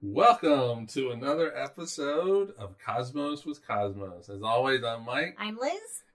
Welcome 0.00 0.86
to 0.88 1.10
another 1.10 1.56
episode 1.56 2.54
of 2.56 2.76
Cosmos 2.78 3.44
with 3.44 3.66
Cosmos. 3.66 4.28
As 4.28 4.42
always, 4.42 4.84
I'm 4.84 5.04
Mike, 5.04 5.36
I'm 5.38 5.58
Liz. 5.58 5.72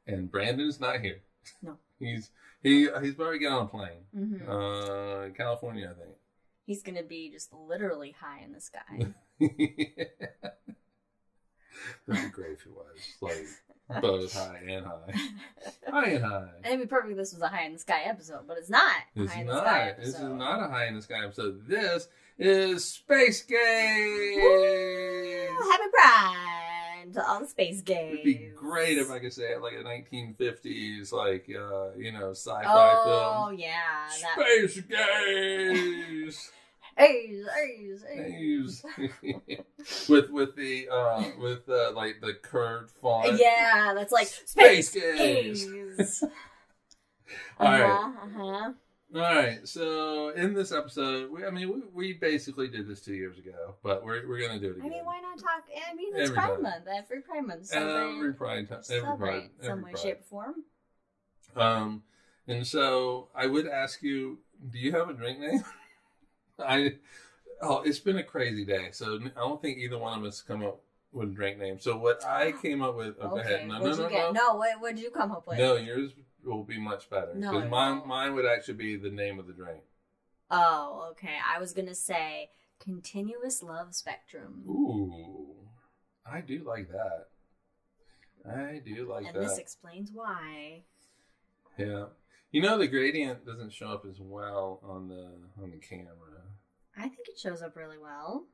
and 0.07 0.32
Brandon's 0.32 0.80
not 0.80 1.02
here. 1.02 1.21
No. 1.62 1.78
he's 2.00 2.30
he 2.61 2.88
he's 3.02 3.16
about 3.16 3.32
to 3.32 3.39
get 3.39 3.52
on 3.52 3.64
a 3.64 3.68
plane. 3.68 4.06
hmm 4.16 4.50
Uh, 4.50 5.30
California, 5.36 5.92
I 5.93 6.00
think. 6.02 6.16
He's 6.66 6.82
gonna 6.82 7.04
be 7.04 7.30
just 7.30 7.52
literally 7.54 8.16
high 8.18 8.42
in 8.46 8.54
the 8.54 8.61
sky. 8.61 8.80
That'd 12.07 12.24
be 12.24 12.29
great 12.29 12.52
if 12.54 12.61
he 12.61 12.70
was 12.70 12.97
like 13.21 14.02
both 14.02 14.34
high 14.34 14.61
and 14.65 14.86
high, 14.86 15.14
high 15.92 16.10
and 16.11 16.24
high. 16.24 16.50
It'd 16.65 16.79
be 16.79 16.86
perfect. 16.86 17.11
if 17.11 17.18
This 17.18 17.34
was 17.34 17.42
a 17.42 17.50
high 17.50 17.65
in 17.65 17.74
the 17.74 17.79
sky 17.79 18.04
episode, 18.06 18.47
but 18.47 18.57
it's 18.57 18.70
not. 18.70 18.93
a 19.18 19.20
This 19.20 19.32
high 19.34 19.36
is 19.36 19.42
in 19.42 19.47
the 19.47 19.60
sky 19.60 19.86
not. 19.88 19.97
This 20.00 20.15
is 20.15 20.21
not 20.21 20.64
a 20.64 20.68
high 20.70 20.86
in 20.88 20.96
the 20.96 21.02
sky 21.02 21.25
episode. 21.25 21.68
This 21.68 22.07
is 22.37 22.86
Space 22.86 23.43
Game. 23.43 24.36
Woo! 24.41 25.69
Happy 25.69 25.83
Pride 25.91 26.54
to 27.14 27.28
all 27.28 27.39
the 27.41 27.47
space 27.47 27.82
gays. 27.82 28.14
It'd 28.14 28.24
be 28.24 28.51
great 28.55 28.97
if 28.97 29.11
I 29.11 29.19
could 29.19 29.33
say 29.33 29.54
it 29.54 29.61
like 29.61 29.74
a 29.74 29.83
1950s, 29.83 31.11
like 31.11 31.50
uh, 31.50 31.96
you 31.97 32.11
know, 32.11 32.31
sci-fi 32.31 32.64
Oh 32.66 33.03
film. 33.03 33.36
Oh 33.38 33.50
yeah. 33.52 34.08
That... 34.22 34.67
Space 34.67 34.81
gays. 34.81 36.52
Hey, 36.95 37.41
hey, 37.55 37.89
hey. 38.08 38.30
Gays. 38.30 38.86
with 40.08 40.30
with 40.30 40.55
the 40.55 40.88
uh, 40.89 41.23
with 41.39 41.67
uh, 41.67 41.91
like 41.94 42.22
the 42.22 42.36
curved 42.36 42.91
font. 43.02 43.39
Yeah, 43.39 43.94
that's 43.95 44.11
like 44.11 44.27
Space 44.27 44.91
space, 44.91 44.91
gays. 44.91 45.66
gays. 45.66 46.23
All 47.59 47.71
right. 47.71 47.81
Uh-huh, 47.81 48.43
uh-huh. 48.43 48.71
All 49.16 49.22
right. 49.22 49.67
So 49.67 50.30
in 50.30 50.53
this 50.53 50.72
episode, 50.72 51.31
we, 51.31 51.45
I 51.45 51.52
mean, 51.52 51.69
we, 51.72 51.81
we 51.94 52.14
basically 52.14 52.67
did 52.67 52.88
this 52.88 53.02
two 53.02 53.14
years 53.14 53.38
ago, 53.38 53.75
but 53.83 54.03
we're 54.03 54.28
we're 54.28 54.39
gonna 54.45 54.59
do 54.59 54.72
it 54.72 54.78
again. 54.78 54.86
I 54.86 54.89
mean, 54.89 55.05
why 55.05 55.20
not 55.22 55.38
talk? 55.38 55.64
I 55.89 55.94
mean, 55.94 56.14
it's 56.16 56.30
Every 56.31 56.36
Pride 56.36 56.53
time. 56.53 56.61
Month. 56.64 56.86
Every 56.92 57.22
Pride 57.22 57.47
Month. 57.47 57.66
Celebrate, 57.67 58.16
Every 58.17 58.33
Pride 58.33 58.70
time. 58.70 58.81
Every 58.89 59.17
Pride. 59.17 59.50
some 59.61 59.72
Every 59.72 59.83
way, 59.83 59.92
Pride. 59.92 60.02
shape, 60.02 60.20
or 60.22 60.23
form. 60.30 60.55
Um, 61.55 62.03
and 62.47 62.66
so 62.66 63.30
I 63.36 63.45
would 63.45 63.67
ask 63.67 64.02
you, 64.02 64.39
do 64.72 64.80
you 64.80 64.92
have 64.94 65.09
a 65.09 65.14
drink 65.14 65.39
name? 65.39 65.64
I, 66.59 66.94
oh, 67.61 67.81
it's 67.83 68.00
been 68.00 68.17
a 68.17 68.23
crazy 68.23 68.66
day, 68.66 68.89
so 68.92 69.20
I 69.36 69.39
don't 69.39 69.61
think 69.61 69.77
either 69.77 69.98
one 70.00 70.17
of 70.17 70.25
us 70.25 70.42
come 70.42 70.64
up 70.64 70.81
with 71.11 71.30
a 71.30 71.31
drink 71.31 71.59
name. 71.59 71.80
So 71.80 71.98
what 71.98 72.25
I 72.25 72.52
came 72.61 72.81
up 72.81 72.95
with, 72.95 73.16
oh, 73.22 73.30
go 73.30 73.38
ahead. 73.38 73.67
No, 73.67 73.77
no, 73.77 73.81
what'd 73.83 74.00
no, 74.00 74.03
you 74.05 74.09
get? 74.09 74.33
no, 74.33 74.42
No, 74.48 74.55
what 74.55 74.81
would 74.81 75.00
you 75.00 75.11
come 75.11 75.31
up 75.31 75.48
with? 75.48 75.59
no. 75.59 75.75
Yours 75.75 76.11
will 76.45 76.63
be 76.63 76.77
much 76.80 77.09
better 77.09 77.33
No, 77.36 77.52
because 77.52 77.69
mine, 77.69 77.95
won't. 77.97 78.08
mine 78.08 78.36
would 78.36 78.45
actually 78.45 78.73
be 78.75 78.95
the 78.97 79.09
name 79.09 79.39
of 79.39 79.47
the 79.47 79.53
drink. 79.53 79.83
Oh, 80.52 81.08
okay. 81.11 81.38
I 81.53 81.59
was 81.59 81.73
gonna 81.73 81.95
say 81.95 82.49
continuous 82.80 83.63
love 83.63 83.95
spectrum, 83.95 84.64
Ooh, 84.67 85.55
I 86.25 86.41
do 86.41 86.64
like 86.66 86.89
that. 86.91 87.27
I 88.45 88.81
do 88.86 89.09
like 89.09 89.25
and 89.25 89.36
that. 89.36 89.39
And 89.41 89.49
this 89.49 89.58
explains 89.58 90.11
why. 90.14 90.83
yeah. 91.77 92.05
You 92.52 92.61
know 92.61 92.77
the 92.77 92.88
gradient 92.88 93.45
doesn't 93.45 93.73
show 93.73 93.88
up 93.88 94.05
as 94.08 94.19
well 94.19 94.80
on 94.83 95.08
the 95.08 95.31
on 95.61 95.71
the 95.71 95.77
camera. 95.77 96.41
I 96.95 97.03
think 97.03 97.27
it 97.27 97.39
shows 97.39 97.61
up 97.64 97.75
really 97.75 97.97
well. 97.97 98.45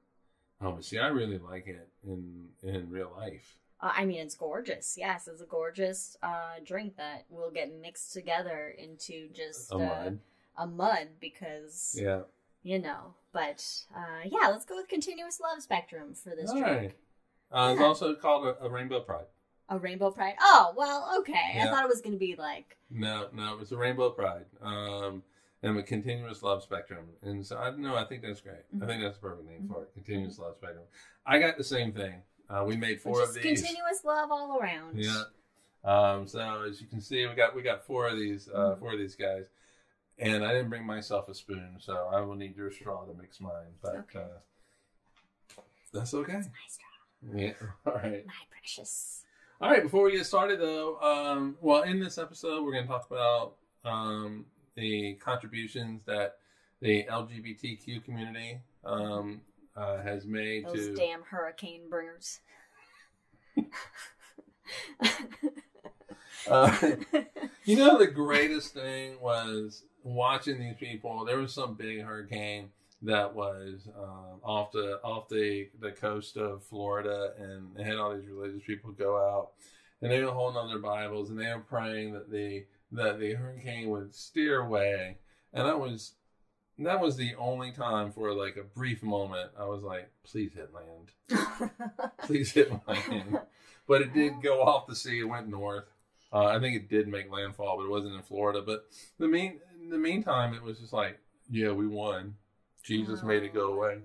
Oh, 0.61 0.71
but 0.73 0.85
see, 0.85 0.97
I 0.99 1.07
really 1.07 1.37
like 1.37 1.67
it 1.67 1.89
in 2.07 2.49
in 2.63 2.89
real 2.89 3.11
life. 3.17 3.55
Uh, 3.81 3.91
I 3.95 4.05
mean, 4.05 4.19
it's 4.19 4.35
gorgeous. 4.35 4.95
Yes, 4.97 5.27
it's 5.27 5.41
a 5.41 5.45
gorgeous 5.45 6.17
uh, 6.21 6.55
drink 6.65 6.97
that 6.97 7.25
will 7.29 7.51
get 7.51 7.73
mixed 7.81 8.13
together 8.13 8.73
into 8.77 9.29
just 9.33 9.71
A 9.71 9.75
uh, 9.75 9.79
mud. 9.79 10.19
a 10.57 10.67
mud 10.67 11.07
because 11.21 11.95
Yeah. 11.97 12.21
you 12.63 12.79
know. 12.79 13.13
But 13.31 13.65
uh, 13.95 14.21
yeah, 14.25 14.47
let's 14.49 14.65
go 14.65 14.75
with 14.75 14.87
continuous 14.87 15.39
love 15.39 15.61
spectrum 15.61 16.13
for 16.13 16.31
this 16.35 16.49
All 16.49 16.59
drink. 16.59 16.67
right. 16.77 16.95
Uh, 17.51 17.71
It's 17.73 17.81
also 17.81 18.15
called 18.15 18.47
a, 18.47 18.63
a 18.65 18.69
Rainbow 18.69 18.99
Pride. 19.01 19.25
A 19.71 19.77
rainbow 19.77 20.09
pride. 20.09 20.33
Oh 20.41 20.73
well, 20.75 21.15
okay. 21.19 21.59
I 21.61 21.65
thought 21.65 21.83
it 21.83 21.89
was 21.89 22.01
gonna 22.01 22.17
be 22.17 22.35
like 22.35 22.75
No, 22.89 23.27
no, 23.31 23.59
it's 23.61 23.71
a 23.71 23.77
Rainbow 23.77 24.09
Pride. 24.09 24.45
Um, 24.63 25.21
and 25.61 25.77
a 25.77 25.83
continuous 25.83 26.41
love 26.41 26.63
spectrum. 26.63 27.05
And 27.21 27.45
so 27.45 27.57
I 27.59 27.65
don't 27.65 27.81
know. 27.81 27.95
I 27.95 28.03
think 28.05 28.23
that's 28.23 28.41
great. 28.41 28.63
I 28.73 28.75
Mhm. 28.77 28.87
think 28.87 29.03
that's 29.03 29.17
a 29.17 29.21
perfect 29.21 29.47
name 29.47 29.69
for 29.71 29.83
it. 29.83 29.93
Continuous 29.93 30.39
love 30.39 30.55
spectrum. 30.57 30.85
I 31.25 31.37
got 31.37 31.55
the 31.57 31.63
same 31.63 31.91
thing. 31.93 32.23
Uh, 32.49 32.63
we 32.65 32.75
made 32.75 32.99
four 33.01 33.21
of 33.21 33.33
these. 33.33 33.43
continuous 33.43 34.03
love 34.03 34.31
all 34.31 34.57
around. 34.59 34.97
Yeah. 34.97 35.23
Um, 35.83 36.27
so 36.27 36.63
as 36.67 36.81
you 36.81 36.87
can 36.87 36.99
see, 37.01 37.25
we 37.27 37.35
got 37.35 37.55
we 37.55 37.61
got 37.61 37.85
four 37.85 38.07
of 38.07 38.17
these 38.17 38.49
uh, 38.49 38.75
Mhm. 38.75 38.79
four 38.79 38.93
of 38.93 38.99
these 38.99 39.15
guys, 39.15 39.45
and 40.17 40.43
I 40.43 40.53
didn't 40.53 40.69
bring 40.69 40.85
myself 40.85 41.29
a 41.29 41.33
spoon, 41.33 41.77
so 41.79 42.09
I 42.11 42.21
will 42.21 42.35
need 42.35 42.57
your 42.57 42.71
straw 42.71 43.05
to 43.05 43.13
mix 43.13 43.39
mine. 43.39 43.75
But 43.81 43.95
Okay. 43.97 44.19
uh, 44.19 45.61
that's 45.93 46.13
okay. 46.13 46.33
My 46.33 46.41
straw, 46.67 47.35
Yeah. 47.35 47.53
All 47.85 47.93
right. 47.93 48.25
my 48.25 48.33
precious. 48.49 49.23
All 49.61 49.69
right. 49.69 49.83
Before 49.83 50.03
we 50.03 50.11
get 50.13 50.25
started, 50.25 50.59
though, 50.59 50.99
um, 51.01 51.57
well, 51.61 51.83
in 51.83 51.99
this 51.99 52.17
episode, 52.17 52.63
we're 52.63 52.71
going 52.73 52.85
to 52.85 52.89
talk 52.89 53.09
about 53.09 53.55
um, 53.85 54.45
the 54.75 55.15
contributions 55.15 56.01
that 56.05 56.37
the 56.81 57.03
LGBTQ 57.05 58.03
community 58.05 58.59
um, 58.85 59.41
uh, 59.79 60.01
has 60.01 60.25
made 60.25 60.65
Those 60.65 60.87
to 60.87 60.95
damn 60.95 61.21
hurricane 61.23 61.89
bringers. 61.89 62.39
Uh, 66.47 66.73
you 67.65 67.75
know, 67.75 67.97
the 67.97 68.07
greatest 68.07 68.73
thing 68.73 69.19
was 69.19 69.83
watching 70.03 70.59
these 70.59 70.75
people. 70.79 71.25
There 71.25 71.37
was 71.37 71.53
some 71.53 71.75
big 71.75 72.01
hurricane 72.01 72.69
that 73.01 73.33
was 73.33 73.87
um, 73.97 74.39
off 74.43 74.71
the 74.71 74.99
off 75.03 75.29
the 75.29 75.69
the 75.79 75.91
coast 75.91 76.37
of 76.37 76.63
Florida, 76.63 77.33
and 77.37 77.75
they 77.75 77.83
had 77.83 77.97
all 77.97 78.15
these 78.15 78.27
religious 78.27 78.63
people 78.65 78.91
go 78.91 79.17
out, 79.17 79.51
and 80.01 80.11
they 80.11 80.21
were 80.23 80.31
holding 80.31 80.57
on 80.57 80.69
their 80.69 80.79
Bibles, 80.79 81.29
and 81.29 81.39
they 81.39 81.47
were 81.47 81.59
praying 81.59 82.13
that 82.13 82.31
the 82.31 82.65
that 82.91 83.19
the 83.19 83.33
hurricane 83.33 83.89
would 83.89 84.15
steer 84.15 84.61
away, 84.61 85.17
and 85.53 85.67
that 85.67 85.79
was 85.79 86.13
that 86.85 87.01
was 87.01 87.17
the 87.17 87.35
only 87.35 87.71
time 87.71 88.11
for 88.11 88.33
like 88.33 88.57
a 88.57 88.63
brief 88.63 89.03
moment 89.03 89.51
I 89.59 89.65
was 89.65 89.83
like, 89.83 90.09
please 90.23 90.53
hit 90.53 90.71
land, 90.73 91.71
please 92.23 92.51
hit 92.51 92.71
land. 92.87 93.39
But 93.87 94.01
it 94.01 94.13
did 94.13 94.41
go 94.43 94.61
off 94.61 94.87
the 94.87 94.95
sea. 94.95 95.19
It 95.19 95.23
went 95.23 95.47
north. 95.47 95.85
Uh, 96.31 96.45
I 96.45 96.59
think 96.59 96.75
it 96.75 96.89
did 96.89 97.07
make 97.07 97.31
landfall, 97.31 97.77
but 97.77 97.85
it 97.85 97.89
wasn't 97.89 98.13
in 98.13 98.21
Florida. 98.21 98.61
But 98.63 98.85
the 99.17 99.27
mean, 99.27 99.59
in 99.81 99.89
the 99.89 99.97
meantime, 99.97 100.53
it 100.53 100.61
was 100.61 100.79
just 100.79 100.93
like, 100.93 101.19
yeah, 101.49 101.71
we 101.71 101.87
won. 101.87 102.35
Jesus 102.83 103.23
made 103.23 103.43
it 103.43 103.53
go 103.53 103.71
Oh 103.71 103.73
away. 103.73 103.97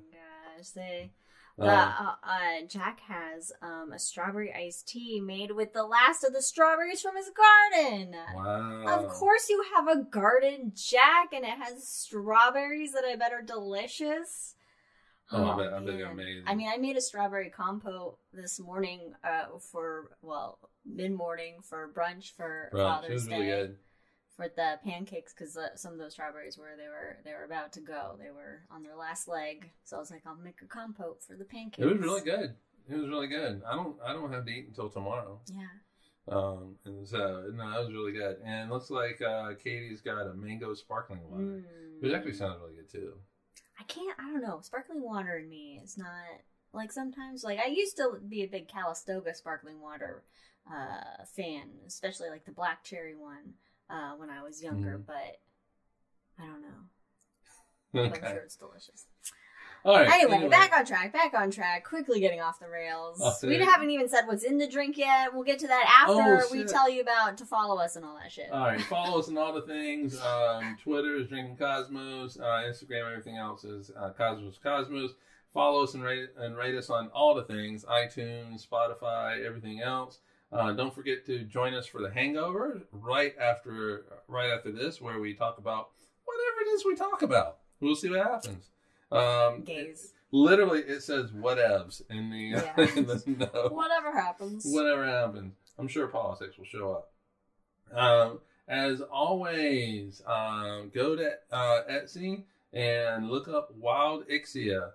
Gosh, 0.57 0.71
they. 0.71 1.11
Uh, 1.59 1.65
The, 1.65 1.71
uh, 1.71 2.15
uh, 2.25 2.67
Jack 2.69 3.01
has 3.07 3.53
um, 3.63 3.93
a 3.93 3.99
strawberry 3.99 4.53
iced 4.53 4.89
tea 4.89 5.21
made 5.21 5.53
with 5.53 5.73
the 5.73 5.85
last 5.85 6.25
of 6.25 6.33
the 6.33 6.43
strawberries 6.43 7.01
from 7.01 7.17
his 7.17 7.31
garden. 7.31 8.15
wow. 8.35 8.85
Of 8.89 9.09
course, 9.09 9.49
you 9.49 9.65
have 9.77 9.87
a 9.89 10.03
garden, 10.03 10.73
Jack, 10.75 11.33
and 11.33 11.45
it 11.45 11.57
has 11.59 11.87
strawberries 11.87 12.93
that 12.93 13.05
I 13.05 13.17
bet 13.17 13.33
are 13.33 13.43
delicious. 13.43 14.57
Oh, 15.31 15.43
I 15.53 15.57
bet- 15.57 15.73
I 15.73 15.79
bet 15.79 15.87
they're 15.97 16.07
amazing. 16.11 16.45
I 16.47 16.55
mean, 16.55 16.69
I 16.69 16.77
made 16.77 16.97
a 16.97 17.01
strawberry 17.01 17.51
compote 17.51 18.19
this 18.33 18.59
morning 18.61 19.15
uh, 19.23 19.59
for, 19.59 20.11
well, 20.23 20.59
mid 20.85 21.13
morning 21.13 21.57
for 21.63 21.91
brunch 21.95 22.33
for. 22.37 22.71
It 22.73 22.77
Father's 22.77 23.27
Day 23.27 23.51
really. 23.51 23.75
For 24.37 24.49
the 24.49 24.79
pancakes 24.85 25.33
because 25.33 25.57
some 25.77 25.93
of 25.93 25.99
those 25.99 26.13
strawberries 26.13 26.59
were 26.59 26.73
they 26.77 26.89
were 26.89 27.19
they 27.25 27.33
were 27.33 27.45
about 27.45 27.73
to 27.75 27.81
go. 27.81 28.17
They 28.19 28.31
were 28.31 28.63
on 28.71 28.83
their 28.83 28.97
last 28.97 29.29
leg, 29.29 29.71
so 29.85 29.97
I 29.97 30.01
was 30.01 30.11
like, 30.11 30.23
I'll 30.27 30.37
make 30.37 30.61
a 30.63 30.67
compote 30.67 31.23
for 31.23 31.37
the 31.37 31.45
pancakes. 31.45 31.79
It 31.79 31.87
was 31.87 31.99
really 31.99 32.23
good. 32.23 32.55
It 32.89 32.97
was 32.97 33.09
really 33.09 33.29
good. 33.29 33.63
I 33.67 33.75
don't. 33.77 33.97
I 34.05 34.13
don't 34.13 34.33
have 34.33 34.45
to 34.45 34.51
eat 34.51 34.67
until 34.69 34.89
tomorrow. 34.91 35.41
Yeah. 35.47 35.67
Um, 36.27 36.77
and 36.87 37.07
so 37.07 37.51
no, 37.55 37.71
that 37.71 37.81
was 37.81 37.93
really 37.93 38.13
good. 38.13 38.39
And 38.45 38.71
it 38.71 38.73
looks 38.73 38.91
like 38.91 39.21
uh, 39.23 39.51
Katie's 39.63 40.01
got 40.01 40.27
a 40.27 40.35
mango 40.35 40.75
sparkling 40.75 41.21
water, 41.31 41.43
Mm. 41.45 42.01
which 42.01 42.13
actually 42.13 42.33
sounds 42.35 42.59
really 42.61 42.75
good 42.77 42.91
too. 42.91 43.13
I 43.79 43.85
can't. 43.85 44.19
I 44.19 44.31
don't 44.31 44.43
know. 44.43 44.61
Sparkling 44.63 45.03
water 45.03 45.37
in 45.39 45.49
me 45.49 45.81
is 45.85 45.97
not 45.99 46.07
like 46.73 46.93
sometimes. 46.93 47.45
Like 47.45 47.59
I 47.59 47.69
used 47.69 47.97
to 47.99 48.19
be 48.29 48.43
a 48.43 48.47
big 48.49 48.69
Calistoga 48.69 49.35
sparkling 49.35 49.81
water 49.81 50.23
uh, 50.71 51.25
fan, 51.37 51.69
especially 51.87 52.31
like 52.31 52.45
the 52.47 52.53
black 52.53 52.85
cherry 52.85 53.15
one 53.15 53.55
uh, 53.95 54.17
when 54.17 54.31
I 54.31 54.43
was 54.43 54.63
younger. 54.63 54.99
Mhm. 54.99 55.07
But 55.07 55.39
I 56.39 56.47
don't 56.47 56.63
know. 56.63 56.69
But 57.93 58.25
I'm 58.25 58.31
sure 58.33 58.43
it's 58.43 58.57
delicious. 58.57 59.07
All 59.85 59.95
right. 59.95 60.11
Anyway, 60.11 60.49
back 60.49 60.73
on 60.73 60.85
track, 60.87 61.13
back 61.13 61.35
on 61.35 61.51
track. 61.51 61.85
Quickly 61.85 62.19
getting 62.19 62.41
off 62.41 62.59
the 62.59 62.69
rails. 62.69 63.21
Off 63.21 63.41
the- 63.41 63.49
we 63.49 63.59
haven't 63.59 63.91
even 63.91 64.09
said 64.09 64.27
what's 64.27 64.43
in 64.43 64.57
the 64.57 64.67
drink 64.67 64.97
yet. 64.97 65.33
We'll 65.35 65.45
get 65.45 65.59
to 65.59 65.67
that 65.69 65.85
after 66.01 66.13
Oh, 66.15 66.49
we 66.51 66.65
tell 66.65 66.89
you 66.89 67.03
about 67.03 67.37
to 67.39 67.45
follow 67.45 67.77
us 67.79 67.95
and 67.95 68.05
all 68.05 68.17
that 68.17 68.33
shit. 68.33 68.51
All 68.51 68.61
right, 68.67 68.81
follow 68.81 69.19
us 69.21 69.29
and 69.29 69.39
all 69.39 69.53
the 69.53 69.61
things. 69.63 70.19
Um, 70.23 70.79
Twitter 70.83 71.15
is 71.17 71.29
Drinking 71.29 71.59
Cosmos. 71.59 72.39
Uh, 72.41 72.45
Instagram, 72.67 73.11
everything 73.11 73.37
else 73.37 73.65
is 73.65 73.91
uh, 73.97 74.11
Cosmos 74.17 74.59
Cosmos. 74.59 75.11
Follow 75.53 75.85
us 75.85 75.93
and 75.95 76.03
rate 76.03 76.31
and 76.39 76.57
rate 76.57 76.75
us 76.75 76.89
on 76.91 77.09
all 77.11 77.35
the 77.35 77.45
things: 77.45 77.85
iTunes, 77.85 78.67
Spotify, 78.67 79.45
everything 79.45 79.83
else. 79.83 80.19
Uh, 80.55 80.73
don't 80.73 80.95
forget 80.95 81.27
to 81.27 81.41
join 81.41 81.75
us 81.75 81.87
for 81.87 82.01
the 82.01 82.11
Hangover 82.11 82.83
right 82.93 83.35
after 83.41 84.05
right 84.29 84.51
after 84.51 84.71
this, 84.71 85.01
where 85.01 85.19
we 85.19 85.35
talk 85.35 85.59
about 85.59 85.91
whatever 86.25 86.71
it 86.71 86.75
is 86.75 86.85
we 86.85 86.95
talk 86.95 87.23
about. 87.23 87.59
We'll 87.81 87.97
see 87.97 88.09
what 88.09 88.21
happens. 88.21 88.71
Um, 89.11 89.63
Gays. 89.65 90.13
Literally, 90.31 90.81
it 90.81 91.03
says 91.03 91.31
whatevs 91.31 92.03
in 92.11 92.31
the, 92.31 92.39
Yeah. 92.39 92.75
in 92.97 93.07
the 93.07 93.23
note. 93.27 93.73
Whatever 93.73 94.13
happens. 94.13 94.65
Whatever 94.67 95.07
happens, 95.07 95.55
I'm 95.79 95.89
sure 95.89 96.07
politics 96.09 96.57
will 96.57 96.65
show 96.65 96.93
up. 96.93 97.97
Um, 97.97 98.39
as 98.67 99.01
always, 99.01 100.23
um, 100.27 100.91
go 100.95 101.15
to 101.17 101.33
uh, 101.53 101.83
Etsy 101.91 102.45
and 102.73 103.29
look 103.29 103.47
up 103.49 103.73
Wild 103.77 104.27
Ixia. 104.29 104.91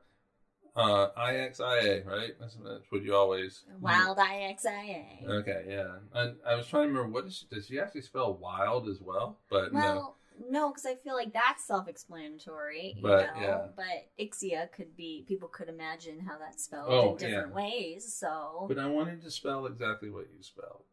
Uh, 0.79 1.09
IXIA, 1.17 2.05
right? 2.05 2.31
That's, 2.39 2.55
that's 2.63 2.89
what 2.89 3.03
you 3.03 3.13
always. 3.13 3.63
Wild 3.81 4.17
IXIA. 4.17 5.27
Okay, 5.27 5.65
yeah. 5.67 5.97
I, 6.15 6.31
I 6.47 6.55
was 6.55 6.67
trying 6.67 6.83
to 6.83 6.87
remember 6.93 7.09
what 7.09 7.25
does 7.25 7.37
she, 7.37 7.53
does 7.53 7.67
she 7.67 7.79
actually 7.79 8.01
spell 8.01 8.35
wild 8.35 8.87
as 8.87 9.01
well? 9.01 9.37
But 9.49 9.73
no. 9.73 9.79
Well, 9.79 10.15
no, 10.49 10.69
because 10.69 10.85
I 10.85 10.95
feel 10.95 11.15
like 11.15 11.33
that's 11.33 11.65
self-explanatory. 11.65 12.97
But, 13.01 13.35
know? 13.35 13.41
yeah. 13.41 13.67
But 13.75 14.07
Ixia 14.17 14.71
could 14.71 14.95
be 14.95 15.25
people 15.27 15.49
could 15.49 15.67
imagine 15.67 16.21
how 16.21 16.37
that's 16.37 16.63
spelled 16.63 16.87
Oh, 16.89 17.11
in 17.11 17.17
different 17.17 17.53
ways. 17.53 18.13
So 18.13 18.65
But 18.67 18.79
I 18.79 18.87
wanted 18.87 19.21
to 19.23 19.31
spell 19.31 19.65
exactly 19.65 20.09
what 20.09 20.27
you 20.35 20.41
spelled. 20.41 20.83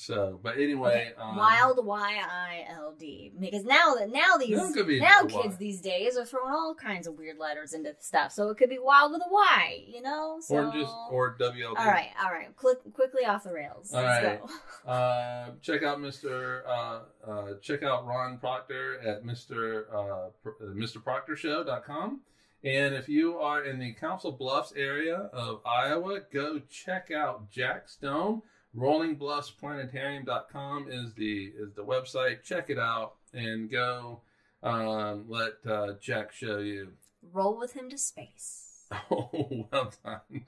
So, 0.00 0.40
but 0.42 0.56
anyway, 0.56 1.12
Okay, 1.12 1.22
um, 1.22 1.36
wild 1.36 1.84
Y 1.84 2.20
I 2.26 2.64
L 2.70 2.94
D 2.98 3.32
because 3.38 3.64
now 3.64 3.94
that 3.98 4.10
now 4.10 4.36
these 4.38 4.56
No, 4.56 4.72
could 4.72 4.86
be 4.86 4.98
now 4.98 5.24
kids 5.24 5.58
these 5.58 5.80
days 5.80 6.16
are 6.16 6.24
throwing 6.24 6.54
all 6.54 6.74
kinds 6.74 7.06
of 7.06 7.18
weird 7.18 7.36
letters 7.38 7.74
into 7.74 7.94
stuff. 8.00 8.32
So 8.32 8.48
it 8.48 8.56
could 8.56 8.70
be 8.70 8.78
wild 8.78 9.12
with 9.12 9.20
a 9.20 9.30
Y, 9.30 9.84
you 9.86 10.00
know. 10.00 10.38
So 10.40 10.56
or 10.56 10.72
just 10.72 10.92
or 11.10 11.36
WLD. 11.38 11.78
all 11.78 11.86
right, 11.86 12.08
all 12.22 12.30
right, 12.30 12.54
Click, 12.56 12.78
quickly 12.94 13.24
off 13.26 13.44
the 13.44 13.52
rails. 13.52 13.92
All 13.92 14.02
Let's 14.02 14.24
right. 14.24 14.40
go. 14.40 14.48
Uh, 14.90 15.50
check 15.60 15.82
out 15.82 15.98
Mr. 15.98 16.62
Uh, 16.66 17.00
uh, 17.30 17.54
check 17.60 17.82
out 17.82 18.06
Ron 18.06 18.38
Proctor 18.38 18.98
at 19.06 19.22
Mr. 19.24 19.84
Uh, 19.92 20.28
uh, 20.48 20.74
MrProctorShow.com. 20.74 22.20
And 22.64 22.94
if 22.94 23.08
you 23.08 23.38
are 23.38 23.64
in 23.64 23.78
the 23.78 23.92
Council 23.94 24.32
Bluffs 24.32 24.72
area 24.76 25.30
of 25.32 25.60
Iowa, 25.66 26.20
go 26.32 26.60
check 26.70 27.10
out 27.10 27.50
Jack 27.50 27.88
Stone. 27.88 28.42
RollingBluffsPlanetarium.com 28.76 30.88
is 30.90 31.14
the 31.14 31.52
is 31.56 31.72
the 31.74 31.84
website. 31.84 32.42
Check 32.42 32.68
it 32.70 32.78
out 32.78 33.14
and 33.32 33.70
go 33.70 34.22
um, 34.62 35.24
let 35.28 35.54
uh, 35.68 35.94
Jack 36.00 36.32
show 36.32 36.58
you. 36.58 36.92
Roll 37.32 37.58
with 37.58 37.72
him 37.72 37.90
to 37.90 37.98
space. 37.98 38.66
Oh, 39.12 39.30
well 39.70 39.92
done. 40.04 40.44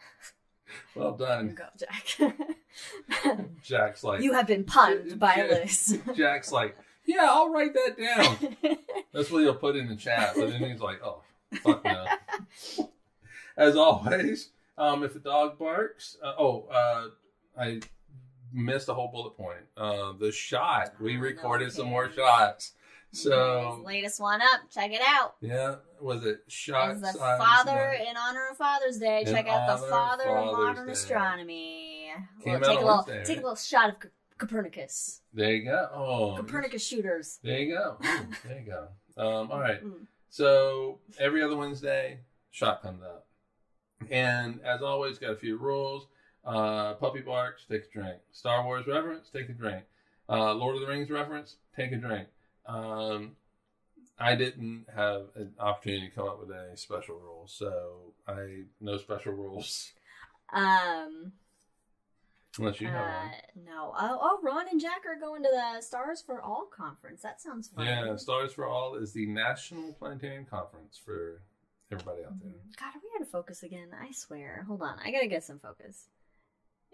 Well 0.97 1.17
done. 1.17 1.55
Go, 1.55 1.63
Jack. 1.79 2.17
Jack's 3.63 4.03
like 4.03 4.21
you 4.21 4.33
have 4.33 4.49
been 4.49 4.65
punned 4.65 5.21
by. 5.21 5.47
Liz. 5.49 5.97
Jack's 6.17 6.51
like, 6.51 6.77
yeah, 7.07 7.29
I'll 7.31 7.53
write 7.53 7.73
that 7.75 7.97
down. 7.97 8.57
That's 9.13 9.31
what 9.31 9.43
he'll 9.43 9.55
put 9.55 9.77
in 9.77 9.87
the 9.89 9.95
chat. 9.95 10.33
But 10.35 10.51
then 10.51 10.65
he's 10.69 10.81
like, 10.81 11.01
oh, 11.05 11.23
fuck 11.63 11.85
no. 11.85 12.05
As 13.57 13.77
always, 13.77 14.51
um, 14.77 15.05
if 15.05 15.15
a 15.15 15.21
dog 15.21 15.57
barks, 15.57 16.17
uh, 16.21 16.35
oh, 16.37 16.67
uh, 16.73 17.11
I 17.57 17.79
missed 18.53 18.89
a 18.89 18.95
whole 18.95 19.09
bullet 19.09 19.37
point. 19.37 19.61
Uh, 19.77 20.13
the 20.19 20.31
shot. 20.33 20.95
We 21.01 21.17
Oh, 21.17 21.21
recorded 21.21 21.73
some 21.73 21.87
more 21.89 22.11
shots. 22.11 22.73
So, 23.15 23.83
latest 23.85 24.21
one 24.21 24.41
up. 24.41 24.61
Check 24.71 24.91
it 24.93 25.03
out. 25.07 25.35
yeah, 25.43 25.75
was 26.01 26.25
it 26.25 26.41
shots? 26.49 27.01
It's 27.03 27.13
the 27.13 27.19
Father 27.19 27.95
in 28.09 28.17
honor 28.17 28.49
of 28.51 28.57
Father's 28.57 28.97
Day. 28.99 29.25
Check 29.27 29.47
out 29.49 29.79
the 29.81 29.87
Father 29.87 30.29
of 30.35 30.53
modern 30.53 30.87
Day. 30.87 30.93
astronomy. 30.93 32.11
Came 32.43 32.55
Well, 32.55 32.57
out 32.57 32.65
take 32.65 32.79
a 32.79 32.85
little, 32.85 33.05
Wednesday, 33.07 33.25
take 33.25 33.39
a 33.39 33.43
little 33.43 33.57
shot 33.57 33.91
of 33.91 33.97
Copernicus. 34.39 35.21
There 35.35 35.53
you 35.53 35.65
go. 35.65 35.91
Oh, 35.95 36.37
Copernicus 36.39 36.87
shooters. 36.87 37.39
there 37.43 37.59
you 37.59 37.75
go. 37.75 37.97
Ooh, 38.03 38.27
there 38.49 38.61
you 38.61 38.67
go. 38.67 38.89
Um, 39.15 39.51
all 39.53 39.61
right. 39.61 39.85
Mm. 39.85 40.07
So 40.31 40.99
every 41.19 41.43
other 41.43 41.55
Wednesday, 41.55 42.21
shot 42.51 42.81
comes 42.81 43.03
up, 43.03 43.27
And 44.11 44.59
as 44.65 44.81
always, 44.81 45.19
got 45.19 45.33
a 45.33 45.37
few 45.37 45.59
rules. 45.59 46.07
Uh, 46.45 46.95
puppy 46.95 47.21
barks, 47.21 47.65
take 47.71 47.85
a 47.85 47.93
drink. 47.99 48.17
Star 48.33 48.65
Wars 48.65 48.87
reference, 48.87 49.29
take 49.31 49.49
a 49.49 49.53
drink. 49.53 49.85
Uh, 50.29 50.53
Lord 50.55 50.75
of 50.77 50.81
the 50.81 50.87
Rings 50.89 51.11
reference, 51.11 51.57
take 51.77 51.93
a 51.93 51.97
drink. 51.97 52.29
Um, 52.67 53.37
I 54.19 54.35
didn't 54.35 54.87
have 54.95 55.27
an 55.37 55.53
opportunity 55.59 56.09
to 56.09 56.15
come 56.15 56.29
up 56.29 56.41
with 56.41 56.51
any 56.51 56.77
special 56.77 57.17
rules, 57.17 57.53
so 57.53 58.13
I 58.27 58.63
no 58.81 58.97
special 58.99 59.33
rules 59.33 59.93
Um, 60.53 61.33
unless 62.59 62.81
you 62.81 62.89
have 62.89 62.97
uh, 63.07 63.21
one. 63.55 63.65
no. 63.65 63.95
Oh, 63.99 64.19
oh, 64.21 64.39
Ron 64.43 64.69
and 64.71 64.81
Jack 64.81 65.03
are 65.07 65.19
going 65.19 65.43
to 65.43 65.49
the 65.51 65.81
Stars 65.83 66.23
for 66.23 66.41
All 66.43 66.67
conference. 66.67 67.23
That 67.23 67.41
sounds 67.41 67.69
fun. 67.69 67.87
Yeah, 67.87 68.15
Stars 68.17 68.53
for 68.53 68.67
All 68.67 68.95
is 68.97 69.13
the 69.13 69.27
National 69.27 69.93
Planetarium 69.95 70.45
Conference 70.47 71.01
for 71.05 71.41
everybody 71.91 72.23
out 72.25 72.39
there. 72.41 72.53
God, 72.79 72.87
are 72.95 73.01
we 73.03 73.09
out 73.17 73.23
of 73.23 73.29
focus 73.29 73.63
again? 73.63 73.89
I 74.01 74.13
swear. 74.13 74.65
Hold 74.69 74.83
on. 74.83 74.99
I 75.05 75.11
gotta 75.11 75.27
get 75.29 75.45
some 75.45 75.59
focus. 75.59 76.07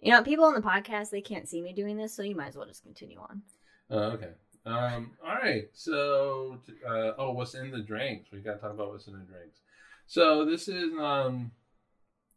You 0.00 0.12
know, 0.12 0.22
people 0.22 0.44
on 0.44 0.54
the 0.54 0.60
podcast, 0.60 1.10
they 1.10 1.20
can't 1.20 1.48
see 1.48 1.60
me 1.60 1.72
doing 1.72 1.96
this, 1.96 2.14
so 2.14 2.22
you 2.22 2.36
might 2.36 2.48
as 2.48 2.56
well 2.56 2.66
just 2.66 2.82
continue 2.82 3.18
on. 3.18 3.42
Oh, 3.90 4.02
okay. 4.12 4.30
Um, 4.64 5.12
all 5.24 5.34
right. 5.34 5.68
So, 5.72 6.60
uh, 6.86 7.12
oh, 7.18 7.32
what's 7.32 7.54
in 7.54 7.70
the 7.70 7.80
drinks? 7.80 8.30
We 8.30 8.40
got 8.40 8.54
to 8.54 8.58
talk 8.60 8.72
about 8.72 8.90
what's 8.90 9.06
in 9.06 9.14
the 9.14 9.20
drinks. 9.20 9.60
So 10.06 10.44
this 10.44 10.68
is 10.68 10.92
um, 10.98 11.52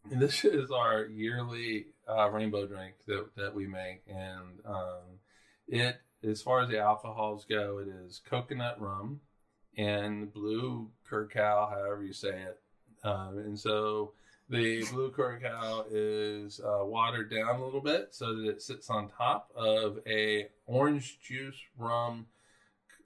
this 0.10 0.44
is 0.46 0.72
our 0.72 1.06
yearly 1.06 1.88
uh, 2.08 2.30
rainbow 2.30 2.66
drink 2.66 2.96
that 3.08 3.28
that 3.36 3.54
we 3.54 3.68
make, 3.68 4.04
and 4.08 4.60
um, 4.66 5.20
it 5.68 6.02
as 6.24 6.42
far 6.42 6.62
as 6.62 6.70
the 6.70 6.80
alcohols 6.80 7.46
go, 7.46 7.80
it 7.80 7.88
is 7.88 8.22
coconut 8.30 8.80
rum 8.80 9.22
and 9.78 10.32
blue 10.32 10.90
curacao, 11.08 11.70
however 11.70 12.04
you 12.04 12.14
say 12.14 12.42
it. 12.42 12.60
Um, 13.04 13.40
and 13.40 13.58
so 13.58 14.14
the 14.52 14.84
blue 14.92 15.12
curacao 15.12 15.86
is 15.90 16.60
uh, 16.60 16.86
watered 16.86 17.32
down 17.32 17.56
a 17.60 17.64
little 17.66 17.82
bit 17.82 18.10
so 18.12 18.36
that 18.36 18.48
it 18.50 18.62
sits 18.62 18.90
on 18.90 19.10
top 19.10 19.50
of 19.56 20.00
a 20.06 20.48
orange 20.66 21.20
juice 21.22 21.56
rum, 21.78 22.26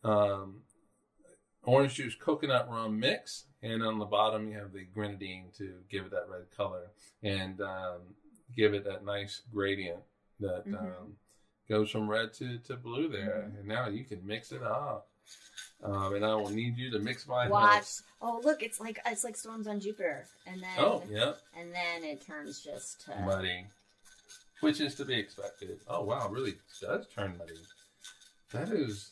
um, 0.04 0.62
orange 1.64 1.96
juice 1.96 2.16
coconut 2.16 2.68
rum 2.70 3.00
mix, 3.00 3.46
and 3.62 3.84
on 3.84 4.00
the 4.00 4.06
bottom 4.06 4.48
you 4.52 4.58
have 4.58 4.74
the 4.74 4.86
grenadine 4.94 5.46
to 5.58 5.76
give 5.90 6.06
it 6.06 6.12
that 6.12 6.28
red 6.30 6.46
color 6.56 6.92
and 7.24 7.62
um, 7.62 8.02
give 8.56 8.74
it 8.74 8.84
that 8.86 9.06
nice 9.06 9.42
gradient 9.54 10.00
that 10.40 10.66
Mhm. 10.68 10.80
um, 10.80 11.18
goes 11.70 11.90
from 11.90 12.10
red 12.10 12.34
to, 12.34 12.58
to 12.60 12.76
blue 12.76 13.08
there. 13.08 13.52
And 13.58 13.68
now 13.68 13.88
you 13.88 14.04
can 14.04 14.26
mix 14.26 14.52
it 14.52 14.62
up. 14.62 15.08
Um, 15.84 16.16
and 16.16 16.26
I 16.26 16.34
will 16.36 16.50
need 16.50 16.78
you 16.78 16.90
to 16.92 17.00
mix 17.00 17.28
my 17.28 17.48
Watch. 17.48 17.86
Oh, 18.22 18.42
look, 18.44 18.64
it's 18.64 18.80
like 18.80 19.00
it's 19.06 19.24
like 19.24 19.36
storms 19.36 19.68
on 19.68 19.80
Jupiter, 19.80 20.26
and 20.48 20.62
then 20.62 20.70
Oh, 20.80 21.04
yeah. 21.10 21.34
and 21.60 21.72
then 21.74 22.04
it 22.04 22.26
turns 22.26 22.62
just 22.62 23.02
to 23.06 23.16
muddy, 23.22 23.66
which 24.62 24.80
is 24.82 24.96
to 24.96 25.06
be 25.06 25.14
expected. 25.16 25.80
Oh 25.88 26.04
wow, 26.04 26.28
really 26.30 26.56
does 26.82 27.08
turn 27.14 27.38
muddy. 27.38 27.60
That 28.52 28.70
is 28.70 29.12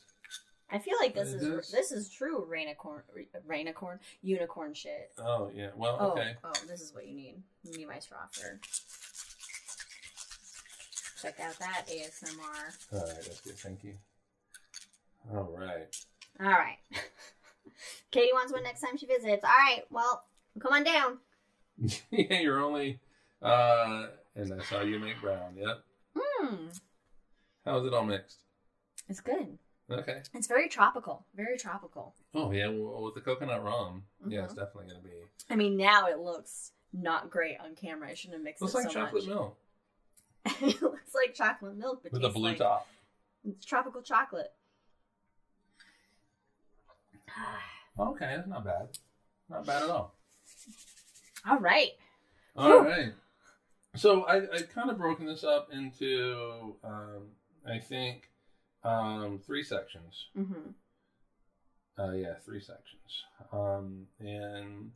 I 0.71 0.79
feel 0.79 0.95
like 0.99 1.13
this 1.13 1.33
is 1.33 1.43
is. 1.43 1.69
this 1.69 1.91
is 1.91 2.09
true 2.09 2.47
rainicorn, 2.49 3.01
rainicorn, 3.47 3.99
unicorn 4.23 4.73
shit. 4.73 5.11
oh 5.19 5.51
yeah. 5.53 5.69
Well, 5.75 5.97
Oh, 5.99 6.11
okay. 6.13 6.33
oh, 6.43 6.53
this 6.67 6.81
is 6.81 6.93
what 6.95 7.05
you 7.05 7.13
need. 7.13 7.35
You 7.63 7.77
need 7.77 7.87
my 7.87 7.99
straw 7.99 8.19
for. 8.31 8.59
Check 11.21 11.39
out 11.39 11.57
that 11.59 11.85
ASMR. 11.87 12.93
All 12.93 12.99
right, 12.99 13.15
that's 13.15 13.41
good. 13.41 13.57
Thank 13.59 13.83
you. 13.83 13.93
All 15.33 15.55
right. 15.57 15.95
All 16.39 16.47
right. 16.47 16.77
Katie 18.11 18.31
wants 18.33 18.51
one 18.53 18.63
next 18.63 18.81
time 18.81 18.97
she 18.97 19.05
visits. 19.05 19.43
All 19.43 19.49
right. 19.49 19.83
Well, 19.89 20.23
come 20.59 20.73
on 20.73 20.83
down. 20.83 21.17
yeah, 22.11 22.39
you're 22.39 22.59
only. 22.61 22.99
Uh, 23.41 24.07
and 24.35 24.51
that's 24.51 24.69
how 24.69 24.81
you 24.81 24.99
make 24.99 25.19
brown. 25.21 25.55
Yep. 25.57 25.83
Hmm. 26.17 26.55
How's 27.65 27.85
it 27.85 27.93
all 27.93 28.05
mixed? 28.05 28.39
It's 29.09 29.19
good. 29.21 29.57
Okay. 29.91 30.21
It's 30.33 30.47
very 30.47 30.69
tropical. 30.69 31.25
Very 31.35 31.57
tropical. 31.57 32.15
Oh 32.33 32.51
yeah, 32.51 32.67
well, 32.67 33.03
with 33.03 33.15
the 33.15 33.21
coconut 33.21 33.63
rum, 33.63 34.03
yeah, 34.27 34.43
it's 34.45 34.53
Mhm. 34.53 34.57
definitely 34.57 34.87
gonna 34.93 35.03
be. 35.03 35.09
I 35.49 35.55
mean, 35.55 35.75
now 35.77 36.07
it 36.07 36.19
looks 36.19 36.71
not 36.93 37.29
great 37.29 37.57
on 37.59 37.75
camera. 37.75 38.09
I 38.09 38.13
shouldn't 38.13 38.35
have 38.37 38.43
mixed 38.43 38.61
Looks 38.61 38.73
it 38.73 38.77
Looks 38.77 38.85
like 38.85 38.93
so 38.93 38.99
chocolate 39.01 39.23
much. 39.27 39.35
milk 39.35 39.57
it 40.61 40.81
looks 40.81 41.13
like 41.15 41.33
chocolate 41.35 41.75
milk, 41.75 42.01
but 42.03 42.11
with 42.13 42.23
a 42.23 42.29
blue 42.29 42.43
like 42.49 42.57
top. 42.57 42.87
It's 43.45 43.65
tropical 43.65 44.01
chocolate. 44.01 44.51
Okay, 47.99 48.33
that's 48.35 48.47
not 48.47 48.65
bad. 48.65 48.87
Not 49.49 49.67
bad 49.67 49.83
at 49.83 49.89
all. 49.91 50.15
All 51.47 51.59
right. 51.59 51.91
All 52.55 52.69
Whew. 52.69 52.89
right. 52.89 53.13
So 53.95 54.23
I, 54.23 54.37
I 54.37 54.61
kind 54.73 54.89
of 54.89 54.97
broken 54.97 55.27
this 55.27 55.43
up 55.43 55.69
into, 55.71 56.75
um, 56.83 57.27
I 57.67 57.77
think, 57.77 58.29
um, 58.83 59.39
three 59.45 59.61
sections. 59.63 60.25
Mm-hmm. 60.35 60.71
Uh, 62.01 62.11
yeah, 62.13 62.33
three 62.43 62.59
sections. 62.59 63.23
Um, 63.51 64.07
and 64.19 64.89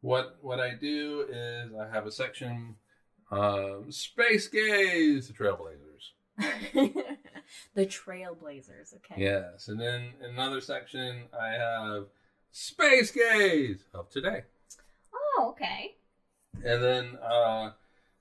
what 0.00 0.38
what 0.40 0.60
I 0.60 0.74
do 0.74 1.26
is 1.28 1.72
I 1.78 1.86
have 1.94 2.06
a 2.06 2.10
section, 2.12 2.76
um, 3.30 3.90
Space 3.90 4.48
Gays, 4.48 5.28
the 5.28 5.34
Trailblazers. 5.34 6.12
the 7.74 7.86
Trailblazers. 7.86 8.94
Okay. 8.96 9.22
Yes, 9.22 9.68
and 9.68 9.80
then 9.80 10.12
another 10.22 10.60
section 10.60 11.22
I 11.38 11.48
have 11.48 12.04
Space 12.52 13.10
Gays 13.10 13.84
of 13.94 14.10
today. 14.10 14.42
Oh, 15.14 15.48
okay. 15.50 15.96
and 16.64 16.82
then 16.82 17.18
uh, 17.22 17.70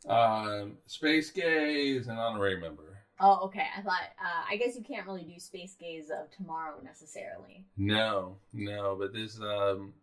um, 0.10 0.78
space 0.88 1.30
gays 1.32 2.08
and 2.08 2.18
honorary 2.20 2.60
member. 2.60 3.00
Oh, 3.20 3.42
okay. 3.46 3.66
I 3.78 3.82
thought. 3.82 4.02
Uh, 4.20 4.44
I 4.50 4.58
guess 4.58 4.76
you 4.76 4.84
can't 4.84 5.06
really 5.06 5.24
do 5.24 5.40
space 5.40 5.76
gays 5.80 6.10
of 6.10 6.30
tomorrow 6.32 6.76
necessarily. 6.84 7.66
No, 7.78 8.38
no, 8.52 8.96
but 9.00 9.14
this 9.14 9.40
um, 9.40 9.94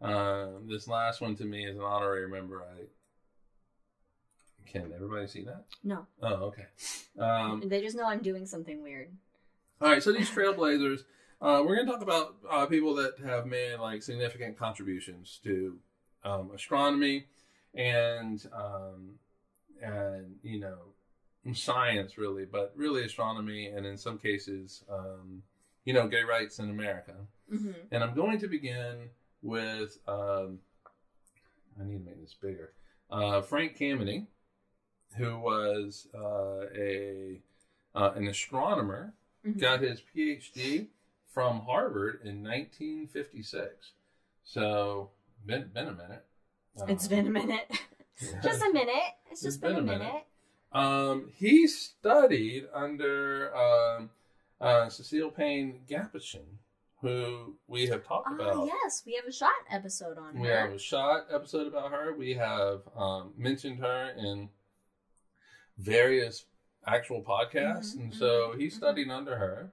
uh, 0.00 0.46
this 0.68 0.86
last 0.88 1.20
one 1.20 1.36
to 1.36 1.44
me 1.44 1.66
is 1.66 1.76
an 1.76 1.82
honorary 1.82 2.28
member. 2.28 2.62
I 2.62 2.84
can 4.70 4.92
everybody 4.94 5.26
see 5.26 5.42
that? 5.44 5.64
No, 5.84 6.06
Oh, 6.22 6.34
okay. 6.52 6.66
Um, 7.18 7.62
they 7.66 7.80
just 7.80 7.96
know 7.96 8.06
I'm 8.06 8.22
doing 8.22 8.46
something 8.46 8.82
weird. 8.82 9.08
all 9.80 9.88
right, 9.88 10.02
so 10.02 10.12
these 10.12 10.30
trailblazers, 10.30 11.00
uh, 11.42 11.62
we're 11.66 11.74
going 11.76 11.86
to 11.86 11.92
talk 11.92 12.02
about 12.02 12.36
uh, 12.50 12.66
people 12.66 12.94
that 12.96 13.14
have 13.24 13.46
made 13.46 13.76
like 13.78 14.02
significant 14.02 14.58
contributions 14.58 15.40
to 15.44 15.78
um, 16.24 16.50
astronomy 16.54 17.26
and 17.74 18.46
um, 18.52 19.14
and 19.82 20.36
you 20.42 20.60
know 20.60 20.78
science 21.54 22.18
really, 22.18 22.44
but 22.44 22.72
really 22.76 23.04
astronomy 23.04 23.66
and 23.66 23.86
in 23.86 23.96
some 23.96 24.18
cases, 24.18 24.84
um, 24.90 25.42
you 25.84 25.94
know, 25.94 26.06
gay 26.06 26.22
rights 26.22 26.58
in 26.58 26.68
America. 26.70 27.14
hmm 27.50 27.70
And 27.90 28.04
I'm 28.04 28.14
going 28.14 28.38
to 28.40 28.46
begin 28.48 29.08
with 29.42 29.96
um, 30.06 30.58
I 31.80 31.84
need 31.84 31.98
to 31.98 32.04
make 32.04 32.20
this 32.20 32.34
bigger. 32.34 32.72
Uh, 33.10 33.40
Frank 33.40 33.76
Kameny, 33.78 34.26
who 35.16 35.38
was 35.38 36.08
uh, 36.14 36.66
a 36.76 37.40
uh, 37.94 38.12
an 38.14 38.28
astronomer 38.28 39.14
Mhm. 39.46 39.58
got 39.58 39.80
his 39.80 40.02
PhD 40.14 40.88
from 41.26 41.60
Harvard 41.62 42.20
in 42.24 42.42
1956. 42.42 43.92
So, 44.44 45.10
been, 45.46 45.68
been 45.72 45.88
a 45.88 45.92
minute. 45.92 46.24
It's 46.88 47.06
Uh, 47.06 47.08
been 47.08 47.26
a 47.26 47.30
minute. 47.30 47.70
just 48.42 48.62
a 48.62 48.70
minute. 48.72 49.14
It's 49.30 49.42
just 49.42 49.60
been, 49.60 49.74
been 49.76 49.78
a 49.78 49.82
minute. 49.86 49.98
minute. 50.04 50.24
Um, 50.72 51.30
he 51.34 51.66
studied 51.66 52.68
under 52.74 53.56
um, 53.56 54.10
uh, 54.60 54.88
Cecile 54.88 55.30
Payne 55.30 55.80
Gaposchkin, 55.88 56.58
who 57.00 57.56
we 57.66 57.86
have 57.86 58.04
talked 58.06 58.28
Ah, 58.30 58.34
about. 58.34 58.66
yes, 58.66 59.02
we 59.06 59.14
have 59.14 59.24
a 59.24 59.32
shot 59.32 59.50
episode 59.70 60.18
on 60.18 60.38
We 60.38 60.48
her. 60.48 60.60
have 60.60 60.72
a 60.74 60.78
shot 60.78 61.26
episode 61.30 61.66
about 61.66 61.90
her. 61.92 62.12
We 62.14 62.34
have 62.34 62.82
um, 62.94 63.32
mentioned 63.36 63.78
her 63.80 64.10
in 64.18 64.50
various 65.80 66.44
actual 66.86 67.22
podcasts, 67.22 67.96
Mhm, 67.96 68.00
and 68.04 68.14
so 68.14 68.52
he 68.56 68.70
studied 68.70 69.10
under 69.10 69.36
her. 69.36 69.72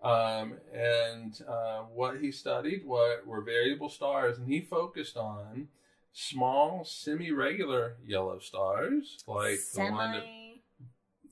Um, 0.00 0.58
and 0.72 1.40
uh, 1.48 1.80
what 1.82 2.20
he 2.20 2.30
studied 2.30 2.84
were, 2.86 3.20
were 3.26 3.40
variable 3.40 3.88
stars, 3.88 4.38
and 4.38 4.46
he 4.48 4.60
focused 4.60 5.16
on 5.16 5.68
small, 6.12 6.84
semi-regular 6.84 7.96
yellow 8.06 8.38
stars, 8.38 9.18
like 9.26 9.58
the 9.74 9.80
one 9.90 10.12
that, 10.12 10.22
Semi. 10.22 10.62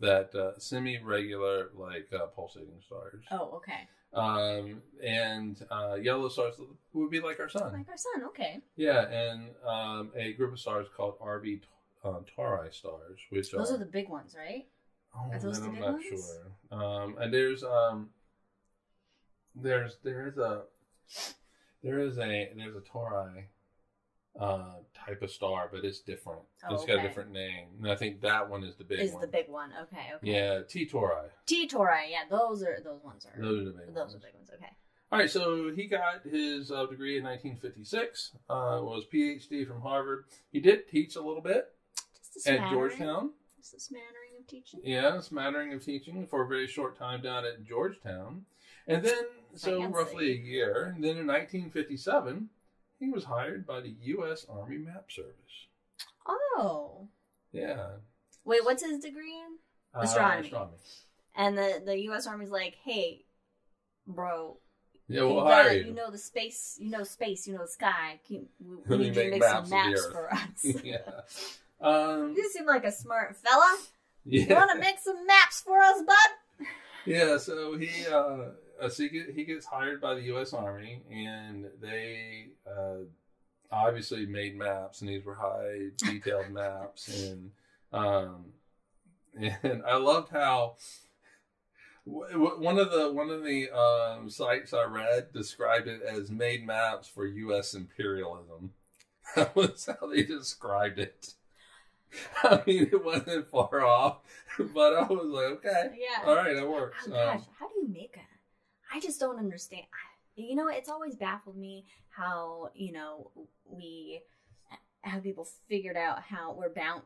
that 0.00 0.35
uh, 0.35 0.59
semi-regular, 0.59 1.71
like 1.76 2.09
uh, 2.12 2.26
pulsating 2.26 2.80
stars. 2.85 3.25
Oh, 3.30 3.50
okay. 3.56 3.88
Um, 4.12 4.83
and 5.02 5.64
uh, 5.71 5.95
yellow 6.00 6.28
stars 6.28 6.54
would 6.92 7.11
be 7.11 7.21
like 7.21 7.38
our 7.38 7.49
sun. 7.49 7.73
Like 7.73 7.88
our 7.88 7.97
son. 7.97 8.25
Okay. 8.28 8.62
Yeah, 8.76 9.06
and 9.09 9.50
um, 9.64 10.11
a 10.16 10.33
group 10.33 10.52
of 10.52 10.59
stars 10.61 10.87
called 10.97 11.18
RV 11.21 11.61
uh, 12.06 12.20
Tauri 12.36 12.72
stars, 12.72 13.18
which 13.30 13.50
Those 13.50 13.70
are, 13.70 13.75
are 13.75 13.78
the 13.78 13.84
big 13.86 14.08
ones, 14.08 14.34
right? 14.38 14.66
oh, 15.14 15.30
are 15.32 15.38
those 15.38 15.60
the 15.60 15.66
I'm 15.66 15.72
big 15.72 15.80
not 15.80 15.92
ones? 15.94 16.04
sure. 16.08 16.78
Um, 16.80 17.16
and 17.18 17.32
there's 17.32 17.62
um, 17.64 18.10
there's 19.54 19.96
there 20.02 20.28
is 20.28 20.38
a 20.38 20.62
there 21.82 21.98
is 22.00 22.18
a 22.18 22.50
there's 22.56 22.75
a 22.76 22.80
Tauri 22.80 23.44
uh, 24.38 24.75
type 24.94 25.22
of 25.22 25.30
star, 25.30 25.68
but 25.72 25.84
it's 25.84 26.00
different. 26.00 26.42
Oh, 26.68 26.75
it's 26.75 26.84
got 26.84 26.98
a 26.98 27.02
different 27.02 27.32
name, 27.32 27.68
and 27.82 27.90
I 27.90 27.96
think 27.96 28.20
that 28.20 28.48
one 28.48 28.64
is 28.64 28.76
the 28.76 28.84
big 28.84 29.00
Is 29.00 29.12
one. 29.12 29.22
the 29.22 29.28
big 29.28 29.48
one? 29.48 29.70
Okay. 29.82 30.12
Okay. 30.16 30.30
yeah, 30.30 30.60
T 30.68 30.86
Tauri. 30.86 31.28
T 31.46 31.66
Tauri. 31.68 32.10
Yeah, 32.10 32.25
those 32.30 32.62
are 32.62 32.78
those 32.84 33.02
ones 33.02 33.26
are. 33.26 33.40
Those 33.40 33.62
are 33.62 33.64
the 33.64 33.70
big 33.72 33.86
those 33.94 34.12
ones. 34.12 34.14
are 34.16 34.18
big 34.18 34.34
ones. 34.34 34.50
Okay. 34.54 34.70
All 35.12 35.20
right, 35.20 35.30
so 35.30 35.70
he 35.75 35.86
got 35.86 36.25
his 36.28 36.72
uh, 36.72 36.84
degree 36.86 37.16
in 37.16 37.22
1956. 37.25 38.32
Uh, 38.50 38.80
was 38.82 39.04
PhD 39.12 39.64
from 39.66 39.80
Harvard. 39.80 40.25
He 40.50 40.58
did 40.58 40.88
teach 40.88 41.14
a 41.14 41.22
little 41.22 41.40
bit 41.40 41.75
at. 42.47 42.71
Georgetown. 42.71 43.31
Just 43.59 43.75
a 43.75 43.81
smattering 43.81 44.33
of 44.40 44.47
teaching. 44.47 44.81
Yeah, 44.85 45.16
a 45.19 45.23
smattering 45.23 45.73
of 45.73 45.85
teaching 45.85 46.26
for 46.26 46.43
a 46.45 46.47
very 46.49 46.66
short 46.66 46.97
time 46.99 47.23
down 47.23 47.45
at 47.45 47.64
Georgetown. 47.64 48.45
And 48.87 49.05
then, 49.05 49.25
so 49.55 49.81
Fancy. 49.81 49.93
roughly 49.95 50.31
a 50.33 50.37
year, 50.37 50.93
and 50.95 51.02
then 51.02 51.16
in 51.16 51.26
1957, 51.26 52.49
he 53.00 53.11
was 53.11 53.25
hired 53.25 53.66
by 53.66 53.81
the 53.81 53.95
U.S. 54.02 54.47
Army 54.49 54.78
Map 54.78 55.07
Service. 55.11 55.33
Oh. 56.28 57.09
Yeah. 57.52 57.87
Wait, 58.45 58.64
what's 58.64 58.85
his 58.85 59.00
degree 59.00 59.33
in? 59.35 59.57
Uh, 59.99 60.02
Astronomy. 60.05 60.47
astronomy. 60.47 60.76
And 61.35 61.57
the 61.59 61.83
the 61.85 61.99
U.S. 62.05 62.26
Army's 62.26 62.50
like, 62.50 62.76
hey, 62.85 63.25
bro, 64.07 64.59
Yeah, 65.09 65.23
you, 65.23 65.26
we'll 65.28 65.45
got- 65.45 65.64
hire 65.66 65.73
you 65.73 65.87
you. 65.87 65.93
know 65.95 66.11
the 66.11 66.19
space, 66.19 66.76
you 66.81 66.90
know 66.90 67.02
space, 67.02 67.47
you 67.47 67.55
know 67.55 67.62
the 67.62 67.69
sky. 67.69 68.21
Can, 68.26 68.47
we, 68.64 68.76
we 68.88 68.97
need 68.99 69.07
you 69.09 69.12
to 69.14 69.21
make 69.21 69.31
make 69.33 69.40
maps 69.40 69.69
some 69.69 69.78
maps 69.78 70.07
for 70.07 70.33
us. 70.33 70.64
yeah. 70.85 70.99
Um, 71.80 72.35
You 72.37 72.50
seem 72.52 72.66
like 72.66 72.85
a 72.85 72.92
smart 72.92 73.37
fella. 73.37 73.76
You 74.25 74.47
want 74.54 74.71
to 74.73 74.78
make 74.78 74.99
some 74.99 75.26
maps 75.26 75.61
for 75.61 75.78
us, 75.80 76.02
bud? 76.04 76.66
Yeah, 77.04 77.38
so 77.38 77.76
he 77.78 77.90
uh, 78.11 78.38
uh, 78.80 78.88
so 78.88 79.04
he, 79.04 79.09
get, 79.09 79.30
he 79.35 79.45
gets 79.45 79.64
hired 79.66 80.00
by 80.00 80.14
the 80.14 80.23
U.S. 80.23 80.52
Army, 80.52 81.02
and 81.11 81.66
they 81.80 82.49
uh, 82.68 83.04
obviously 83.71 84.26
made 84.26 84.56
maps, 84.59 85.00
and 85.00 85.11
these 85.11 85.25
were 85.25 85.37
high 85.37 85.90
detailed 85.99 86.50
maps, 86.50 87.09
and 87.23 87.52
um, 87.92 88.47
and 89.62 89.83
I 89.87 89.97
loved 89.97 90.30
how 90.30 90.75
w- 92.04 92.33
w- 92.33 92.61
one 92.61 92.78
of 92.78 92.90
the 92.90 93.12
one 93.12 93.30
of 93.30 93.45
the 93.45 93.71
um, 93.71 94.28
sites 94.28 94.73
I 94.75 94.85
read 94.85 95.33
described 95.33 95.87
it 95.87 96.02
as 96.02 96.30
made 96.30 96.66
maps 96.66 97.06
for 97.06 97.26
U.S. 97.26 97.75
imperialism. 97.75 98.73
That 99.35 99.54
was 99.56 99.87
how 100.00 100.06
they 100.06 100.23
described 100.23 100.99
it. 101.00 101.35
I 102.42 102.62
mean, 102.66 102.88
it 102.92 103.04
wasn't 103.04 103.48
far 103.50 103.84
off, 103.84 104.18
but 104.75 104.94
I 104.94 105.02
was 105.02 105.26
like, 105.26 105.44
okay, 105.66 105.98
Yeah. 105.98 106.26
all 106.28 106.36
right, 106.36 106.54
that 106.54 106.68
works. 106.68 106.98
Oh, 107.08 107.12
Um, 107.12 107.38
gosh, 107.38 107.44
how 107.58 107.68
do 107.68 107.75
you 107.80 107.88
make 107.88 108.16
a? 108.16 108.94
I 108.96 109.00
just 109.00 109.18
don't 109.20 109.38
understand. 109.38 109.84
You 110.36 110.54
know, 110.54 110.68
it's 110.68 110.88
always 110.88 111.16
baffled 111.16 111.56
me 111.56 111.86
how 112.10 112.70
you 112.75 112.92
know 112.92 113.30
we 113.64 114.20
how 115.02 115.18
people 115.20 115.46
figured 115.68 115.96
out 115.96 116.22
how 116.22 116.52
where 116.52 116.70
bound 116.70 117.02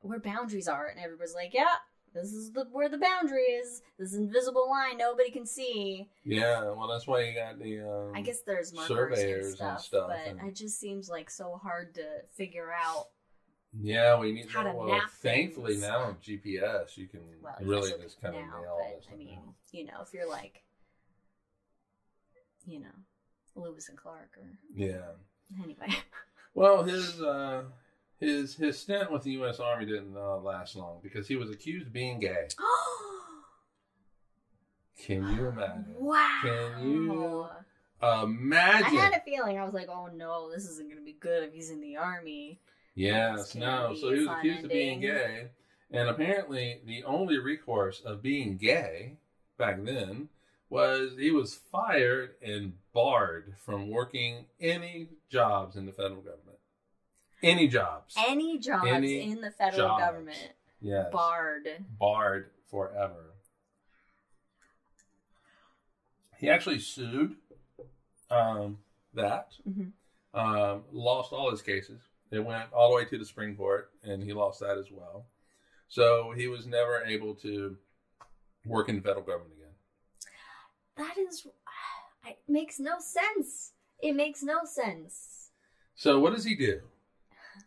where 0.00 0.20
boundaries 0.20 0.68
are, 0.68 0.86
and 0.88 1.00
everybody's 1.00 1.34
like, 1.34 1.52
yeah, 1.54 1.74
this 2.14 2.32
is 2.32 2.52
the 2.52 2.66
where 2.70 2.88
the 2.88 2.98
boundary 2.98 3.42
is. 3.42 3.82
This 3.98 4.14
invisible 4.14 4.68
line 4.70 4.98
nobody 4.98 5.30
can 5.30 5.46
see. 5.46 6.08
yeah, 6.24 6.62
well, 6.70 6.88
that's 6.88 7.06
why 7.06 7.22
you 7.22 7.34
got 7.34 7.58
the. 7.58 7.80
Um, 7.80 8.12
I 8.14 8.20
guess 8.20 8.40
there's 8.42 8.72
markers 8.72 8.88
surveyors 9.18 9.26
and 9.36 9.44
and 9.46 9.54
stuff, 9.56 9.80
stuff, 9.84 10.08
but 10.10 10.26
and- 10.30 10.48
it 10.48 10.54
just 10.54 10.78
seems 10.78 11.08
like 11.08 11.30
so 11.30 11.58
hard 11.62 11.94
to 11.94 12.04
figure 12.36 12.70
out. 12.72 13.06
Yeah, 13.80 14.18
we 14.18 14.32
need 14.32 14.48
to 14.50 14.72
well, 14.74 15.00
Thankfully, 15.20 15.72
things. 15.74 15.82
now 15.82 16.16
GPS, 16.24 16.96
you 16.96 17.08
can 17.08 17.20
Well, 17.42 17.56
really 17.60 17.92
just 18.00 18.20
kind 18.20 18.36
of 18.36 18.42
now, 18.42 18.60
nail 18.60 18.76
but 18.78 18.96
this. 19.00 19.06
I 19.12 19.16
mean, 19.16 19.38
you 19.72 19.84
know, 19.84 20.00
if 20.02 20.12
you're 20.14 20.28
like, 20.28 20.62
you 22.66 22.80
know, 22.80 22.86
Lewis 23.56 23.88
and 23.88 23.98
Clark 23.98 24.30
or 24.36 24.48
yeah. 24.74 25.12
anyway. 25.62 25.88
Well, 26.56 26.84
his 26.84 27.20
uh, 27.20 27.64
his 28.20 28.54
his 28.54 28.78
stint 28.78 29.10
with 29.10 29.24
the 29.24 29.32
U.S. 29.32 29.58
Army 29.58 29.86
didn't 29.86 30.16
uh, 30.16 30.36
last 30.36 30.76
long 30.76 31.00
because 31.02 31.26
he 31.26 31.34
was 31.34 31.50
accused 31.50 31.88
of 31.88 31.92
being 31.92 32.20
gay. 32.20 32.46
Can 35.04 35.34
you 35.34 35.48
imagine? 35.48 35.96
wow. 35.98 36.38
Can 36.42 36.80
you 36.80 37.46
imagine? 38.22 38.98
I 38.98 39.00
had 39.00 39.14
a 39.14 39.20
feeling. 39.24 39.58
I 39.58 39.64
was 39.64 39.74
like, 39.74 39.88
oh 39.88 40.08
no, 40.14 40.48
this 40.48 40.64
isn't 40.66 40.86
going 40.88 41.00
to 41.00 41.04
be 41.04 41.16
good 41.18 41.42
if 41.42 41.52
he's 41.52 41.70
in 41.70 41.80
the 41.80 41.96
army. 41.96 42.60
Yes, 42.94 43.54
no. 43.54 43.94
So 44.00 44.12
he 44.12 44.20
was 44.20 44.28
accused 44.28 44.64
of 44.64 44.70
being 44.70 45.00
gay, 45.00 45.48
and 45.90 46.08
apparently 46.08 46.80
the 46.86 47.04
only 47.04 47.38
recourse 47.38 48.00
of 48.04 48.22
being 48.22 48.56
gay 48.56 49.16
back 49.58 49.82
then 49.82 50.28
was 50.70 51.12
he 51.18 51.30
was 51.30 51.54
fired 51.54 52.34
and 52.42 52.74
barred 52.92 53.54
from 53.64 53.90
working 53.90 54.46
any 54.60 55.08
jobs 55.28 55.76
in 55.76 55.86
the 55.86 55.92
federal 55.92 56.20
government. 56.22 56.58
Any 57.42 57.68
jobs. 57.68 58.14
Any 58.16 58.58
jobs 58.58 58.86
Any 58.88 59.30
in 59.30 59.40
the 59.40 59.50
federal 59.50 59.88
jobs. 59.88 60.02
government 60.02 60.52
yes. 60.80 61.06
barred. 61.12 61.68
barred 61.98 62.50
forever. 62.70 63.34
He 66.38 66.48
actually 66.48 66.78
sued 66.78 67.36
um, 68.30 68.78
that, 69.12 69.52
Mhm. 69.68 69.92
um, 70.32 70.84
lost 70.92 71.32
all 71.32 71.50
his 71.50 71.62
cases. 71.62 72.00
It 72.30 72.44
went 72.44 72.72
all 72.72 72.90
the 72.90 72.96
way 72.96 73.04
to 73.04 73.18
the 73.18 73.24
Supreme 73.24 73.56
Court, 73.56 73.90
and 74.02 74.22
he 74.22 74.32
lost 74.32 74.60
that 74.60 74.78
as 74.78 74.86
well. 74.90 75.26
So 75.88 76.32
he 76.36 76.48
was 76.48 76.66
never 76.66 77.02
able 77.04 77.34
to 77.36 77.76
work 78.66 78.88
in 78.88 78.96
the 78.96 79.02
federal 79.02 79.24
government 79.24 79.52
again. 79.56 79.72
That 80.96 81.18
is, 81.18 81.46
it 82.26 82.38
makes 82.48 82.80
no 82.80 82.96
sense. 82.98 83.72
It 84.00 84.14
makes 84.14 84.42
no 84.42 84.60
sense. 84.64 85.50
So 85.94 86.18
what 86.18 86.34
does 86.34 86.44
he 86.44 86.54
do? 86.56 86.80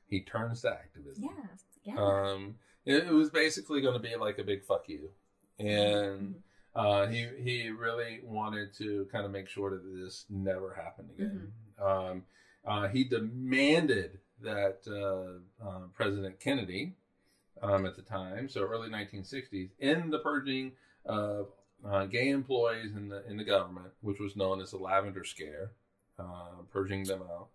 he 0.08 0.22
turns 0.22 0.62
to 0.62 0.72
activism. 0.72 1.24
Yeah. 1.26 1.94
Yeah. 1.94 2.02
Um, 2.02 2.56
it, 2.86 3.08
it 3.08 3.14
was 3.14 3.30
basically 3.30 3.82
going 3.82 3.94
to 3.94 4.00
be 4.00 4.16
like 4.16 4.40
a 4.40 4.44
big 4.44 4.64
fuck 4.66 4.88
you, 4.88 5.10
and 5.60 6.36
uh, 6.76 7.08
he 7.08 7.28
he 7.38 7.70
really 7.70 8.20
wanted 8.24 8.74
to 8.76 9.08
kind 9.12 9.26
of 9.26 9.32
make 9.32 9.48
sure 9.48 9.72
that 9.72 9.84
this 9.84 10.26
never 10.30 10.74
happened 10.74 11.10
again. 11.18 11.52
Um, 11.82 12.24
uh, 12.66 12.88
he 12.90 13.04
demanded 13.06 14.20
that 14.42 14.80
uh, 14.88 15.66
uh, 15.68 15.82
President 15.94 16.40
Kennedy, 16.40 16.94
um, 17.62 17.86
at 17.86 17.96
the 17.96 18.02
time, 18.02 18.50
so 18.50 18.62
early 18.62 18.90
1960s, 18.90 19.70
in 19.80 20.10
the 20.10 20.20
purging 20.20 20.74
of 21.06 21.48
uh, 21.86 22.06
gay 22.06 22.30
employees 22.30 22.96
in 22.96 23.10
the 23.10 23.28
in 23.28 23.38
the 23.38 23.44
government, 23.44 23.94
which 24.02 24.20
was 24.20 24.36
known 24.36 24.62
as 24.62 24.72
the 24.72 24.78
Lavender 24.78 25.24
Scare, 25.24 25.72
uh, 26.20 26.64
purging 26.72 27.04
them 27.04 27.22
out. 27.22 27.48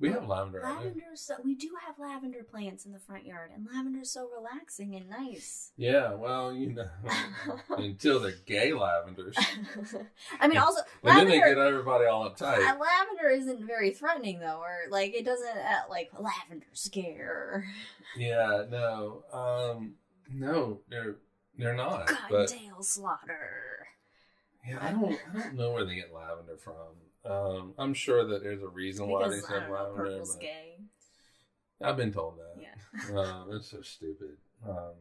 We 0.00 0.10
have 0.10 0.28
lavender. 0.28 0.60
Lavender, 0.62 1.02
so 1.14 1.34
we 1.44 1.56
do 1.56 1.70
have 1.84 1.98
lavender 1.98 2.44
plants 2.44 2.86
in 2.86 2.92
the 2.92 3.00
front 3.00 3.26
yard, 3.26 3.50
and 3.52 3.66
lavender's 3.66 4.10
so 4.10 4.28
relaxing 4.32 4.94
and 4.94 5.10
nice. 5.10 5.72
Yeah, 5.76 6.14
well, 6.14 6.52
you 6.52 6.72
know, 6.72 6.88
until 7.70 8.20
they're 8.20 8.34
gay 8.46 8.72
lavenders, 8.72 9.36
I 10.40 10.46
mean, 10.46 10.58
also 10.58 10.82
and 11.02 11.18
then 11.18 11.28
they 11.28 11.38
get 11.40 11.58
everybody 11.58 12.04
all 12.06 12.30
uptight. 12.30 12.58
uh, 12.58 12.76
lavender 12.78 13.28
isn't 13.30 13.66
very 13.66 13.90
threatening 13.90 14.38
though, 14.38 14.60
or 14.60 14.82
like 14.88 15.14
it 15.14 15.24
doesn't 15.24 15.48
uh, 15.48 15.90
like 15.90 16.10
lavender 16.16 16.66
scare. 16.74 17.64
Yeah, 18.16 18.66
no, 18.70 19.24
um, 19.32 19.94
no, 20.32 20.78
they're 20.88 21.16
they're 21.58 21.74
not. 21.74 22.06
But 22.30 22.48
Cottontail 22.50 22.82
slaughter. 22.84 23.88
yeah, 24.64 24.78
I 24.80 24.92
don't, 24.92 25.18
I 25.34 25.38
don't 25.40 25.54
know 25.54 25.72
where 25.72 25.84
they 25.84 25.96
get 25.96 26.14
lavender 26.14 26.56
from. 26.56 26.74
Um, 27.28 27.74
I'm 27.78 27.94
sure 27.94 28.24
that 28.26 28.42
there's 28.42 28.62
a 28.62 28.68
reason 28.68 29.08
why 29.08 29.28
they 29.28 29.40
said 29.40 29.68
know, 29.68 29.74
lavender. 29.74 30.04
purple's 30.04 30.36
gay. 30.36 30.78
I've 31.82 31.96
been 31.96 32.12
told 32.12 32.38
that. 32.38 32.62
Yeah. 32.62 32.68
Uh, 33.14 33.44
that's 33.50 33.70
so 33.70 33.80
stupid. 33.82 34.36
Um, 34.66 34.94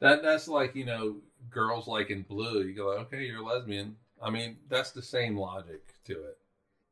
that 0.00 0.22
that's 0.22 0.48
like 0.48 0.74
you 0.74 0.84
know, 0.86 1.16
girls 1.50 1.86
like 1.86 2.10
in 2.10 2.22
blue. 2.22 2.62
You 2.62 2.74
go, 2.74 2.86
like, 2.88 2.98
okay, 3.06 3.24
you're 3.24 3.40
a 3.40 3.44
lesbian. 3.44 3.96
I 4.22 4.30
mean, 4.30 4.56
that's 4.68 4.90
the 4.92 5.02
same 5.02 5.36
logic 5.36 5.82
to 6.06 6.12
it 6.14 6.38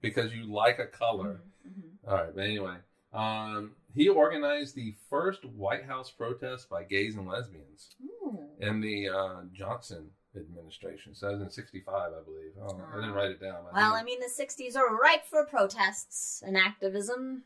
because 0.03 0.33
you 0.35 0.45
like 0.45 0.79
a 0.79 0.87
color. 0.87 1.41
Mhm, 1.67 1.83
All 2.07 2.15
right, 2.15 2.35
but 2.35 2.45
anyway, 2.45 2.77
um, 3.13 3.73
he 3.95 4.09
organized 4.09 4.75
the 4.77 4.95
first 5.09 5.45
White 5.45 5.87
House 5.87 6.11
protest 6.11 6.69
by 6.69 6.85
gays 6.85 7.17
and 7.17 7.27
lesbians. 7.27 7.89
Ooh. 8.05 8.39
in 8.61 8.81
the 8.81 9.09
uh, 9.09 9.41
Johnson 9.53 10.11
administration. 10.37 11.15
So 11.15 11.27
that 11.27 11.33
was 11.35 11.43
in 11.43 11.51
'65, 11.51 11.95
I 12.13 12.23
believe. 12.25 12.53
Oh, 12.61 12.81
I 12.93 12.97
didn't 12.97 13.13
write 13.13 13.31
it 13.31 13.41
down. 13.41 13.65
I 13.73 13.77
Well, 13.77 13.95
I 13.95 14.03
mean, 14.03 14.21
the 14.21 14.27
'60s 14.29 14.77
are 14.77 14.97
ripe 14.97 15.25
for 15.27 15.45
protests 15.47 16.43
and 16.47 16.57
activism. 16.57 17.45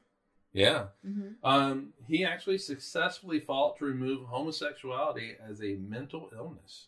yeah. 0.52 0.86
hmm 1.04 1.32
Um, 1.42 1.92
he 2.06 2.24
actually 2.24 2.58
successfully 2.58 3.40
fought 3.40 3.78
to 3.78 3.84
remove 3.84 4.26
homosexuality 4.26 5.36
as 5.46 5.62
a 5.62 5.74
mental 5.76 6.30
illness. 6.34 6.86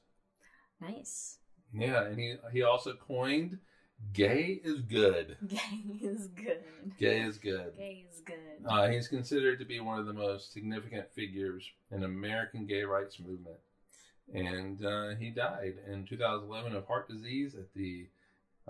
Nice. 0.80 1.38
Yeah, 1.72 2.04
and 2.04 2.18
he 2.18 2.36
he 2.52 2.62
also 2.62 2.94
coined 2.94 3.58
"gay 4.12 4.60
is 4.64 4.80
good." 4.80 5.36
Gay 5.46 5.84
is 6.02 6.26
good. 6.28 6.64
Gay 6.98 7.20
is 7.20 7.38
good. 7.38 7.76
Gay 7.76 8.04
is 8.10 8.20
good. 8.20 8.36
Uh, 8.66 8.88
he's 8.88 9.08
considered 9.08 9.58
to 9.58 9.64
be 9.64 9.78
one 9.80 9.98
of 9.98 10.06
the 10.06 10.12
most 10.12 10.52
significant 10.52 11.10
figures 11.12 11.64
in 11.90 12.02
American 12.04 12.66
gay 12.66 12.82
rights 12.82 13.18
movement, 13.20 13.56
and 14.34 14.84
uh, 14.84 15.14
he 15.18 15.30
died 15.30 15.74
in 15.90 16.04
2011 16.06 16.74
of 16.74 16.86
heart 16.86 17.08
disease 17.08 17.54
at 17.54 17.72
the 17.74 18.06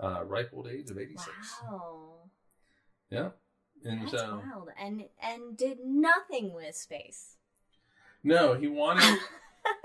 uh, 0.01 0.23
ripe 0.25 0.51
old 0.53 0.67
age 0.67 0.89
of 0.89 0.97
86. 0.97 1.27
wow. 1.63 2.13
Yeah, 3.09 3.29
and 3.83 4.03
That's 4.03 4.11
so 4.11 4.41
wild. 4.45 4.69
And 4.79 5.05
and 5.21 5.57
did 5.57 5.79
nothing 5.83 6.53
with 6.53 6.75
space. 6.75 7.35
no, 8.23 8.53
he 8.53 8.67
wanted. 8.67 9.19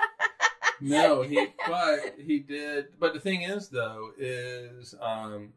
no, 0.80 1.22
he 1.22 1.48
but 1.66 2.14
he 2.18 2.38
did. 2.38 2.86
But 2.98 3.14
the 3.14 3.20
thing 3.20 3.42
is, 3.42 3.68
though, 3.68 4.12
is 4.16 4.94
um, 5.00 5.54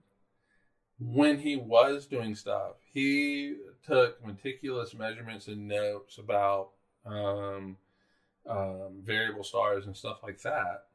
when 0.99 1.39
he 1.39 1.55
was 1.55 2.07
doing 2.07 2.35
stuff, 2.35 2.75
he 2.91 3.55
took 3.85 4.25
meticulous 4.25 4.93
measurements 4.93 5.47
and 5.47 5.67
notes 5.67 6.17
about 6.17 6.69
um, 7.05 7.77
um, 8.47 9.01
variable 9.03 9.43
stars 9.43 9.85
and 9.85 9.95
stuff 9.95 10.17
like 10.23 10.41
that. 10.41 10.85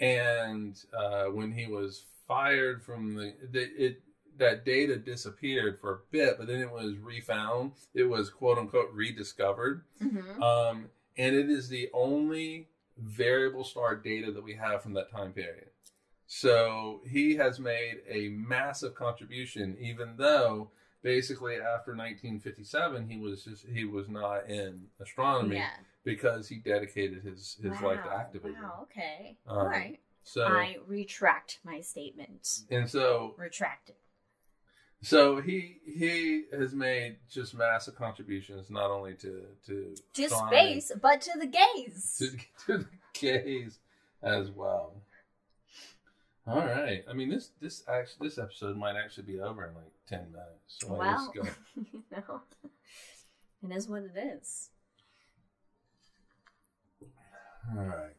And 0.00 0.76
uh, 0.96 1.24
when 1.24 1.52
he 1.52 1.66
was 1.66 2.04
fired 2.26 2.82
from 2.82 3.14
the, 3.14 3.34
the 3.50 3.62
it 3.76 4.02
that 4.38 4.64
data 4.64 4.96
disappeared 4.96 5.78
for 5.80 5.92
a 5.92 5.98
bit, 6.10 6.36
but 6.38 6.46
then 6.46 6.60
it 6.60 6.70
was 6.70 6.96
refound. 6.96 7.72
It 7.94 8.04
was 8.04 8.30
quote 8.30 8.58
unquote 8.58 8.90
rediscovered. 8.92 9.84
hmm 10.00 10.42
Um, 10.42 10.86
and 11.18 11.36
it 11.36 11.50
is 11.50 11.68
the 11.68 11.90
only 11.92 12.68
variable 12.96 13.64
star 13.64 13.94
data 13.94 14.32
that 14.32 14.42
we 14.42 14.54
have 14.54 14.82
from 14.82 14.94
that 14.94 15.10
time 15.10 15.32
period. 15.32 15.68
So 16.26 17.02
he 17.06 17.34
has 17.36 17.60
made 17.60 17.98
a 18.08 18.28
massive 18.28 18.94
contribution, 18.94 19.76
even 19.78 20.14
though 20.16 20.70
basically 21.02 21.56
after 21.56 21.94
1957 21.94 23.08
he 23.08 23.18
was 23.18 23.44
just 23.44 23.66
he 23.66 23.84
was 23.84 24.08
not 24.08 24.48
in 24.48 24.86
astronomy 25.00 25.56
Yeah. 25.56 25.70
Because 26.04 26.48
he 26.48 26.56
dedicated 26.56 27.22
his 27.22 27.56
his 27.62 27.80
life 27.80 28.02
to 28.02 28.08
Wow. 28.08 28.16
activism. 28.18 28.62
Wow. 28.62 28.80
Okay. 28.90 29.36
Um, 29.46 29.58
All 29.58 29.66
right. 29.66 29.98
So 30.24 30.44
I 30.46 30.76
retract 30.86 31.58
my 31.64 31.80
statement. 31.80 32.48
and 32.70 32.88
so 32.88 33.34
Retract 33.36 33.90
it. 33.90 33.96
so 35.02 35.40
he 35.40 35.78
he 35.84 36.44
has 36.52 36.72
made 36.74 37.16
just 37.30 37.54
massive 37.54 37.96
contributions 37.96 38.70
not 38.70 38.90
only 38.90 39.14
to 39.14 39.46
to 39.66 39.94
To 40.14 40.28
space, 40.28 40.92
but 41.00 41.20
to 41.22 41.38
the 41.38 41.46
gays. 41.46 42.16
to, 42.66 42.66
to 42.66 42.78
the 42.78 42.88
gays 43.14 43.78
as 44.22 44.50
well. 44.50 45.02
All 46.46 46.56
right. 46.58 47.04
I 47.08 47.12
mean 47.12 47.30
this 47.30 47.50
this 47.60 47.84
actually 47.88 48.28
this 48.28 48.38
episode 48.38 48.76
might 48.76 48.96
actually 48.96 49.24
be 49.24 49.40
over 49.40 49.64
in 49.66 49.74
like 49.74 49.92
ten 50.08 50.30
minutes. 50.32 50.78
So 50.80 50.88
Wow. 50.92 51.32
go. 51.34 51.42
you 51.76 52.02
know, 52.10 52.42
it 53.62 53.76
is 53.76 53.88
what 53.88 54.02
it 54.02 54.16
is. 54.16 54.70
All 57.70 57.84
right. 57.84 58.16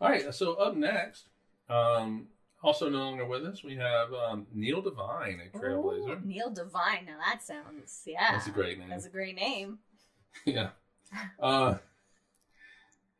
All 0.00 0.08
right. 0.08 0.34
So 0.34 0.54
up 0.54 0.76
next, 0.76 1.28
um, 1.68 2.28
also 2.62 2.88
no 2.88 2.98
longer 2.98 3.24
with 3.24 3.44
us, 3.44 3.62
we 3.62 3.76
have 3.76 4.12
um, 4.12 4.46
Neil 4.52 4.82
Divine, 4.82 5.40
a 5.40 5.56
trailblazer. 5.56 6.22
Ooh, 6.22 6.26
Neil 6.26 6.50
Divine. 6.50 7.06
Now 7.06 7.18
that 7.24 7.42
sounds 7.42 8.02
yeah. 8.06 8.32
That's 8.32 8.46
a 8.46 8.50
great 8.50 8.78
name. 8.78 8.88
That's 8.90 9.06
a 9.06 9.10
great 9.10 9.36
name. 9.36 9.78
yeah. 10.44 10.70
Uh, 11.40 11.76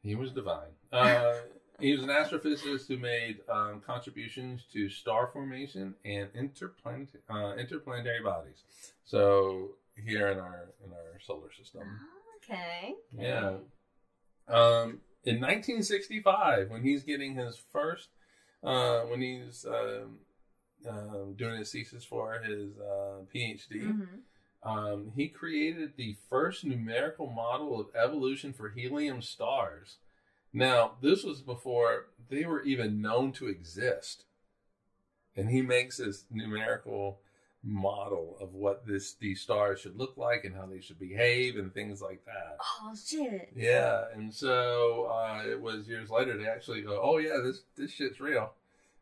he 0.03 0.15
was 0.15 0.33
divine. 0.33 0.71
Uh, 0.93 1.35
he 1.81 1.93
was 1.93 2.03
an 2.03 2.09
astrophysicist 2.09 2.87
who 2.89 2.99
made 2.99 3.39
um, 3.49 3.81
contributions 3.85 4.65
to 4.73 4.89
star 4.89 5.31
formation 5.33 5.95
and 6.05 6.29
interplanet, 6.35 7.09
uh, 7.31 7.55
interplanetary 7.57 8.23
bodies. 8.23 8.63
So 9.05 9.71
here 10.07 10.29
in 10.29 10.39
our 10.39 10.69
in 10.85 10.93
our 10.93 11.21
solar 11.25 11.53
system. 11.53 11.83
Okay. 12.45 12.95
Yeah. 13.17 13.57
Um, 14.49 15.01
in 15.29 15.41
1965, 15.41 16.71
when 16.71 16.83
he's 16.83 17.03
getting 17.03 17.35
his 17.35 17.61
first, 17.73 18.09
uh, 18.65 19.01
when 19.03 19.21
he's 19.21 19.65
um, 19.67 20.19
um, 20.89 21.35
doing 21.37 21.59
his 21.59 21.71
thesis 21.71 22.05
for 22.05 22.41
his 22.41 22.79
uh, 22.79 23.23
PhD, 23.35 23.83
hmm 23.83 24.05
um, 24.63 25.13
he 25.15 25.29
created 25.29 25.93
the 25.97 26.17
first 26.29 26.65
numerical 26.65 27.29
model 27.29 27.81
of 27.81 27.95
evolution 27.95 28.53
for 28.53 28.71
helium 28.71 29.23
stars. 29.23 29.99
Now, 30.53 30.93
this 31.01 31.23
was 31.23 31.43
before 31.43 32.07
they 32.29 32.45
were 32.45 32.63
even 32.63 33.01
known 33.01 33.33
to 33.33 33.47
exist. 33.47 34.25
And 35.37 35.51
he 35.51 35.63
makes 35.63 35.99
this 35.99 36.25
numerical 36.31 37.21
model 37.69 38.37
of 38.41 38.55
what 38.55 38.87
this 38.87 39.15
these 39.15 39.41
stars 39.41 39.81
should 39.81 39.97
look 39.97 40.17
like 40.17 40.45
and 40.45 40.55
how 40.57 40.67
they 40.67 40.81
should 40.81 40.99
behave 40.99 41.57
and 41.57 41.73
things 41.73 42.01
like 42.01 42.25
that. 42.25 42.57
Oh 42.61 42.95
shit. 42.95 43.53
Yeah, 43.55 44.05
and 44.15 44.33
so 44.33 45.05
uh, 45.13 45.43
it 45.47 45.61
was 45.61 45.87
years 45.87 46.11
later 46.11 46.37
they 46.37 46.47
actually 46.47 46.83
go, 46.83 47.01
"Oh 47.03 47.19
yeah, 47.19 47.39
this 47.45 47.63
this 47.77 47.91
shit's 47.91 48.21
real. 48.21 48.53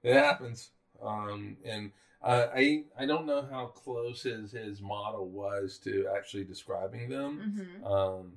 It 0.02 0.14
happens." 0.14 0.70
Um, 1.02 1.56
and 1.64 1.92
uh, 2.22 2.46
I 2.54 2.84
I 2.98 3.06
don't 3.06 3.26
know 3.26 3.46
how 3.50 3.66
close 3.66 4.22
his 4.22 4.52
his 4.52 4.80
model 4.82 5.28
was 5.28 5.78
to 5.84 6.08
actually 6.16 6.44
describing 6.44 7.08
them, 7.08 7.78
hmm 7.80 7.86
um, 7.86 8.32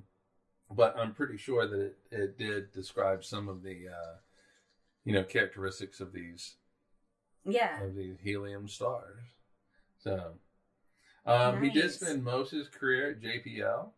but 0.70 0.96
I'm 0.96 1.12
pretty 1.12 1.36
sure 1.38 1.66
that 1.66 1.80
it, 1.80 1.96
it 2.12 2.38
did 2.38 2.72
describe 2.72 3.24
some 3.24 3.48
of 3.48 3.62
the 3.62 3.88
uh, 3.88 4.16
you 5.04 5.12
know 5.12 5.24
characteristics 5.24 6.00
of 6.00 6.12
these 6.12 6.54
Yeah. 7.44 7.82
of 7.82 7.96
these 7.96 8.18
helium 8.22 8.68
stars. 8.68 9.22
So 10.02 10.34
um, 11.26 11.62
he 11.62 11.70
did 11.70 11.92
spend 11.92 12.24
most 12.24 12.52
of 12.52 12.58
his 12.58 12.68
career 12.68 13.10
at 13.10 13.20
JPL. 13.20 13.90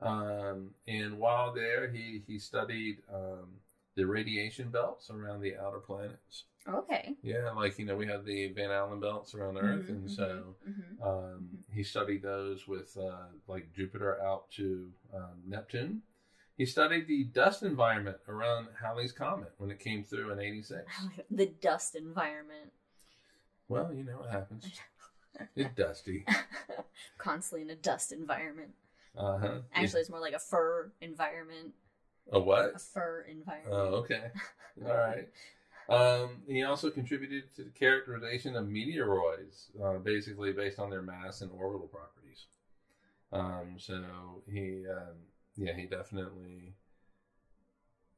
Um, 0.00 0.70
and 0.86 1.18
while 1.18 1.52
there, 1.52 1.88
he, 1.90 2.22
he 2.26 2.38
studied 2.38 2.98
um, 3.12 3.48
the 3.96 4.06
radiation 4.06 4.70
belts 4.70 5.10
around 5.10 5.40
the 5.40 5.56
outer 5.56 5.80
planets. 5.80 6.44
Okay. 6.68 7.16
Yeah, 7.22 7.50
like 7.50 7.78
you 7.78 7.84
know, 7.84 7.96
we 7.96 8.06
have 8.06 8.24
the 8.24 8.48
Van 8.52 8.70
Allen 8.70 9.00
belts 9.00 9.34
around 9.34 9.56
Earth, 9.56 9.86
Mhm, 9.86 9.88
and 9.88 10.08
mhm, 10.08 10.14
so 10.14 10.54
mhm. 10.68 11.02
um, 11.02 11.48
he 11.72 11.82
studied 11.82 12.22
those 12.22 12.68
with 12.68 12.96
uh, 12.96 13.26
like 13.46 13.72
Jupiter 13.72 14.22
out 14.22 14.50
to 14.52 14.92
um, 15.14 15.42
Neptune. 15.46 16.02
He 16.56 16.66
studied 16.66 17.06
the 17.06 17.24
dust 17.24 17.62
environment 17.62 18.18
around 18.28 18.68
Halley's 18.80 19.12
Comet 19.12 19.52
when 19.58 19.70
it 19.70 19.78
came 19.78 20.04
through 20.04 20.30
in 20.32 20.40
'86. 20.40 20.80
the 21.30 21.46
dust 21.46 21.94
environment. 21.94 22.72
Well, 23.68 23.92
you 23.92 24.04
know 24.04 24.18
what 24.18 24.30
happens. 24.30 24.64
It's 25.56 25.74
dusty. 25.74 26.24
Constantly 27.18 27.62
in 27.62 27.70
a 27.70 27.76
dust 27.76 28.12
environment. 28.12 28.70
Uh 29.16 29.38
huh. 29.38 29.58
Actually, 29.74 30.00
it's 30.00 30.10
more 30.10 30.20
like 30.20 30.34
a 30.34 30.38
fur 30.38 30.92
environment. 31.00 31.72
a 32.32 32.38
what? 32.38 32.72
A 32.76 32.78
fur 32.78 33.26
environment. 33.28 33.74
Oh, 33.74 33.96
okay. 33.96 34.30
All 34.86 34.96
right. 34.96 35.28
Um, 35.88 36.42
he 36.46 36.62
also 36.64 36.90
contributed 36.90 37.44
to 37.56 37.64
the 37.64 37.70
characterization 37.70 38.54
of 38.56 38.66
meteoroids, 38.66 39.68
uh, 39.82 39.98
basically 39.98 40.52
based 40.52 40.78
on 40.78 40.90
their 40.90 41.02
mass 41.02 41.40
and 41.40 41.50
orbital 41.50 41.88
properties. 41.88 42.46
Um, 43.32 43.76
so 43.78 44.42
he, 44.50 44.84
um, 44.90 45.16
yeah, 45.56 45.72
he 45.74 45.86
definitely. 45.86 46.74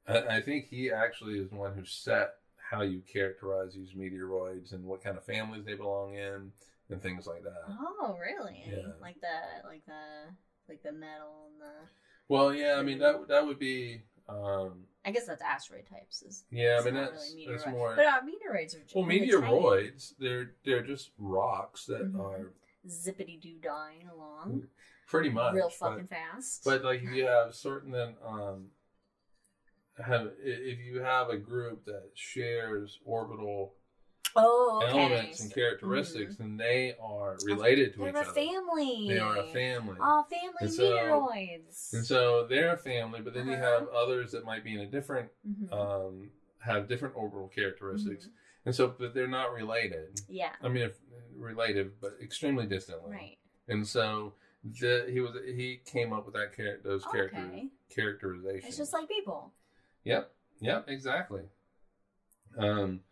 I, 0.09 0.37
I 0.37 0.41
think 0.41 0.67
he 0.69 0.91
actually 0.91 1.39
is 1.39 1.49
the 1.51 1.57
one 1.57 1.75
who 1.75 1.85
set 1.85 2.35
how 2.71 2.83
you 2.83 3.03
characterize 3.13 3.75
these 3.75 3.93
meteoroids 3.93 4.73
and 4.73 4.85
what 4.85 5.03
kind 5.03 5.17
of 5.17 5.25
families 5.25 5.65
they 5.65 5.75
belong 5.75 6.15
in 6.15 6.53
and 6.91 7.03
things 7.03 7.27
like 7.27 7.43
that. 7.43 7.63
Oh, 7.69 8.17
really? 8.21 8.63
Yeah. 8.67 8.93
Like 9.01 9.17
the 9.21 9.67
like 9.69 9.85
the 9.87 10.35
like 10.69 10.83
the 10.83 10.93
metal 10.93 11.49
and 11.53 11.61
the. 11.61 11.73
Well, 12.29 12.55
yeah, 12.55 12.75
I 12.79 12.83
mean 12.83 12.99
that 12.99 13.29
that 13.29 13.47
would 13.47 13.59
be. 13.59 14.03
Um, 14.29 14.85
I 15.05 15.11
guess 15.11 15.27
that's 15.27 15.43
asteroid 15.43 15.87
types. 15.91 16.23
Is 16.23 16.45
yeah, 16.51 16.79
I 16.81 16.85
mean 16.85 16.95
that's 16.95 17.33
really 17.35 17.47
that's 17.51 17.67
more. 17.67 17.95
But 17.97 18.07
uh, 18.07 18.21
meteoroids 18.21 18.77
are 18.77 18.83
Well, 18.95 19.05
meteoroids, 19.09 20.15
they're 20.19 20.53
they're 20.65 20.83
just 20.83 21.11
rocks 21.19 21.87
that 21.87 22.13
Mhm. 22.13 22.21
are 22.21 22.53
zippity 22.87 23.41
doo 23.41 23.59
dying 23.63 24.09
along 24.13 24.67
pretty 25.07 25.29
much 25.29 25.53
real 25.55 25.69
but- 25.69 25.73
fucking 25.91 26.07
fast. 26.07 26.65
But, 26.65 26.83
like 26.85 27.03
if 27.03 27.11
you 27.13 27.27
have 27.27 27.55
certain 27.55 27.91
then 27.91 28.15
um 28.25 28.69
have 30.03 30.31
if 30.43 30.79
you 30.79 31.01
have 31.01 31.29
a 31.29 31.37
group 31.37 31.85
that 31.87 32.11
shares 32.15 33.01
orbital 33.05 33.75
oh, 34.37 34.81
okay. 34.85 34.99
elements 34.99 35.41
and 35.41 35.53
characteristics, 35.55 36.39
and 36.39 36.59
they 36.59 36.95
are 37.03 37.37
related 37.45 37.93
to 37.95 37.99
They're 38.01 38.09
each 38.11 38.15
other. 38.17 38.23
They're 38.25 38.31
a 38.31 38.35
family. 38.53 39.09
They 39.09 39.19
are 39.19 39.37
a 39.39 39.47
family. 39.53 39.97
Oh, 40.01 40.25
family 40.31 40.55
And 40.61 40.73
so- 40.73 40.91
meteoroids. 40.97 41.93
And 41.95 42.05
so 42.07 42.47
they're 42.47 42.73
a 42.75 42.77
family, 42.77 43.21
but 43.21 43.35
then 43.35 43.47
you 43.47 43.55
Uh-huh. 43.55 43.81
have 43.81 43.89
others 43.89 44.33
that 44.33 44.45
might 44.45 44.65
be 44.65 44.75
in 44.75 44.81
a 44.81 44.87
different 44.87 45.31
Mhm. 45.47 45.73
um 45.73 46.31
have 46.59 46.89
different 46.89 47.17
orbital 47.17 47.49
characteristics. 47.49 48.27
Mhm. 48.27 48.31
And 48.67 48.75
so 48.75 48.89
but 48.89 49.15
they're 49.15 49.27
not 49.27 49.53
related. 49.53 50.21
Yeah. 50.29 50.55
I 50.63 50.69
mean 50.69 50.83
if 50.83 50.99
related, 51.35 51.99
but 52.01 52.19
extremely 52.21 52.67
distantly. 52.67 53.13
Right. 53.13 53.39
And 53.69 53.87
so 53.87 54.35
the 54.63 55.07
he 55.11 55.21
was 55.21 55.33
he 55.47 55.79
came 55.87 56.13
up 56.13 56.27
with 56.27 56.35
that 56.35 56.55
char- 56.55 56.79
those 56.83 57.05
character 57.07 57.39
Okay. 57.47 57.71
characterizations. 57.89 58.69
It's 58.69 58.77
just 58.77 58.93
like 58.93 59.09
people. 59.09 59.55
Yep. 60.05 60.31
Yep. 60.61 60.89
Exactly. 60.89 61.49
Um, 62.59 63.03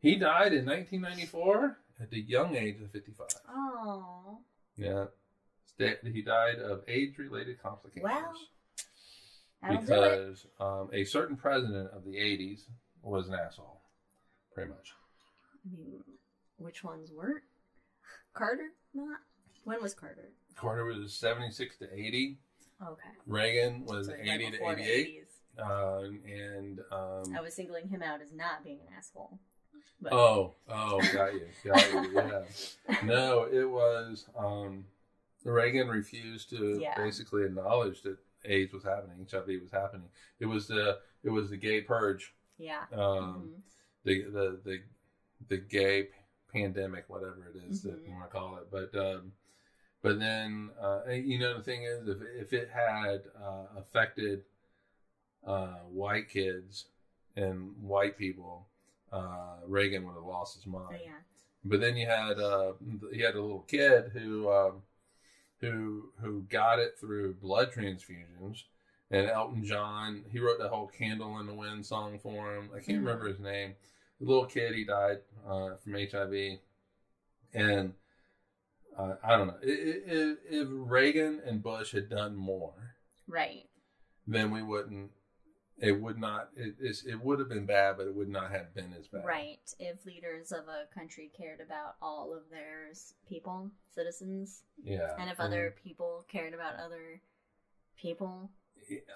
he 0.00 0.16
died 0.16 0.52
in 0.52 0.66
1994 0.66 1.78
at 2.00 2.10
the 2.10 2.20
young 2.20 2.56
age 2.56 2.80
of 2.80 2.90
55. 2.90 3.26
Oh. 3.48 4.38
Yeah. 4.76 5.04
He 5.78 6.22
died 6.22 6.58
of 6.58 6.84
complications 7.62 8.02
Well, 8.04 8.34
That'll 9.62 9.76
do 9.78 9.82
it. 9.82 9.86
because 9.86 10.46
um, 10.58 10.90
a 10.92 11.04
certain 11.04 11.36
president 11.36 11.90
of 11.92 12.04
the 12.04 12.12
80s 12.16 12.62
was 13.02 13.28
an 13.28 13.34
asshole, 13.34 13.80
pretty 14.54 14.70
much. 14.70 14.92
I 15.64 15.76
mean, 15.76 16.00
which 16.58 16.82
ones 16.84 17.10
weren't? 17.14 17.42
Carter? 18.34 18.70
Not. 18.94 19.18
When 19.64 19.82
was 19.82 19.94
Carter? 19.94 20.30
Carter 20.56 20.84
was 20.84 21.12
76 21.14 21.76
to 21.78 21.92
80. 21.92 22.38
Okay. 22.82 23.08
Reagan 23.26 23.84
was 23.84 24.06
So, 24.06 24.12
right 24.12 24.20
80 24.28 24.44
to 24.46 24.50
before 24.52 24.74
the 24.74 24.82
88. 24.82 25.16
80s. 25.16 25.26
Um, 25.62 26.20
and 26.26 26.80
um, 26.90 27.36
I 27.36 27.40
was 27.42 27.54
singling 27.54 27.88
him 27.88 28.02
out 28.02 28.22
as 28.22 28.32
not 28.32 28.64
being 28.64 28.78
an 28.80 28.94
asshole. 28.96 29.38
But 30.00 30.12
Oh, 30.12 30.54
oh, 30.68 31.00
got 31.12 31.34
you, 31.34 31.46
got 31.64 31.92
you. 31.92 32.10
Yeah. 32.14 32.42
No, 33.04 33.44
it 33.50 33.68
was 33.68 34.26
um, 34.36 34.84
Reagan 35.44 35.88
refused 35.88 36.50
to 36.50 36.78
Yeah. 36.80 36.94
basically 36.96 37.44
acknowledge 37.44 38.02
that 38.02 38.16
AIDS 38.44 38.72
was 38.72 38.82
happening, 38.84 39.26
HIV 39.30 39.60
was 39.60 39.70
happening. 39.70 40.08
It 40.38 40.46
was 40.46 40.66
the 40.68 40.98
it 41.22 41.28
was 41.30 41.50
the 41.50 41.56
gay 41.58 41.82
purge, 41.82 42.34
yeah. 42.58 42.84
um, 42.92 43.50
Mhm. 43.50 43.62
the, 44.04 44.22
the 44.24 44.60
the 44.64 44.82
the 45.48 45.56
gay 45.58 46.08
pandemic, 46.52 47.04
whatever 47.08 47.46
it 47.54 47.56
is 47.70 47.82
that 47.82 48.02
Mhm. 48.02 48.06
you 48.08 48.12
want 48.14 48.30
to 48.30 48.36
call 48.36 48.56
it. 48.56 48.70
But 48.70 48.94
um, 48.98 49.32
but 50.02 50.18
then 50.18 50.70
uh, 50.80 51.02
you 51.10 51.38
know 51.38 51.58
the 51.58 51.62
thing 51.62 51.82
is, 51.82 52.08
if 52.08 52.22
if 52.22 52.52
it 52.54 52.70
had 52.70 53.24
uh, 53.38 53.66
affected 53.76 54.44
uh, 55.46 55.78
white 55.90 56.28
kids 56.30 56.86
and 57.36 57.76
white 57.82 58.16
people, 58.16 58.66
uh, 59.12 59.56
Reagan 59.66 60.04
would 60.06 60.14
have 60.14 60.24
lost 60.24 60.54
his 60.56 60.66
mind. 60.66 61.00
yeah. 61.04 61.10
But 61.64 61.80
then 61.80 61.96
you 61.96 62.06
had 62.06 62.38
uh, 62.38 62.72
he 63.12 63.20
had 63.20 63.34
a 63.34 63.40
little 63.42 63.60
kid 63.68 64.10
who 64.14 64.50
um, 64.50 64.82
who 65.60 66.10
who 66.20 66.42
got 66.48 66.78
it 66.78 66.94
through 66.98 67.34
blood 67.34 67.70
transfusions. 67.72 68.62
And 69.10 69.28
Elton 69.28 69.64
John, 69.64 70.24
he 70.30 70.38
wrote 70.38 70.58
that 70.60 70.68
whole 70.70 70.86
"Candle 70.86 71.38
in 71.40 71.46
the 71.46 71.52
Wind" 71.54 71.84
song 71.84 72.18
for 72.18 72.54
him. 72.56 72.70
I 72.74 72.78
can't 72.78 72.98
Mhm. 73.02 73.06
remember 73.06 73.28
his 73.28 73.40
name. 73.40 73.74
The 74.20 74.26
little 74.26 74.46
kid, 74.46 74.74
he 74.74 74.84
died 74.84 75.18
uh, 75.46 75.76
from 75.76 75.94
HIV, 75.94 76.60
and 77.52 77.94
uh, 78.96 79.14
I 79.22 79.36
don't 79.36 79.48
know 79.48 79.58
if, 79.62 80.38
if 80.48 80.68
Reagan 80.70 81.40
and 81.44 81.62
Bush 81.62 81.92
had 81.92 82.08
done 82.08 82.36
more, 82.36 82.96
Right. 83.26 83.68
then 84.26 84.50
we 84.50 84.62
wouldn't. 84.62 85.10
It 85.80 85.92
would 86.00 86.18
not. 86.18 86.50
It, 86.56 86.74
it 87.06 87.24
would 87.24 87.38
have 87.38 87.48
been 87.48 87.64
bad, 87.66 87.96
but 87.96 88.06
it 88.06 88.14
would 88.14 88.28
not 88.28 88.50
have 88.50 88.74
been 88.74 88.92
as 88.98 89.08
bad. 89.08 89.24
Right. 89.24 89.58
If 89.78 90.04
leaders 90.04 90.52
of 90.52 90.64
a 90.68 90.86
country 90.94 91.30
cared 91.36 91.60
about 91.60 91.96
all 92.02 92.34
of 92.34 92.50
their 92.50 92.90
people, 93.28 93.70
citizens, 93.94 94.62
Yeah. 94.82 95.14
and 95.18 95.30
if 95.30 95.40
other 95.40 95.74
people 95.82 96.26
cared 96.28 96.52
about 96.52 96.76
other 96.76 97.20
people, 97.96 98.50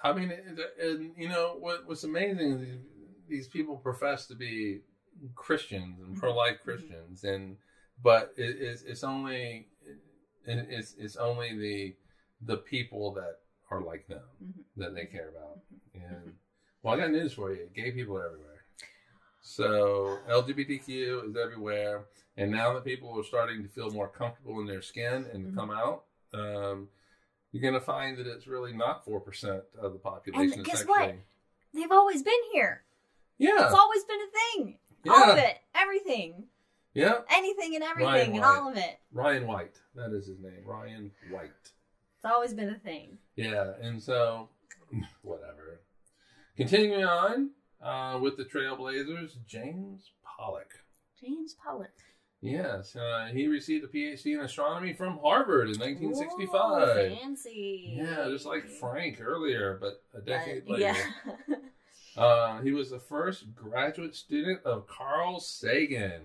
I 0.03 0.13
mean, 0.13 0.31
and, 0.31 0.59
and 0.81 1.13
you 1.17 1.29
know 1.29 1.55
what? 1.59 1.85
What's 1.87 2.03
amazing 2.03 2.51
is 2.51 2.61
these, 2.61 2.79
these 3.27 3.47
people 3.47 3.77
profess 3.77 4.25
to 4.27 4.35
be 4.35 4.81
Christians 5.35 5.99
and 5.99 6.15
Mhm. 6.15 6.19
pro-life 6.19 6.57
Mhm. 6.59 6.63
Christians, 6.63 7.23
and 7.23 7.57
but 8.01 8.33
it, 8.37 8.57
it's 8.61 8.81
it's 8.83 9.03
only 9.03 9.67
it, 10.45 10.67
it's 10.69 10.93
it's 10.95 11.15
only 11.15 11.57
the 11.57 11.95
the 12.41 12.57
people 12.57 13.13
that 13.13 13.39
are 13.71 13.81
like 13.81 14.07
them 14.07 14.23
Mhm. 14.43 14.63
that 14.77 14.93
they 14.95 15.05
care 15.05 15.29
about. 15.29 15.59
And 15.93 16.37
well, 16.85 16.93
I 16.93 16.97
got 16.97 17.11
news 17.11 17.33
for 17.33 17.51
you: 17.51 17.67
gay 17.75 17.91
people 17.91 18.15
are 18.17 18.25
everywhere. 18.27 18.63
So 19.41 20.19
LGBTQ 20.29 21.29
is 21.29 21.35
everywhere, 21.35 22.05
and 22.37 22.51
now 22.51 22.73
that 22.73 22.85
people 22.85 23.17
are 23.19 23.23
starting 23.23 23.63
to 23.63 23.69
feel 23.69 23.89
more 23.91 24.07
comfortable 24.07 24.59
in 24.59 24.67
their 24.67 24.81
skin 24.81 25.25
and 25.33 25.45
to 25.45 25.51
Mhm. 25.51 25.55
come 25.55 25.71
out, 25.71 26.05
um, 26.33 26.89
you're 27.51 27.61
going 27.61 27.73
to 27.73 27.81
find 27.81 28.17
that 28.17 28.27
it's 28.27 28.47
really 28.47 28.73
not 28.73 29.03
four 29.03 29.19
percent 29.19 29.63
of 29.77 29.93
the 29.93 29.99
population. 29.99 30.59
And 30.59 30.65
guess 30.65 30.79
that's 30.79 30.89
what? 30.89 31.15
they've 31.73 31.91
always 31.91 32.21
been 32.23 32.33
here. 32.53 32.83
Yeah, 33.37 33.65
It's 33.65 33.73
always 33.73 34.03
been 34.05 34.21
a 34.21 34.27
thing. 34.31 34.79
All 35.09 35.31
of 35.31 35.37
it, 35.37 35.57
everything, 35.75 36.47
yeah. 36.93 37.21
anything 37.29 37.75
and 37.75 37.83
everything, 37.83 38.35
and 38.37 38.45
all 38.45 38.69
of 38.69 38.77
it. 38.77 38.99
Ryan 39.11 39.45
White, 39.45 39.79
that 39.93 40.11
is 40.13 40.27
his 40.27 40.39
name. 40.39 40.63
Ryan 40.65 41.11
White. 41.29 41.51
It's 42.15 42.25
always 42.25 42.53
been 42.53 42.69
a 42.69 42.79
thing. 42.79 43.19
Yeah, 43.35 43.73
and 43.81 44.01
so 44.01 44.49
whatever. 45.21 45.81
Continuing 46.57 47.03
on 47.03 47.49
uh, 47.83 48.17
with 48.19 48.37
the 48.37 48.45
Trailblazers, 48.45 49.31
James 49.45 50.11
Pollack. 50.23 50.71
James 51.19 51.55
Pollack. 51.61 51.91
Yes, 52.41 52.95
uh, 52.95 53.29
he 53.33 53.47
received 53.47 53.83
a 53.85 53.87
PhD 53.87 54.35
in 54.35 54.41
astronomy 54.41 54.93
from 54.93 55.17
Harvard 55.17 55.69
in 55.69 55.79
1965. 55.79 56.87
Ooh, 57.11 57.15
fancy. 57.15 57.93
Yeah, 57.97 58.27
just 58.29 58.45
like 58.45 58.67
Frank 58.69 59.19
earlier, 59.19 59.77
but 59.81 60.03
a 60.13 60.21
decade 60.21 60.63
Uh, 60.69 60.73
later. 60.73 60.95
yeah. 61.49 61.55
Uh, 62.17 62.61
he 62.61 62.71
was 62.71 62.89
the 62.89 62.99
first 62.99 63.53
graduate 63.53 64.15
student 64.15 64.63
of 64.63 64.87
Carl 64.87 65.37
Sagan. 65.41 66.21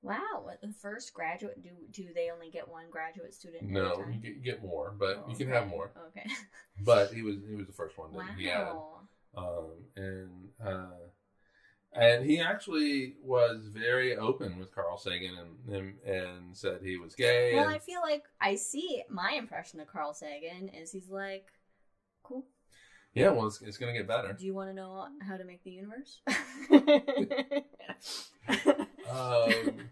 wow. 0.00 0.18
The 0.62 0.72
first 0.80 1.12
graduate? 1.12 1.60
Do 1.60 1.70
do 1.90 2.12
they 2.14 2.30
only 2.30 2.50
get 2.50 2.68
one 2.68 2.84
graduate 2.88 3.34
student? 3.34 3.64
No, 3.68 4.04
you 4.12 4.20
get, 4.20 4.44
get 4.44 4.62
more, 4.62 4.94
but 4.96 5.24
Oh, 5.26 5.28
you 5.30 5.34
can 5.34 5.48
okay. 5.48 5.56
have 5.58 5.66
more. 5.68 5.90
Okay. 6.10 6.30
But 6.84 7.12
he 7.12 7.22
was 7.22 7.34
he 7.48 7.56
was 7.56 7.66
the 7.66 7.72
first 7.72 7.98
one 7.98 8.12
that 8.12 8.20
Wow. 8.44 9.00
Um, 9.36 9.70
and 9.96 10.48
uh, 10.64 10.86
and 11.94 12.24
he 12.24 12.40
actually 12.40 13.16
was 13.22 13.66
very 13.72 14.16
open 14.16 14.58
with 14.58 14.74
Carl 14.74 14.98
Sagan 14.98 15.34
and 15.38 15.74
and, 15.74 15.98
and 16.06 16.56
said 16.56 16.80
he 16.82 16.96
was 16.96 17.14
gay. 17.14 17.54
Well, 17.54 17.64
and- 17.64 17.74
I 17.74 17.78
feel 17.78 18.00
like 18.02 18.24
I 18.40 18.54
see 18.56 19.02
my 19.08 19.32
impression 19.32 19.80
of 19.80 19.86
Carl 19.88 20.14
Sagan 20.14 20.68
is 20.68 20.92
he's 20.92 21.08
like, 21.08 21.46
cool. 22.22 22.44
Yeah, 23.14 23.28
well, 23.30 23.46
it's, 23.46 23.60
it's 23.60 23.76
going 23.76 23.92
to 23.92 23.98
get 23.98 24.08
better. 24.08 24.32
Do 24.32 24.46
you 24.46 24.54
want 24.54 24.70
to 24.70 24.74
know 24.74 25.06
how 25.20 25.36
to 25.36 25.44
make 25.44 25.62
the 25.64 25.70
universe? 25.70 26.20
Um, 29.10 29.90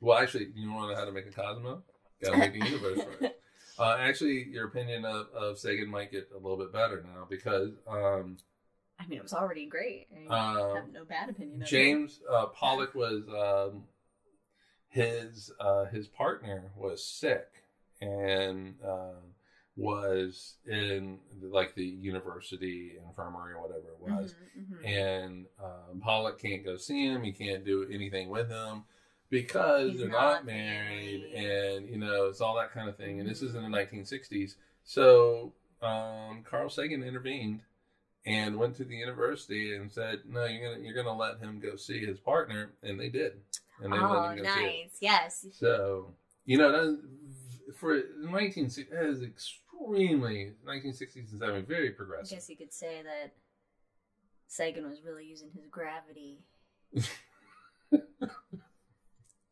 well, 0.00 0.18
actually, 0.18 0.48
you 0.54 0.72
want 0.72 0.88
to 0.88 0.94
know 0.94 0.98
how 0.98 1.04
to 1.04 1.12
make 1.12 1.26
a 1.26 1.30
Cosmo? 1.30 1.82
Got 2.24 2.32
to 2.32 2.38
make 2.38 2.58
the 2.58 2.66
universe 2.66 3.00
first. 3.20 3.34
Uh, 3.78 3.96
actually, 3.98 4.44
your 4.50 4.66
opinion 4.66 5.04
of, 5.06 5.28
of 5.34 5.58
Sagan 5.58 5.88
might 5.88 6.12
get 6.12 6.28
a 6.32 6.38
little 6.38 6.58
bit 6.58 6.72
better 6.74 7.02
now 7.02 7.26
because 7.28 7.70
um, 7.88 8.36
I 9.02 9.08
mean, 9.08 9.18
it 9.18 9.22
was 9.22 9.32
already 9.32 9.66
great. 9.66 10.06
I 10.30 10.34
Uh, 10.34 10.74
have 10.76 10.92
no 10.92 11.04
bad 11.04 11.28
opinion 11.30 11.62
of 11.62 11.68
James 11.68 12.20
uh, 12.30 12.46
Pollack 12.46 12.94
was 12.94 13.22
um, 13.28 13.84
his 14.88 15.50
uh, 15.58 15.86
his 15.86 16.06
partner 16.08 16.70
was 16.76 17.04
sick 17.04 17.48
and 18.00 18.74
uh, 18.86 19.14
was 19.76 20.56
in 20.66 21.18
like 21.40 21.74
the 21.74 21.84
university 21.84 22.92
infirmary 23.08 23.54
or 23.54 23.62
whatever 23.62 23.88
it 23.92 24.00
was. 24.00 24.34
Mhm, 24.58 24.78
mhm. 24.80 24.86
and 24.86 25.46
um, 25.62 26.00
Pollack 26.00 26.38
can't 26.38 26.64
go 26.64 26.76
see 26.76 27.06
him. 27.06 27.22
He 27.22 27.32
can't 27.32 27.64
do 27.64 27.86
anything 27.90 28.28
with 28.28 28.48
him 28.50 28.84
because 29.30 29.92
He's 29.92 30.00
they're 30.00 30.08
not 30.10 30.44
not, 30.44 30.44
married, 30.46 31.24
married. 31.32 31.46
and 31.46 31.88
you 31.88 31.96
know 31.98 32.26
it's 32.26 32.40
all 32.40 32.54
that 32.56 32.72
kind 32.72 32.88
of 32.88 32.96
thing. 32.96 33.18
And 33.18 33.28
this 33.28 33.40
is 33.42 33.54
in 33.54 33.62
the 33.62 33.68
1960s, 33.68 34.56
so 34.84 35.54
um, 35.80 36.42
Carl 36.44 36.68
Sagan 36.68 37.02
intervened 37.02 37.62
and 38.24 38.56
went 38.56 38.76
to 38.76 38.84
the 38.84 38.94
university 38.94 39.74
and 39.74 39.90
said, 39.90 40.20
"No, 40.28 40.44
you're 40.44 40.72
gonna 40.72 40.84
you're 40.84 40.94
gonna 40.94 41.16
let 41.16 41.38
him 41.38 41.60
go 41.60 41.76
see 41.76 42.04
his 42.04 42.20
partner," 42.20 42.72
and 42.82 42.98
they 42.98 43.08
did, 43.08 43.40
and 43.82 43.92
they 43.92 43.98
oh, 43.98 44.12
let 44.12 44.38
him 44.38 44.44
go 44.44 44.54
see 44.54 44.60
it. 44.60 44.62
Oh, 44.62 44.82
nice. 44.82 44.96
Yes. 45.00 45.46
So 45.52 46.14
you 46.44 46.58
know 46.58 46.70
that 46.72 47.00
for 47.76 47.94
1960 47.94 48.94
that 48.94 49.06
is 49.06 49.22
extremely 49.22 50.52
1960s 50.66 51.32
and 51.32 51.40
70s 51.40 51.66
very 51.66 51.90
progressive. 51.90 52.32
I 52.32 52.36
guess 52.36 52.48
you 52.48 52.56
could 52.56 52.72
say 52.72 53.02
that 53.02 53.32
Sagan 54.46 54.88
was 54.88 55.02
really 55.02 55.24
using 55.24 55.50
his 55.54 55.66
gravity 55.66 56.44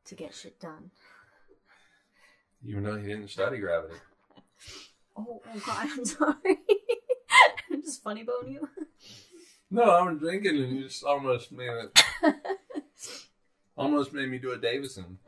to 0.04 0.14
get 0.14 0.34
shit 0.34 0.60
done. 0.60 0.90
Even 2.64 2.84
though 2.84 2.96
he 2.96 3.06
didn't 3.06 3.28
study 3.28 3.58
gravity. 3.58 3.94
Oh, 5.16 5.40
oh 5.44 5.62
God, 5.64 5.88
I'm 5.90 6.04
sorry. 6.04 6.58
Just 7.82 8.02
funny 8.02 8.22
bone 8.24 8.50
you. 8.50 8.68
No, 9.72 9.82
I 9.84 10.02
was 10.02 10.18
drinking 10.18 10.56
and 10.56 10.76
you 10.76 10.82
just 10.82 11.04
almost 11.04 11.52
made 11.52 11.70
it, 11.70 12.04
almost 13.76 14.12
made 14.12 14.28
me 14.28 14.38
do 14.38 14.50
a 14.50 14.58
Davison. 14.58 15.18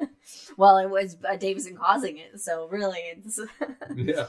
well, 0.56 0.78
it 0.78 0.90
was 0.90 1.16
uh, 1.28 1.36
Davison 1.36 1.76
causing 1.76 2.18
it, 2.18 2.40
so 2.40 2.66
really, 2.66 2.98
it's 2.98 3.38
yeah. 3.94 4.26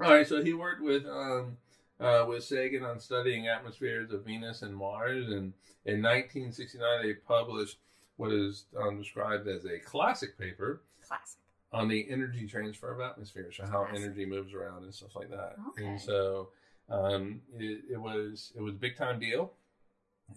All 0.00 0.12
right, 0.14 0.26
so 0.26 0.44
he 0.44 0.54
worked 0.54 0.80
with 0.80 1.04
um 1.06 1.56
uh, 1.98 2.24
with 2.28 2.44
Sagan 2.44 2.84
on 2.84 3.00
studying 3.00 3.48
atmospheres 3.48 4.12
of 4.12 4.24
Venus 4.24 4.62
and 4.62 4.76
Mars, 4.76 5.26
and 5.26 5.52
in 5.84 6.00
1969 6.00 7.02
they 7.02 7.14
published 7.14 7.78
what 8.16 8.30
is 8.30 8.66
um, 8.80 8.96
described 8.96 9.48
as 9.48 9.64
a 9.64 9.80
classic 9.80 10.38
paper 10.38 10.82
classic. 11.04 11.40
on 11.72 11.88
the 11.88 12.06
energy 12.08 12.46
transfer 12.46 12.92
of 12.92 13.00
atmospheres, 13.00 13.56
so 13.56 13.66
how 13.66 13.84
Classic. 13.86 14.04
energy 14.04 14.24
moves 14.24 14.54
around 14.54 14.84
and 14.84 14.94
stuff 14.94 15.16
like 15.16 15.30
that. 15.30 15.56
Okay. 15.70 15.84
And 15.84 16.00
so 16.00 16.50
um, 16.92 17.40
it, 17.58 17.80
it 17.92 18.00
was 18.00 18.52
it 18.56 18.60
was 18.60 18.74
a 18.74 18.78
big 18.78 18.96
time 18.96 19.18
deal, 19.18 19.52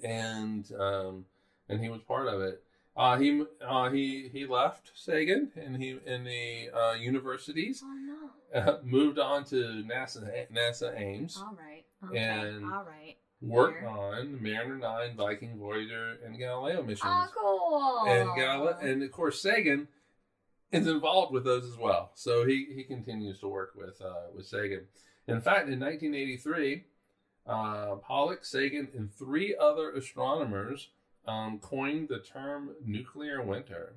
and 0.03 0.69
um, 0.79 1.25
and 1.69 1.79
he 1.79 1.89
was 1.89 2.01
part 2.01 2.27
of 2.27 2.41
it. 2.41 2.61
Uh, 2.97 3.17
he 3.17 3.43
uh, 3.67 3.89
he 3.89 4.29
he 4.31 4.45
left 4.45 4.91
Sagan 4.95 5.51
and 5.57 5.75
he 5.75 5.99
in 6.05 6.23
the 6.23 6.69
uh, 6.73 6.93
universities 6.93 7.83
Oh 7.83 7.93
no! 8.53 8.61
uh, 8.61 8.77
moved 8.83 9.19
on 9.19 9.43
to 9.45 9.83
NASA 9.85 10.45
NASA 10.53 10.97
Ames, 10.97 11.37
All 11.37 11.57
right. 11.59 11.83
Okay. 12.09 12.17
And- 12.19 12.63
All 12.65 12.85
right. 12.85 13.17
worked 13.41 13.81
Where? 13.83 13.89
on 13.91 14.41
Mariner 14.41 14.77
Nine, 14.77 15.15
Viking, 15.17 15.57
Voyager, 15.59 16.17
and 16.25 16.37
Galileo 16.37 16.83
missions. 16.83 17.01
Oh, 17.03 18.01
cool. 18.05 18.11
and 18.13 18.29
Galileo, 18.35 18.77
and 18.81 19.03
of 19.03 19.11
course 19.11 19.41
Sagan 19.41 19.89
is 20.71 20.87
involved 20.87 21.33
with 21.33 21.43
those 21.43 21.65
as 21.65 21.77
well. 21.77 22.11
So 22.15 22.45
he 22.45 22.65
he 22.73 22.83
continues 22.85 23.41
to 23.41 23.49
work 23.49 23.73
with 23.75 24.01
uh, 24.01 24.27
with 24.33 24.45
Sagan. 24.45 24.85
In 25.27 25.41
fact, 25.41 25.67
in 25.69 25.79
1983, 25.79 26.83
uh, 27.47 27.95
Pollack, 27.95 28.43
Sagan, 28.45 28.89
and 28.95 29.11
three 29.13 29.55
other 29.59 29.91
astronomers 29.91 30.89
um, 31.27 31.59
coined 31.59 32.09
the 32.09 32.19
term 32.19 32.71
nuclear 32.83 33.41
winter. 33.41 33.95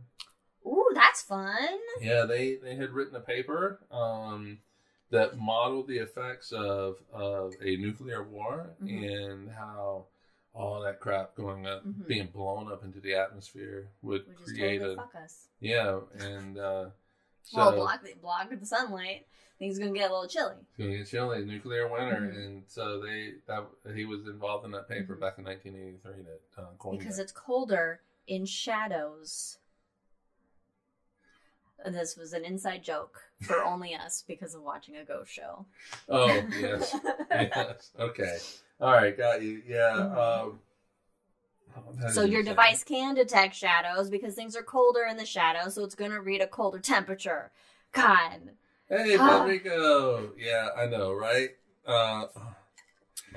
Ooh, 0.66 0.90
that's 0.94 1.22
fun. 1.22 1.78
Yeah, 2.00 2.24
they 2.24 2.56
they 2.56 2.74
had 2.74 2.90
written 2.90 3.16
a 3.16 3.20
paper 3.20 3.80
um, 3.90 4.58
that 5.10 5.38
modeled 5.38 5.88
the 5.88 5.98
effects 5.98 6.52
of 6.52 6.96
of 7.12 7.54
a 7.62 7.76
nuclear 7.76 8.22
war 8.22 8.70
Mhm. 8.82 9.28
and 9.30 9.50
how 9.50 10.06
all 10.54 10.80
that 10.82 10.98
crap 11.00 11.34
going 11.36 11.66
up, 11.66 11.84
Mhm. 11.86 12.06
being 12.06 12.26
blown 12.28 12.70
up 12.72 12.82
into 12.82 13.00
the 13.00 13.14
atmosphere, 13.14 13.88
would 14.02 14.26
is 14.42 14.52
create 14.52 14.82
a 14.82 14.96
fuck 14.96 15.14
us. 15.14 15.48
yeah, 15.60 16.00
and 16.18 16.58
uh, 16.58 16.90
so 17.50 17.58
well, 17.58 17.72
block 17.76 18.02
the 18.02 18.14
block 18.20 18.50
the 18.58 18.66
sunlight. 18.66 19.26
Things 19.58 19.78
gonna 19.78 19.92
get 19.92 20.10
a 20.10 20.14
little 20.14 20.28
chilly. 20.28 20.54
it's 20.60 20.78
gonna 20.78 20.96
get 20.98 21.06
chilly, 21.08 21.44
nuclear 21.44 21.88
winter, 21.88 22.30
Mhm. 22.32 22.44
and 22.44 22.62
so 22.68 23.00
they 23.00 23.34
that 23.46 23.66
he 23.94 24.04
was 24.04 24.26
involved 24.26 24.64
in 24.64 24.70
that 24.72 24.88
paper 24.88 25.16
Mhm. 25.16 25.20
back 25.20 25.38
in 25.38 25.44
1983 25.44 26.22
that 26.22 26.40
uh, 26.62 26.66
coined 26.78 26.98
because 27.00 27.18
it. 27.18 27.22
it's 27.22 27.32
colder 27.32 28.00
in 28.26 28.44
shadows. 28.46 29.58
This 31.84 32.16
was 32.16 32.32
an 32.32 32.44
inside 32.44 32.82
joke 32.82 33.18
for 33.42 33.62
only 33.64 33.94
us 33.94 34.22
because 34.26 34.54
of 34.54 34.62
watching 34.62 34.96
a 34.96 35.04
ghost 35.04 35.32
show. 35.32 35.64
Oh 36.08 36.26
yes, 36.60 36.94
yes, 37.30 37.90
okay, 37.98 38.38
all 38.80 38.92
right, 38.92 39.16
got 39.16 39.42
you. 39.42 39.62
Yeah. 39.66 39.92
Mhm. 39.96 40.16
Um, 40.16 40.50
that 40.50 40.67
so 42.12 42.24
your 42.24 42.42
device 42.42 42.82
can 42.84 43.14
detect 43.14 43.54
shadows 43.54 44.08
because 44.10 44.34
things 44.34 44.56
are 44.56 44.62
colder 44.62 45.04
in 45.10 45.16
the 45.16 45.26
shadows, 45.26 45.74
so 45.74 45.84
it's 45.84 45.94
going 45.94 46.10
to 46.10 46.20
read 46.20 46.40
a 46.40 46.46
colder 46.46 46.78
temperature. 46.78 47.50
God, 47.92 48.50
Hey, 48.88 49.16
Ah. 49.18 49.40
Federico. 49.44 50.32
yeah, 50.38 50.68
I 50.76 50.86
know, 50.86 51.12
right? 51.12 51.50
Uh, 51.86 52.26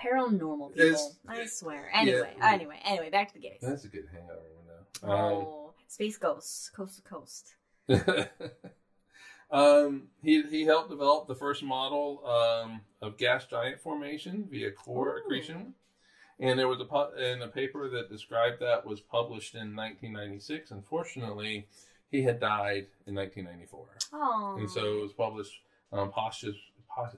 paranormal 0.02 0.74
people. 0.74 1.16
I 1.28 1.46
swear. 1.46 1.90
Anyway, 1.94 2.34
yeah. 2.38 2.52
anyway, 2.54 2.80
anyway, 2.86 3.10
back 3.10 3.28
to 3.30 3.34
the 3.34 3.40
gays. 3.42 3.60
that's 3.62 3.84
a 3.84 3.90
good 3.90 4.06
hangover 4.12 4.40
window. 4.56 4.86
Um, 5.04 5.46
Oh, 5.46 5.74
space 5.88 6.18
ghosts, 6.18 6.70
coast 6.70 6.96
to 6.98 7.02
coast. 7.02 7.56
um, 9.52 10.08
he 10.24 10.42
he 10.44 10.64
helped 10.64 10.90
develop 10.90 11.28
the 11.28 11.36
first 11.36 11.64
model 11.64 12.26
um, 12.26 12.82
of 13.02 13.18
gas 13.18 13.46
giant 13.46 13.82
formation 13.82 14.48
via 14.50 14.72
core 14.72 15.16
Ooh. 15.16 15.18
accretion, 15.22 15.74
and 16.42 16.60
there 16.60 16.68
was 16.68 16.82
a 16.82 16.86
pu- 16.86 17.16
and 17.18 17.42
a 17.42 17.48
paper 17.48 17.88
that 17.90 18.10
described 18.10 18.60
that 18.62 18.86
was 18.86 19.00
published 19.00 19.54
in 19.56 19.74
1996. 19.76 20.72
Unfortunately, 20.72 21.68
he 22.10 22.24
had 22.24 22.40
died 22.42 22.88
in 23.08 23.16
1994, 23.16 23.86
Oh, 24.14 24.56
and 24.60 24.70
so 24.70 24.98
it 24.98 25.02
was 25.02 25.14
published 25.14 25.62
um, 25.94 26.12
posthus, 26.12 26.56
pos- 26.94 27.16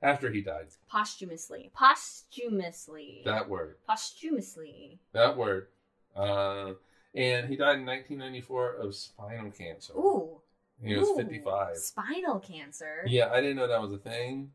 after 0.00 0.30
he 0.30 0.40
died. 0.40 0.68
posthumously, 0.88 1.70
posthumously, 1.74 3.22
That 3.24 3.48
word, 3.48 3.76
posthumously. 3.86 4.98
that 5.12 5.36
word, 5.36 5.68
uh, 6.16 6.72
and 7.14 7.48
he 7.48 7.56
died 7.56 7.78
in 7.78 7.86
1994 7.86 8.74
of 8.76 8.94
spinal 8.94 9.50
cancer. 9.50 9.92
Ooh, 9.94 10.40
he 10.82 10.96
was 10.96 11.08
ooh, 11.08 11.16
55. 11.16 11.76
Spinal 11.76 12.40
cancer. 12.40 13.04
Yeah, 13.06 13.30
I 13.30 13.40
didn't 13.40 13.56
know 13.56 13.68
that 13.68 13.80
was 13.82 13.92
a 13.92 13.98
thing. 13.98 14.52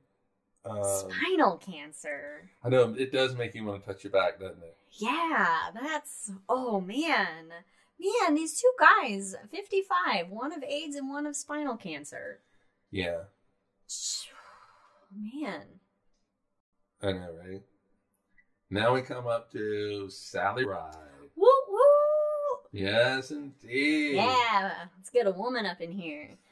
Um, 0.70 0.84
Spinal 0.84 1.58
cancer. 1.58 2.50
I 2.64 2.70
know 2.70 2.94
it 2.98 3.12
does 3.12 3.36
make 3.36 3.56
you 3.56 3.64
want 3.64 3.84
to 3.84 3.88
touch 3.88 4.04
your 4.04 4.12
back, 4.12 4.40
doesn't 4.40 4.64
it? 4.64 4.78
Yeah, 4.92 5.70
that's 5.74 6.32
oh 6.50 6.82
man. 6.82 7.50
Man, 8.00 8.36
these 8.36 8.60
two 8.60 8.72
guys, 8.80 9.36
55, 9.50 10.30
one 10.30 10.54
of 10.54 10.62
AIDS 10.64 10.96
and 10.96 11.10
one 11.10 11.26
of 11.26 11.36
spinal 11.36 11.76
cancer. 11.78 12.42
Yeah, 12.92 13.22
Man. 15.12 15.64
I 17.02 17.12
know, 17.12 17.30
right? 17.44 17.62
Now 18.70 18.94
we 18.94 19.02
come 19.02 19.28
up 19.28 19.52
to 19.54 20.10
Sally 20.10 20.66
Ride. 20.66 20.96
Woo 21.36 21.48
woo! 21.70 21.80
Yes, 22.72 23.32
indeed. 23.32 24.16
Yeah, 24.16 24.74
let's 24.98 25.10
get 25.10 25.28
a 25.28 25.32
woman 25.32 25.66
up 25.66 25.80
in 25.80 25.92
here. 25.92 26.32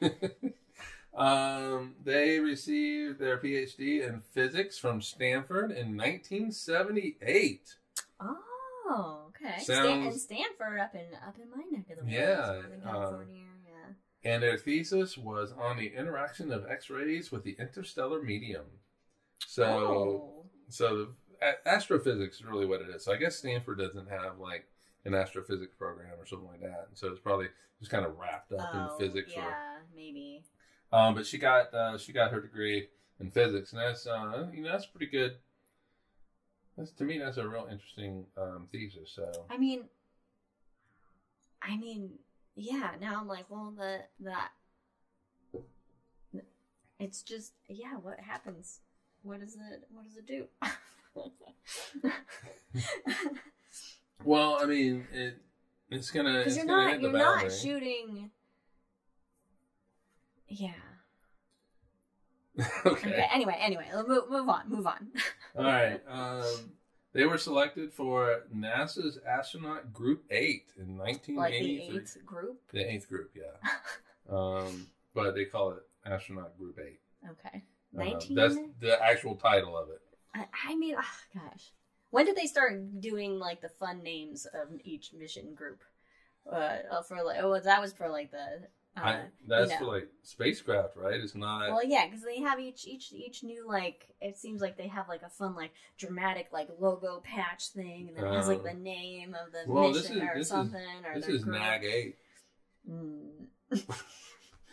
um, 1.16 1.94
they 2.04 2.38
received 2.40 3.18
their 3.18 3.38
PhD 3.38 4.06
in 4.06 4.20
physics 4.32 4.78
from 4.78 5.00
Stanford 5.00 5.70
in 5.70 5.96
1978. 5.96 7.74
Oh, 8.20 9.28
okay. 9.28 9.58
Sounds- 9.62 9.64
Stan- 9.64 10.02
and 10.02 10.20
Stanford 10.20 10.78
up 10.80 10.94
in 10.94 11.06
up 11.26 11.36
in 11.42 11.50
my 11.50 11.62
neck 11.70 11.90
of 11.90 11.98
the 11.98 12.04
woods. 12.04 12.14
Yeah, 12.14 12.36
Northern 12.36 12.72
um, 12.84 12.92
California. 12.92 13.44
yeah. 13.66 14.30
And 14.32 14.42
their 14.42 14.58
thesis 14.58 15.16
was 15.16 15.52
on 15.52 15.76
the 15.76 15.86
interaction 15.94 16.52
of 16.52 16.66
X-rays 16.68 17.30
with 17.32 17.44
the 17.44 17.56
interstellar 17.58 18.22
medium. 18.22 18.64
So, 19.46 19.64
oh. 19.64 20.44
so 20.68 20.96
the, 20.96 21.08
a- 21.46 21.68
astrophysics 21.68 22.36
is 22.36 22.44
really 22.44 22.66
what 22.66 22.80
it 22.80 22.88
is. 22.94 23.04
So 23.04 23.12
I 23.12 23.16
guess 23.16 23.36
Stanford 23.36 23.78
doesn't 23.78 24.08
have 24.08 24.38
like 24.38 24.66
an 25.04 25.14
astrophysics 25.14 25.74
program 25.76 26.12
or 26.18 26.26
something 26.26 26.48
like 26.48 26.60
that. 26.62 26.88
So 26.94 27.08
it's 27.08 27.20
probably 27.20 27.46
just 27.78 27.90
kind 27.90 28.04
of 28.06 28.16
wrapped 28.18 28.52
up 28.52 28.70
Oh, 28.74 28.92
in 28.92 28.98
physics. 28.98 29.32
Yeah, 29.36 29.44
Or, 29.46 29.54
maybe. 29.94 30.42
Um, 30.96 31.14
but 31.14 31.26
she 31.26 31.36
got 31.38 31.74
uh, 31.74 31.98
she 31.98 32.12
got 32.12 32.32
her 32.32 32.40
degree 32.40 32.88
in 33.20 33.30
physics, 33.30 33.72
and 33.72 33.80
that's 33.82 34.06
uh, 34.06 34.46
you 34.52 34.62
know 34.62 34.72
that's 34.72 34.86
pretty 34.86 35.10
good 35.10 35.36
That's, 36.76 36.90
to 36.92 37.04
me, 37.04 37.18
that's 37.18 37.36
a 37.36 37.46
real 37.46 37.68
interesting 37.70 38.24
um, 38.38 38.66
thesis. 38.72 39.12
So 39.14 39.30
I 39.50 39.58
mean, 39.58 39.84
I 41.62 41.76
mean, 41.76 42.12
yeah. 42.54 42.92
Now 43.00 43.20
I'm 43.20 43.28
like, 43.28 43.44
well, 43.50 43.74
the 43.76 43.98
that 44.20 44.50
it's 46.98 47.22
just 47.22 47.52
yeah. 47.68 47.94
What 48.00 48.20
happens? 48.20 48.80
What 49.22 49.40
does 49.40 49.54
it? 49.54 49.84
What 49.92 50.04
does 50.06 50.16
it 50.16 50.26
do? 50.26 50.46
well, 54.24 54.58
I 54.62 54.64
mean, 54.64 55.06
it 55.12 55.42
it's 55.90 56.10
gonna 56.10 56.38
Because 56.38 56.56
you're 56.56 56.66
gonna 56.66 56.92
not 56.92 57.00
you're 57.02 57.12
not 57.12 57.40
boundary. 57.40 57.56
shooting. 57.58 58.30
Yeah. 60.48 60.72
okay. 62.86 63.08
Okay. 63.08 63.26
Anyway, 63.32 63.56
anyway, 63.60 63.86
move, 64.06 64.30
move 64.30 64.48
on. 64.48 64.68
Move 64.68 64.86
on. 64.86 65.08
All 65.56 65.64
right. 65.64 66.00
Um, 66.10 66.72
they 67.12 67.24
were 67.24 67.38
selected 67.38 67.94
for 67.94 68.42
NASA's 68.54 69.18
astronaut 69.26 69.90
Group 69.90 70.24
Eight 70.30 70.66
in 70.78 70.98
1983. 70.98 71.36
like 71.36 71.52
the 71.52 71.96
eighth 71.96 72.26
group. 72.26 72.60
The 72.72 72.92
eighth 72.92 73.08
group, 73.08 73.30
yeah. 73.34 73.70
Um, 74.28 74.88
but 75.14 75.36
they 75.36 75.44
call 75.44 75.70
it 75.70 75.82
astronaut 76.04 76.58
Group 76.58 76.78
Eight. 76.84 76.98
Okay. 77.30 77.62
Uh, 77.96 78.04
19? 78.04 78.34
that's 78.34 78.56
the 78.80 79.02
actual 79.02 79.36
title 79.36 79.78
of 79.78 79.88
it. 79.88 80.02
I, 80.34 80.46
I 80.68 80.74
mean, 80.74 80.96
oh, 80.98 81.18
gosh, 81.32 81.70
when 82.10 82.26
did 82.26 82.36
they 82.36 82.46
start 82.46 83.00
doing 83.00 83.38
like 83.38 83.60
the 83.60 83.68
fun 83.68 84.02
names 84.02 84.46
of 84.46 84.68
each 84.84 85.12
mission 85.12 85.54
group? 85.54 85.82
Uh, 86.50 86.78
uh, 86.90 87.02
for 87.02 87.22
like, 87.24 87.38
oh, 87.40 87.58
that 87.58 87.80
was 87.80 87.92
for 87.92 88.08
like 88.08 88.30
the. 88.30 88.66
Uh, 88.96 89.00
I, 89.00 89.20
that's 89.46 89.70
know. 89.72 89.78
for 89.78 89.84
like 89.84 90.08
spacecraft, 90.22 90.96
right? 90.96 91.20
It's 91.20 91.34
not. 91.34 91.68
well, 91.70 91.84
yeah, 91.84 92.06
because 92.06 92.24
they 92.24 92.40
have 92.40 92.58
each 92.58 92.86
each 92.86 93.12
each 93.12 93.42
new 93.42 93.66
like 93.68 94.06
it 94.20 94.38
seems 94.38 94.60
like 94.62 94.76
they 94.78 94.88
have 94.88 95.08
like 95.08 95.22
a 95.22 95.28
fun 95.28 95.54
like 95.54 95.72
dramatic 95.98 96.48
like 96.52 96.68
logo 96.78 97.20
patch 97.22 97.68
thing, 97.68 98.08
and 98.08 98.16
then 98.16 98.24
it 98.32 98.34
has 98.36 98.48
like 98.48 98.60
Oh. 98.60 98.68
the 98.68 98.74
name 98.74 99.34
of 99.34 99.52
the 99.52 99.70
Well, 99.70 99.88
mission 99.92 100.16
is- 100.16 100.22
or 100.22 100.30
this 100.34 100.46
is- 100.46 100.48
something 100.48 100.80
or 101.04 101.14
this 101.20 101.28
is 101.28 101.44
group. 101.44 101.56
NAG 101.58 101.84
Eight, 101.84 102.16
Mm, 102.90 103.46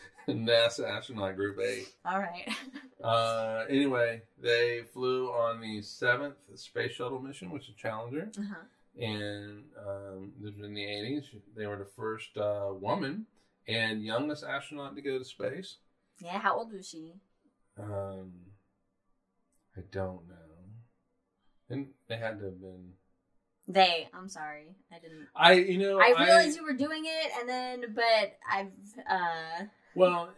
NASA 0.27 0.88
astronaut 0.89 1.36
Group 1.36 1.59
Eight. 1.59 1.88
all 2.05 2.19
right. 2.19 2.47
Uh, 3.03 3.65
anyway, 3.67 4.21
they 4.41 4.79
flew 4.93 5.27
on 5.27 5.59
the 5.59 5.81
seventh 5.81 6.36
space 6.55 6.93
shuttle 6.93 7.19
mission, 7.19 7.51
which 7.51 7.67
is 7.67 7.75
Challenger, 7.75 8.31
uh-huh. 8.39 9.03
and 9.05 9.63
um, 9.86 10.31
this 10.39 10.55
was 10.55 10.65
in 10.65 10.73
the 10.73 10.86
eighties. 10.86 11.25
They 11.53 11.67
were 11.67 11.75
the 11.75 11.83
first 11.97 12.38
uh, 12.38 12.69
woman 12.71 13.25
and 13.67 14.04
youngest 14.04 14.43
astronaut 14.43 14.95
to 14.95 15.02
go 15.02 15.17
to 15.17 15.26
space. 15.26 15.78
Yeah, 16.19 16.39
how 16.39 16.58
old 16.58 16.71
was 16.71 16.88
she? 16.88 17.13
Um, 17.80 18.32
I 19.76 19.82
don't 19.91 20.28
know, 20.28 20.36
and 21.69 21.88
they 22.08 22.17
had 22.17 22.39
to 22.39 22.45
have 22.45 22.62
been. 22.62 22.93
They. 23.67 24.08
I'm 24.13 24.30
sorry, 24.30 24.76
I 24.91 24.99
didn't. 24.99 25.28
I 25.36 25.54
you 25.54 25.78
know 25.78 25.99
I 25.99 26.13
realized 26.23 26.58
you 26.58 26.63
were 26.63 26.73
doing 26.73 27.06
it, 27.06 27.32
and 27.39 27.49
then, 27.49 27.95
but 27.95 28.38
I've. 28.52 28.71
uh 29.10 29.65
Well, 29.95 30.34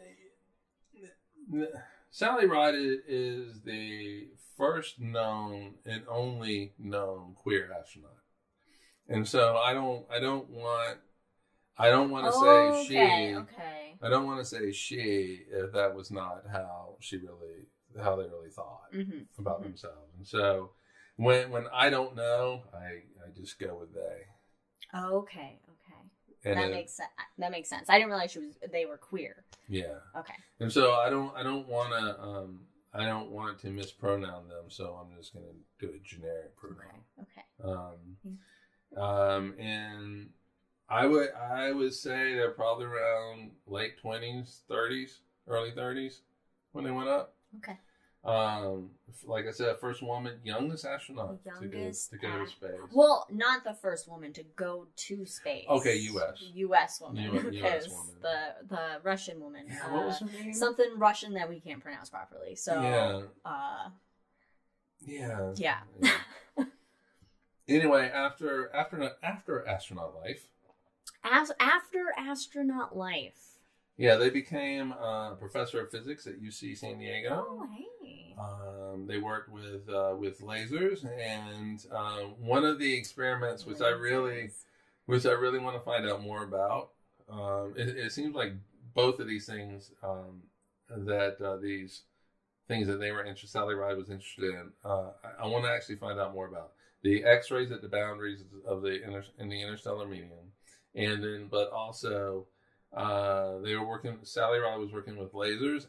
Sally 2.12 2.46
Ride 2.46 2.76
is 2.76 3.62
the 3.62 4.30
first 4.58 5.00
known 5.00 5.74
and 5.86 6.04
only 6.08 6.74
known 6.80 7.34
queer 7.36 7.70
astronaut, 7.78 8.20
and 9.10 9.28
so 9.28 9.58
I 9.58 9.74
don't, 9.74 10.06
I 10.10 10.20
don't 10.20 10.50
want, 10.50 11.00
I 11.78 11.90
don't 11.90 12.10
want 12.10 12.26
to 12.26 12.32
say 12.32 12.86
she, 12.88 13.34
Okay. 13.36 13.98
I 14.02 14.10
don't 14.10 14.26
want 14.26 14.40
to 14.40 14.46
say 14.46 14.72
she 14.72 15.44
if 15.50 15.74
that 15.74 15.94
was 15.96 16.12
not 16.12 16.44
how 16.52 16.96
she 17.00 17.18
really, 17.18 17.68
how 18.02 18.16
they 18.16 18.28
really 18.28 18.50
thought 18.50 18.90
hmm 18.92 19.24
about 19.38 19.60
Mhm. 19.62 19.64
themselves, 19.64 20.14
and 20.18 20.28
so 20.28 20.72
when 21.18 21.50
when 21.52 21.68
I 21.74 21.90
don't 21.90 22.16
know, 22.16 22.64
I 22.74 23.04
I 23.26 23.30
just 23.36 23.60
go 23.60 23.76
with 23.78 23.94
they, 23.94 24.26
Okay, 24.94 25.60
okay. 25.70 26.02
and 26.46 26.58
that 26.58 26.68
it- 26.70 26.72
makes 26.72 26.94
sense. 26.94 27.10
That 27.38 27.52
makes 27.52 27.70
sense. 27.70 27.90
I 27.90 27.98
didn't 27.98 28.10
realize 28.12 28.32
she 28.32 28.40
was. 28.40 28.58
They 28.72 28.86
were 28.86 28.98
queer. 28.98 29.44
yeah. 29.68 30.00
Okay. 30.16 30.36
And 30.60 30.72
so 30.72 30.94
I 30.94 31.10
don't 31.10 31.36
I 31.36 31.44
don't 31.44 31.68
want 31.68 31.92
to 31.92 32.22
um 32.22 32.68
I 32.94 33.06
don't 33.06 33.32
want 33.32 33.60
to 33.60 33.68
mispronoun 33.70 34.48
them, 34.48 34.70
so 34.70 34.94
I'm 34.96 35.14
just 35.18 35.34
going 35.34 35.46
to 35.46 35.86
do 35.88 35.94
a 35.94 36.00
generic 36.00 36.56
pronoun. 36.56 37.04
Okay. 37.22 37.44
pronoun. 37.60 38.18
Okay. 38.24 38.98
Um, 38.98 39.04
um, 39.04 39.56
and 39.60 40.30
I 40.90 41.06
would 41.06 41.34
I 41.34 41.72
would 41.72 41.94
say 41.94 42.36
they're 42.36 42.52
probably 42.52 42.86
around 42.86 43.52
late 43.68 43.98
twenties, 44.00 44.62
thirties, 44.68 45.20
early 45.48 45.72
thirties 45.72 46.22
when 46.74 46.84
they 46.84 46.92
went 46.92 47.10
up. 47.10 47.34
Okay. 47.58 47.78
Um, 48.24 48.90
like 49.26 49.46
I 49.48 49.52
said, 49.52 49.80
first 49.80 50.02
woman, 50.02 50.40
youngest 50.44 50.84
astronaut 50.84 51.44
The 51.44 51.52
to 51.62 51.68
go 51.68 51.92
to 51.92 52.18
go 52.18 52.44
to 52.44 52.48
space. 52.50 52.72
Well, 52.92 53.28
not 53.32 53.64
the 53.64 53.76
first 53.76 54.10
woman 54.10 54.34
to 54.34 54.44
go 54.56 54.88
to 54.96 55.26
space. 55.28 55.66
Okay, 55.70 55.96
US. 55.98 56.44
U.S. 56.56 57.02
woman. 57.02 57.24
U- 57.24 57.34
US 57.34 57.44
because 57.52 57.90
woman. 57.90 58.16
the 58.22 58.38
the 58.68 58.88
Russian 59.04 59.40
woman. 59.40 59.66
Yeah, 59.68 59.80
uh, 59.88 59.94
what 59.94 60.06
was 60.08 60.20
her 60.20 60.26
name? 60.44 60.54
Something 60.54 60.98
Russian 60.98 61.34
that 61.36 61.48
we 61.48 61.60
can't 61.60 61.82
pronounce 61.82 62.10
properly. 62.10 62.56
So. 62.56 62.74
yeah, 62.82 63.22
Uh. 63.46 63.90
yeah, 65.06 65.54
Yeah. 65.56 65.80
anyway, 67.68 68.10
after 68.14 68.74
after 68.76 69.12
after 69.24 69.68
astronaut 69.68 70.16
life. 70.16 70.48
As 71.26 71.52
after 71.60 72.14
astronaut 72.18 72.96
life. 72.96 73.60
Yeah, 73.98 74.16
they 74.16 74.30
became 74.30 74.94
uh, 74.94 75.32
professor 75.32 75.82
of 75.82 75.90
physics 75.90 76.28
at 76.28 76.42
UC 76.42 76.78
San 76.78 77.00
Diego. 77.00 77.46
Oh, 77.50 77.68
hey. 77.76 78.36
Um, 78.38 79.08
they 79.08 79.18
worked 79.18 79.50
with 79.50 79.90
uh, 79.90 80.14
with 80.18 80.42
lasers, 80.42 81.06
and 81.18 81.84
um, 81.92 82.36
one 82.38 82.66
of 82.66 82.80
the 82.80 82.94
experiments, 82.94 83.66
which 83.66 83.82
I 83.82 83.90
really, 83.90 84.50
which 85.06 85.26
I 85.26 85.32
really 85.32 85.60
want 85.60 85.78
to 85.78 85.80
find 85.80 86.06
out 86.08 86.22
more 86.22 86.44
about, 86.44 86.90
um, 87.30 87.74
it, 87.78 87.90
it 87.98 88.12
seems 88.12 88.36
like 88.36 88.54
both 88.94 89.20
of 89.20 89.28
these 89.28 89.46
things 89.46 89.92
um, 90.04 90.44
that 90.90 91.42
uh, 91.42 91.58
these 91.58 92.02
things 92.68 92.88
that 92.88 93.00
they 93.00 93.12
were 93.12 93.24
interested, 93.24 93.50
Sally 93.50 93.76
Ride 93.76 93.98
was 93.98 94.10
interested 94.10 94.54
in. 94.54 94.72
Uh, 94.84 95.12
I, 95.24 95.44
I 95.44 95.48
want 95.48 95.64
to 95.66 95.72
actually 95.72 95.96
find 95.96 96.20
out 96.20 96.34
more 96.34 96.48
about 96.48 96.72
the 97.04 97.24
X-rays 97.24 97.72
at 97.72 97.82
the 97.82 97.88
boundaries 97.88 98.44
of 98.68 98.82
the 98.82 99.02
inter, 99.04 99.24
in 99.40 99.50
the 99.50 99.62
interstellar 99.62 100.08
medium, 100.08 100.52
and 100.96 101.24
then 101.24 101.48
but 101.50 101.72
also 101.72 102.48
uh, 102.96 103.60
they 103.60 103.76
were 103.76 103.86
working. 103.86 104.18
Sally 104.24 104.60
Ride 104.60 104.78
was 104.78 104.94
working 104.94 105.18
with 105.18 105.34
lasers, 105.34 105.88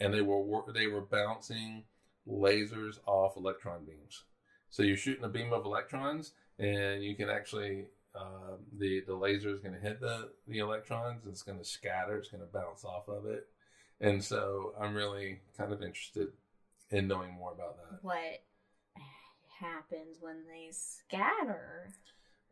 and 0.00 0.14
they 0.14 0.22
were 0.22 0.62
they 0.72 0.86
were 0.86 1.00
bouncing 1.00 1.84
lasers 2.28 2.98
off 3.06 3.36
electron 3.36 3.84
beams. 3.84 4.24
So 4.70 4.82
you're 4.82 4.96
shooting 4.96 5.24
a 5.24 5.28
beam 5.28 5.52
of 5.52 5.64
electrons, 5.64 6.32
and 6.58 7.02
you 7.02 7.14
can 7.16 7.28
actually 7.28 7.86
um, 8.14 8.58
the 8.78 9.02
the 9.06 9.14
laser 9.14 9.50
is 9.50 9.60
going 9.60 9.74
to 9.74 9.80
hit 9.80 10.00
the 10.00 10.30
the 10.46 10.58
electrons. 10.58 11.22
It's 11.26 11.42
going 11.42 11.58
to 11.58 11.64
scatter. 11.64 12.16
It's 12.16 12.28
going 12.28 12.42
to 12.42 12.52
bounce 12.52 12.84
off 12.84 13.08
of 13.08 13.26
it, 13.26 13.48
and 14.00 14.22
so 14.22 14.74
I'm 14.80 14.94
really 14.94 15.40
kind 15.58 15.72
of 15.72 15.82
interested 15.82 16.28
in 16.90 17.08
knowing 17.08 17.32
more 17.32 17.52
about 17.52 17.76
that. 17.76 17.98
What 18.02 18.42
happens 19.58 20.18
when 20.20 20.44
they 20.46 20.70
scatter? 20.70 21.88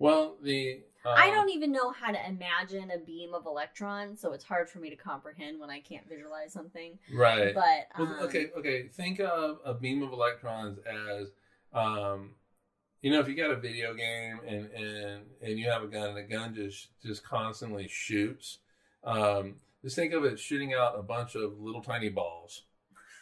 Well, 0.03 0.37
the 0.43 0.81
um, 1.05 1.15
I 1.17 1.31
don't 1.31 1.51
even 1.51 1.71
know 1.71 1.93
how 1.93 2.11
to 2.11 2.29
imagine 2.29 2.91
a 2.91 2.99
beam 2.99 3.35
of 3.35 3.47
electrons, 3.47 4.21
so 4.21 4.33
it's 4.33 4.43
hard 4.43 4.69
for 4.69 4.81
me 4.81 4.91
to 4.91 4.97
comprehend 4.97 5.61
when 5.61 5.71
I 5.71 5.79
can't 5.79 6.09
visualize 6.09 6.53
something. 6.53 6.99
right. 7.15 7.55
But 7.55 7.87
Well, 7.97 8.09
um, 8.09 8.27
okay, 8.27 8.49
okay. 8.59 8.89
Think 8.89 9.21
of 9.21 9.61
a 9.65 9.75
beam 9.75 10.03
of 10.03 10.13
electrons 10.13 10.81
as, 10.81 11.29
um, 11.73 12.31
you 13.01 13.13
know, 13.13 13.21
if 13.21 13.29
you 13.29 13.37
got 13.37 13.53
a 13.53 13.57
video 13.57 13.95
game 13.95 14.41
and 14.45 14.71
and 14.73 15.23
and 15.41 15.57
you 15.57 15.71
have 15.71 15.85
a 15.85 15.87
gun 15.87 16.09
and 16.09 16.17
the 16.17 16.23
gun 16.23 16.53
just 16.53 16.89
just 17.05 17.23
constantly 17.23 17.87
shoots. 17.89 18.59
Um, 19.05 19.57
just 19.85 19.95
think 19.95 20.13
of 20.15 20.25
it 20.25 20.41
shooting 20.41 20.75
out 20.75 20.99
a 20.99 21.03
bunch 21.03 21.37
of 21.37 21.61
little 21.61 21.83
tiny 21.83 22.09
balls 22.09 22.63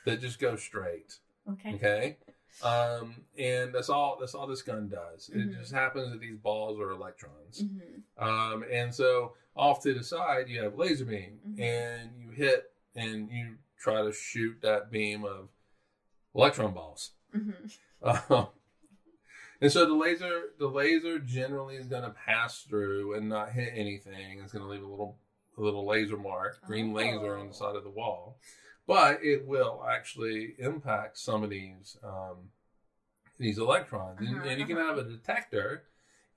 that 0.07 0.23
just 0.23 0.38
go 0.38 0.57
straight. 0.57 1.18
okay. 1.47 1.74
Okay. 1.74 2.16
Um, 2.62 3.24
and 3.38 3.74
that's 3.74 3.88
all. 3.88 4.16
That's 4.20 4.34
all 4.34 4.46
this 4.46 4.62
gun 4.62 4.88
does. 4.88 5.30
Mhm. 5.34 5.53
It 5.53 5.59
just 5.59 5.72
happens 5.72 6.11
that 6.12 6.20
these 6.20 6.36
balls 6.36 6.78
are 6.78 6.90
electrons. 6.90 7.61
hmm 7.62 8.22
Um, 8.22 8.64
and 8.70 8.94
so 8.94 9.34
off 9.57 9.82
to 9.82 9.94
the 9.94 10.05
side, 10.05 10.48
you 10.48 10.62
have 10.62 10.76
laser 10.76 11.05
beam, 11.05 11.40
Mhm. 11.48 11.61
and 11.61 12.11
you 12.20 12.30
hit 12.30 12.72
and 12.94 13.30
you 13.30 13.57
try 13.78 14.03
to 14.03 14.12
shoot 14.12 14.61
that 14.62 14.90
beam 14.90 15.24
of 15.24 15.48
electron 16.34 16.74
balls. 16.74 17.12
hmm 17.32 17.51
Um, 18.03 18.48
and 19.61 19.70
so 19.70 19.84
the 19.86 19.92
laser, 19.94 20.55
the 20.59 20.68
laser 20.68 21.18
generally 21.18 21.76
is 21.76 21.86
going 21.86 22.03
to 22.03 22.11
pass 22.11 22.62
through 22.62 23.14
and 23.14 23.28
not 23.28 23.53
hit 23.53 23.72
anything. 23.74 24.40
It's 24.40 24.53
going 24.53 24.64
to 24.64 24.70
leave 24.70 24.82
a 24.82 24.86
little, 24.86 25.18
a 25.59 25.61
little 25.61 25.84
laser 25.86 26.16
mark, 26.16 26.62
green 26.66 26.94
laser 26.94 27.36
on 27.36 27.46
Oh. 27.46 27.48
the 27.48 27.55
side 27.55 27.76
of 27.76 27.84
the 27.84 27.90
wall, 27.90 28.38
but 28.91 29.22
it 29.22 29.47
will 29.47 29.84
actually 29.88 30.57
impact 30.59 31.16
some 31.16 31.45
of 31.45 31.51
these, 31.51 31.97
um, 32.03 32.51
these 33.38 33.57
electrons. 33.57 34.18
And, 34.18 34.38
Uh-huh, 34.38 34.49
and 34.49 34.59
you 34.59 34.66
can 34.66 34.78
uh-huh. 34.78 34.97
have 34.97 34.99
a 34.99 35.09
detector, 35.09 35.84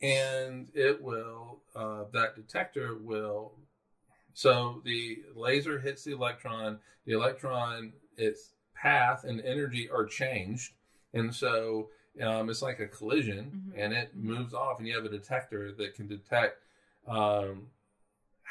and 0.04 0.70
it 0.76 1.02
will, 1.02 1.64
uh, 1.76 2.04
that 2.14 2.36
detector 2.36 2.94
will. 2.94 3.54
So 4.36 4.84
the 4.86 5.24
laser 5.34 5.80
hits 5.80 6.04
the 6.04 6.12
electron. 6.12 6.80
The 7.06 7.14
electron, 7.14 7.94
its 8.18 8.54
path 8.76 9.24
and 9.24 9.42
energy 9.42 9.90
are 9.90 10.06
changed, 10.06 10.74
and 11.12 11.34
so 11.34 11.90
um, 12.22 12.52
it's 12.52 12.62
like 12.62 12.80
a 12.80 12.88
collision, 12.88 13.44
Mhm. 13.74 13.84
and 13.84 13.94
it 13.94 14.16
moves 14.16 14.54
off, 14.54 14.78
and 14.78 14.88
you 14.88 14.94
have 14.94 15.06
a 15.06 15.10
detector 15.10 15.72
that 15.72 15.96
can 15.96 16.08
detect 16.08 16.60
um, 17.08 17.72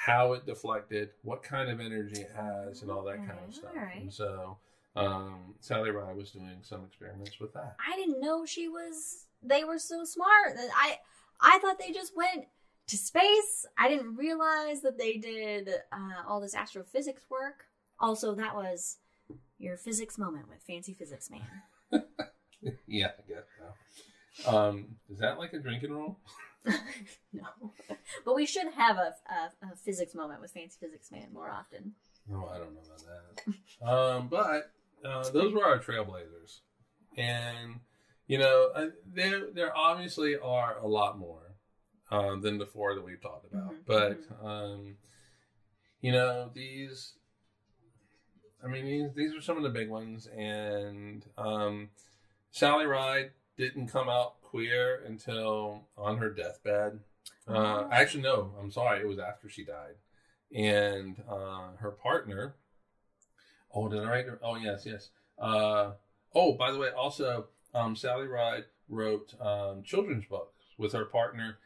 how 0.05 0.33
it 0.33 0.45
deflected, 0.45 1.11
what 1.23 1.45
kind 1.45 1.71
of 1.71 1.79
energy 1.79 2.23
it 2.23 2.33
has, 2.35 2.83
and 2.83 2.91
all 2.91 3.05
that 3.05 3.19
kind 3.19 3.39
of 3.47 3.55
stuff. 3.55 3.71
alright. 3.77 4.01
And 4.01 4.13
so 4.13 4.59
um, 4.97 5.55
Sally 5.61 5.91
Ride 5.91 6.17
was 6.17 6.33
doing 6.33 6.59
some 6.63 6.85
experiments 6.85 7.39
with 7.39 7.53
that. 7.55 7.77
I 7.87 7.97
didn't 7.97 8.21
know 8.21 8.45
she 8.45 8.67
was. 8.67 9.27
They 9.43 9.63
were 9.63 9.79
so 9.79 10.05
smart. 10.05 10.57
I 10.77 10.99
I 11.41 11.59
thought 11.61 11.79
they 11.79 11.93
just 11.93 12.17
went 12.17 12.47
to 12.89 12.97
space. 12.97 13.65
I 13.79 13.89
didn't 13.89 14.17
realize 14.17 14.83
that 14.83 14.99
they 14.99 15.19
did 15.19 15.69
uh, 15.93 16.29
all 16.29 16.41
this 16.41 16.55
astrophysics 16.55 17.23
work. 17.31 17.67
Also, 18.01 18.35
that 18.35 18.57
was 18.57 18.97
your 19.59 19.77
physics 19.77 20.19
moment 20.19 20.49
with 20.49 20.63
Fancy 20.63 20.95
Physics 20.95 21.31
Man. 21.31 22.03
yeah, 22.89 23.11
I 23.19 23.33
guess 23.33 23.45
so. 24.45 24.57
Um, 24.57 24.97
is 25.09 25.21
that 25.21 25.39
like 25.39 25.53
a 25.53 25.59
drinking 25.59 25.93
role? 25.93 26.19
no, 27.33 27.73
but 28.25 28.35
we 28.35 28.47
should 28.47 28.73
have 28.75 28.97
a, 28.97 29.15
a, 29.29 29.67
a 29.73 29.77
physics 29.77 30.15
moment 30.15 30.41
with 30.41 30.53
Fancy 30.53 30.77
Physics 30.81 31.11
Man 31.11 31.29
more 31.33 31.51
often. 31.51 31.93
No, 32.29 32.47
I 32.53 32.59
don't 32.59 32.75
know 32.75 32.81
about 32.87 33.05
that. 33.81 33.87
um, 33.89 34.29
but 34.29 34.71
uh, 35.05 35.29
those 35.31 35.53
were 35.53 35.65
our 35.65 35.79
trailblazers, 35.79 36.61
and 37.17 37.81
you 38.27 38.39
know, 38.39 38.71
uh, 38.75 38.87
there 39.13 39.51
there 39.53 39.77
obviously 39.77 40.37
are 40.37 40.79
a 40.79 40.87
lot 40.87 41.19
more 41.19 41.57
uh, 42.11 42.37
than 42.37 42.59
the 42.59 42.67
four 42.67 42.95
that 42.95 43.05
we've 43.05 43.21
talked 43.21 43.47
about. 43.53 43.73
Mhm, 43.73 43.79
But 43.87 44.21
um, 44.47 44.97
you 46.01 46.13
know, 46.13 46.51
these, 46.55 47.15
I 48.65 48.69
mean, 48.69 48.85
these 48.85 49.11
these 49.15 49.35
are 49.35 49.41
some 49.43 49.57
of 49.57 49.65
the 49.65 49.69
big 49.71 49.89
ones, 49.89 50.29
and 50.29 51.25
um, 51.37 51.91
Sally 52.53 52.87
Ride 52.87 53.33
didn't 53.63 53.89
come 53.89 54.09
out 54.09 54.41
queer 54.43 55.03
until 55.07 55.85
on 55.97 56.19
her 56.19 56.31
deathbed. 56.31 57.01
Uh, 57.49 57.53
Oh. 57.85 57.89
actually, 57.93 58.23
no, 58.23 58.53
I'm 58.61 58.71
sorry, 58.71 59.01
it 59.01 59.07
was 59.09 59.19
after 59.19 59.49
she 59.49 59.65
died 59.65 59.95
and 60.55 61.23
uh, 61.29 61.73
her 61.79 61.91
partner. 61.93 62.55
Oh, 63.75 63.89
did 63.89 64.01
I 64.03 64.09
write? 64.09 64.27
her- 64.27 64.41
Oh, 64.43 64.57
yes, 64.57 64.85
yes. 64.85 65.11
Uh, 65.39 65.93
oh, 66.35 66.53
by 66.55 66.71
the 66.73 66.79
way, 66.79 66.91
also 66.91 67.47
um, 67.75 67.97
Sally 67.97 68.27
Ride 68.27 68.65
wrote 68.89 69.35
um, 69.41 69.83
children's 69.83 70.27
books 70.27 70.65
with 70.77 70.93
her 70.93 71.05
partner. 71.07 71.59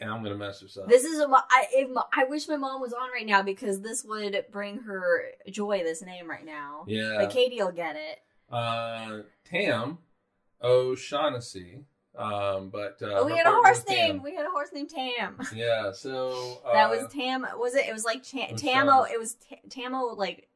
And 0.00 0.10
I'm 0.10 0.22
gonna 0.22 0.34
mess 0.36 0.60
this 0.60 0.76
up. 0.78 0.88
This 0.88 1.04
is 1.04 1.20
a, 1.20 1.26
I 1.28 1.66
if, 1.72 1.90
I 2.16 2.24
wish 2.24 2.48
my 2.48 2.56
mom 2.56 2.80
was 2.80 2.92
on 2.94 3.10
right 3.12 3.26
now 3.26 3.42
because 3.42 3.80
this 3.82 4.02
would 4.04 4.44
bring 4.50 4.78
her 4.78 5.24
joy. 5.50 5.82
This 5.84 6.02
name 6.02 6.28
right 6.28 6.44
now, 6.44 6.84
yeah, 6.86 7.16
but 7.20 7.30
Katie 7.30 7.62
will 7.62 7.70
get 7.72 7.96
it. 7.96 8.18
uh, 8.54 9.20
Tam 9.44 9.98
O'Shaughnessy. 10.62 11.84
Um, 12.16 12.68
but 12.68 12.98
uh, 13.02 13.20
Oh, 13.20 13.24
we 13.26 13.32
had 13.36 13.46
a 13.46 13.50
horse 13.52 13.84
named. 13.88 14.22
We 14.22 14.34
had 14.34 14.44
a 14.44 14.50
horse 14.50 14.68
named 14.72 14.90
Tam. 14.90 15.38
Yeah, 15.54 15.92
so 15.92 16.60
uh, 16.64 16.72
that 16.74 16.90
was 16.90 17.10
Tam. 17.12 17.46
Was 17.56 17.74
it? 17.74 17.86
It 17.88 17.92
was 17.92 18.04
like 18.04 18.22
Tam, 18.22 18.52
was 18.52 18.60
Tamo. 18.62 19.02
It 19.04 19.18
was 19.18 19.34
Ta- 19.48 19.56
Tamo. 19.70 20.14
Like 20.16 20.48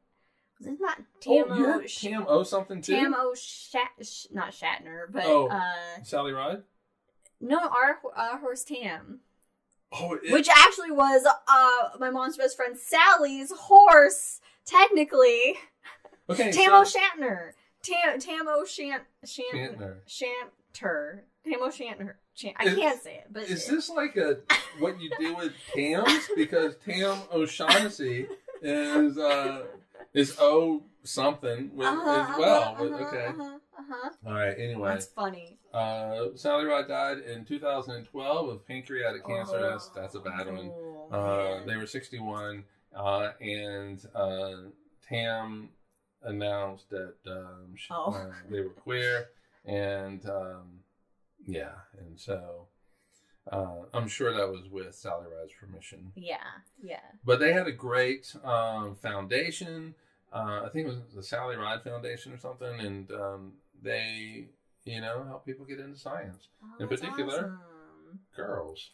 was 0.59 0.67
it 0.69 0.77
not 0.81 0.99
oh, 1.01 1.45
Tamo? 1.45 1.57
you 1.57 1.65
had 1.67 1.91
Sh- 1.91 2.01
Tam 2.03 2.25
O 2.29 2.43
something 2.43 2.83
too. 2.83 2.95
Tamo 2.97 3.35
Shat, 3.35 3.89
Sh- 4.03 4.27
not 4.33 4.53
Shatner, 4.53 5.05
but 5.11 5.25
Oh. 5.25 5.49
uh, 5.49 6.03
Sally 6.05 6.33
Ride. 6.33 6.63
no, 7.41 7.59
our 7.59 7.99
our 8.15 8.39
horse 8.39 8.63
Tam, 8.65 9.21
Oh, 9.93 10.15
it, 10.23 10.31
which 10.33 10.49
actually 10.51 10.91
was 10.91 11.25
uh 11.27 11.97
my 11.99 12.11
mom's 12.11 12.37
best 12.37 12.57
friend 12.57 12.77
Sally's 12.77 13.51
horse. 13.53 14.41
Technically, 14.67 15.55
okay. 16.29 16.51
Tamo 16.53 16.85
so, 16.85 16.99
Shatner, 16.99 17.53
Tam 17.87 18.19
Tamo 18.21 18.65
Shant 18.65 19.03
Shant 19.25 19.79
Shantner. 19.79 19.97
Shanter, 20.07 21.23
Tamo 21.45 21.69
Shantner. 21.69 22.15
Chan- 22.35 22.55
I 22.59 22.65
Is- 22.67 22.77
can't 22.77 23.03
say 23.03 23.15
it, 23.17 23.27
but 23.31 23.45
Is 23.45 23.67
this 23.67 23.89
like 23.89 24.17
a 24.17 24.39
what 24.79 25.01
you 25.01 25.11
do 25.19 25.35
with 25.37 25.53
Tams? 25.75 26.29
Because 26.37 26.77
Tam 26.85 27.19
O'Shaughnessy 27.33 28.27
is 28.63 29.17
uh 29.19 29.65
is 30.13 30.37
O 30.39 30.83
something 31.03 31.71
with, 31.75 31.87
Uh-huh, 31.87 32.27
as 32.33 32.39
well. 32.39 32.63
uh-huh, 32.63 32.83
with- 32.85 32.93
uh-huh, 32.93 33.05
okay. 33.07 33.27
uh-huh, 33.27 33.59
uh-huh. 33.79 34.11
All 34.27 34.33
right. 34.35 34.55
Anyway, 34.59 34.89
That's 34.91 35.07
funny. 35.07 35.59
uh, 35.73 36.27
Sally 36.35 36.65
Ride 36.65 36.89
died 36.89 37.19
in 37.21 37.45
2012 37.45 38.49
of 38.49 38.67
pancreatic 38.67 39.25
cancer. 39.27 39.61
That's 39.61 39.89
that's 39.91 40.15
a 40.15 40.21
bad 40.21 40.47
one. 40.47 40.71
Oh, 40.73 41.09
Uh, 41.13 41.59
man. 41.59 41.67
they 41.69 41.77
were 41.77 41.87
61, 41.87 42.65
uh, 42.95 43.33
and 43.41 44.05
uh, 44.15 44.53
Tam 45.09 45.69
announced 46.27 46.91
that 46.91 47.15
um, 47.27 47.75
sh- 47.77 47.89
Oh. 47.91 48.13
uh, 48.13 48.33
they 48.51 48.61
were 48.61 48.71
queer, 48.71 49.31
and 49.65 50.25
um, 50.29 50.81
yeah, 51.47 51.73
and 51.99 52.19
so 52.19 52.67
uh, 53.51 53.83
I'm 53.95 54.09
sure 54.09 54.33
that 54.37 54.49
was 54.51 54.69
with 54.71 54.95
Sally 54.95 55.27
Ride's 55.27 55.53
permission. 55.59 56.13
Yeah, 56.17 56.37
yeah. 56.83 57.01
But 57.25 57.39
they 57.41 57.53
had 57.53 57.67
a 57.67 57.73
great 57.73 58.35
um, 58.45 58.97
foundation. 58.97 59.95
Uh, 60.33 60.63
I 60.65 60.69
think 60.73 60.87
it 60.87 60.91
was 60.91 61.01
the 61.15 61.23
Sally 61.23 61.57
Ride 61.57 61.83
Foundation 61.83 62.33
or 62.33 62.39
something, 62.39 62.81
and 62.81 63.11
um, 63.13 63.53
they, 63.83 64.49
you 64.85 65.01
know, 65.01 65.25
help 65.25 65.47
people 65.47 65.65
get 65.65 65.79
into 65.79 65.99
science. 65.99 66.49
Oh, 66.63 66.83
In 66.83 66.89
particular? 66.89 67.39
awesome. 67.39 67.61
Girls. 68.35 68.91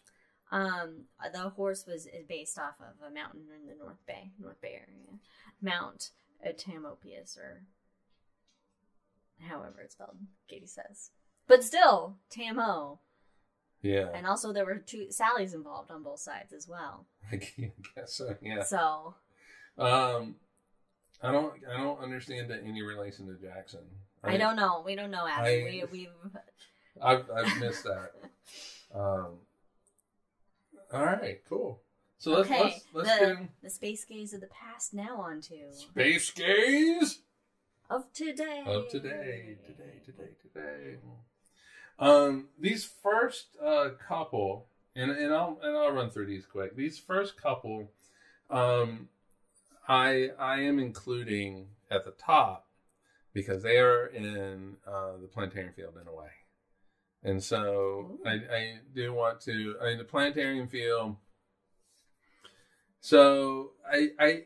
Um, 0.51 1.05
the 1.33 1.49
horse 1.49 1.85
was 1.87 2.05
is 2.05 2.25
based 2.29 2.59
off 2.59 2.75
of 2.79 3.09
a 3.09 3.11
mountain 3.11 3.41
in 3.59 3.67
the 3.67 3.75
North 3.83 4.05
Bay, 4.05 4.31
North 4.39 4.61
Bay 4.61 4.73
area, 4.87 5.17
Mount 5.61 6.11
Tamopius, 6.51 7.37
or 7.37 7.61
however 9.47 9.81
it's 9.81 9.93
spelled. 9.93 10.17
Katie 10.49 10.65
says, 10.67 11.11
but 11.47 11.63
still 11.63 12.17
Tamo, 12.29 12.99
Yeah, 13.81 14.09
and 14.13 14.27
also 14.27 14.51
there 14.51 14.65
were 14.65 14.77
two 14.79 15.07
Sallys 15.11 15.53
involved 15.53 15.91
on 15.91 16.03
both 16.03 16.19
sides 16.19 16.51
as 16.53 16.67
well. 16.67 17.05
I 17.31 17.37
guess 17.95 18.13
so. 18.13 18.35
Yeah. 18.41 18.63
So 18.63 19.15
Um, 19.77 20.35
I 21.21 21.31
don't. 21.31 21.53
I 21.73 21.77
don't 21.77 21.99
understand 22.01 22.49
that 22.49 22.63
any 22.65 22.81
relation 22.81 23.27
to 23.27 23.35
Jackson. 23.41 23.81
I, 24.23 24.37
don't 24.37 24.55
know. 24.55 24.83
We 24.85 24.95
don't 24.95 25.11
know. 25.11 25.25
Adam. 25.27 25.45
I- 25.45 25.63
we 25.65 25.83
we've 25.91 26.09
I've 27.01 27.29
I've 27.31 27.59
missed 27.59 27.83
that. 27.85 28.11
Um. 28.95 29.39
All 30.93 31.03
right. 31.03 31.41
Cool. 31.49 31.81
So 32.23 32.31
let's 32.31 32.49
Okay, 32.49 32.63
let's 32.63 32.85
let's 32.93 33.19
the- 33.19 33.25
get 33.25 33.49
the 33.63 33.69
space 33.69 34.05
gays 34.05 34.33
of 34.33 34.39
the 34.39 34.47
past. 34.47 34.93
Now 34.93 35.19
on 35.19 35.41
to 35.41 35.73
space 35.73 36.31
gays 36.31 37.19
of 37.89 38.13
today. 38.13 38.63
of 38.65 38.87
today. 38.87 39.57
Today. 39.67 39.99
Today. 40.05 40.29
Today. 40.41 40.95
Um. 41.99 42.47
These 42.57 42.85
first 42.85 43.57
uh 43.61 43.89
couple, 44.07 44.67
and 44.95 45.11
and 45.11 45.33
I'll 45.33 45.59
and 45.61 45.75
I'll 45.75 45.91
run 45.91 46.11
through 46.11 46.27
these 46.27 46.45
quick. 46.45 46.77
These 46.77 46.97
first 46.97 47.35
couple, 47.35 47.91
um, 48.49 49.09
I 49.89 50.29
I 50.39 50.61
am 50.61 50.79
including 50.79 51.67
at 51.91 52.05
the 52.05 52.11
top 52.11 52.67
because 53.33 53.63
they 53.63 53.79
are 53.79 54.05
in 54.05 54.77
uh, 54.87 55.17
the 55.21 55.27
planetarium 55.27 55.73
field 55.73 55.97
in 56.01 56.07
a 56.07 56.15
way. 56.15 56.31
And 57.21 57.43
so 57.43 58.17
I, 58.25 58.31
I 58.31 58.75
do 58.95 59.11
want 59.13 59.41
to, 59.41 59.75
I 59.81 59.85
mean, 59.87 59.97
the 59.97 60.05
planetarium 60.05 60.69
field. 60.69 61.17
So 63.03 63.71
I, 63.85 64.11
I, 64.17 64.43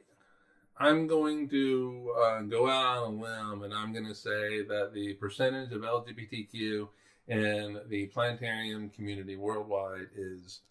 I'm 0.80 1.06
going 1.06 1.48
to 1.50 2.12
uh, 2.20 2.42
go 2.42 2.68
out 2.68 3.04
on 3.04 3.14
a 3.14 3.22
limb 3.22 3.62
and 3.62 3.72
I'm 3.72 3.94
going 3.94 4.08
to 4.08 4.16
say 4.16 4.64
that 4.64 4.94
the 4.96 5.14
percentage 5.14 5.72
of 5.74 5.82
LGBTQ 5.82 6.88
in 7.28 7.80
the 7.88 8.08
planetarium 8.08 8.90
community 8.90 9.36
worldwide 9.36 10.08
is 10.16 10.62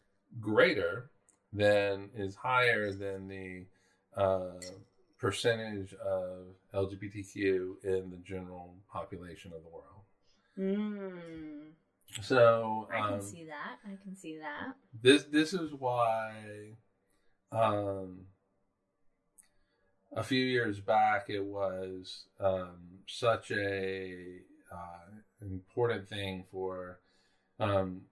greater 0.40 1.10
than, 1.52 2.10
is 2.16 2.34
higher 2.34 2.90
than 2.90 3.28
the 3.28 3.62
uh, 4.20 4.58
percentage 5.20 5.94
of 5.94 6.46
LGBTQ 6.74 7.84
in 7.84 8.10
the 8.10 8.18
general 8.24 8.74
population 8.92 9.52
of 9.54 9.62
the 9.62 9.70
world. 9.70 10.02
Mm, 10.58 11.68
So 12.20 12.88
I 12.92 13.00
can 13.00 13.14
um, 13.14 13.22
see 13.22 13.44
that. 13.44 13.78
I 13.86 13.96
can 14.02 14.16
see 14.16 14.38
that. 14.38 14.74
this 15.00 15.22
this 15.24 15.52
is 15.52 15.72
why 15.72 16.72
um, 17.52 18.26
a 20.14 20.22
few 20.22 20.42
years 20.44 20.80
back 20.80 21.26
it 21.28 21.44
was 21.44 22.24
um, 22.40 23.00
such 23.06 23.50
a 23.50 24.38
uh, 24.72 25.10
important 25.42 26.08
thing 26.08 26.44
for 26.50 26.98
um, 27.60 28.02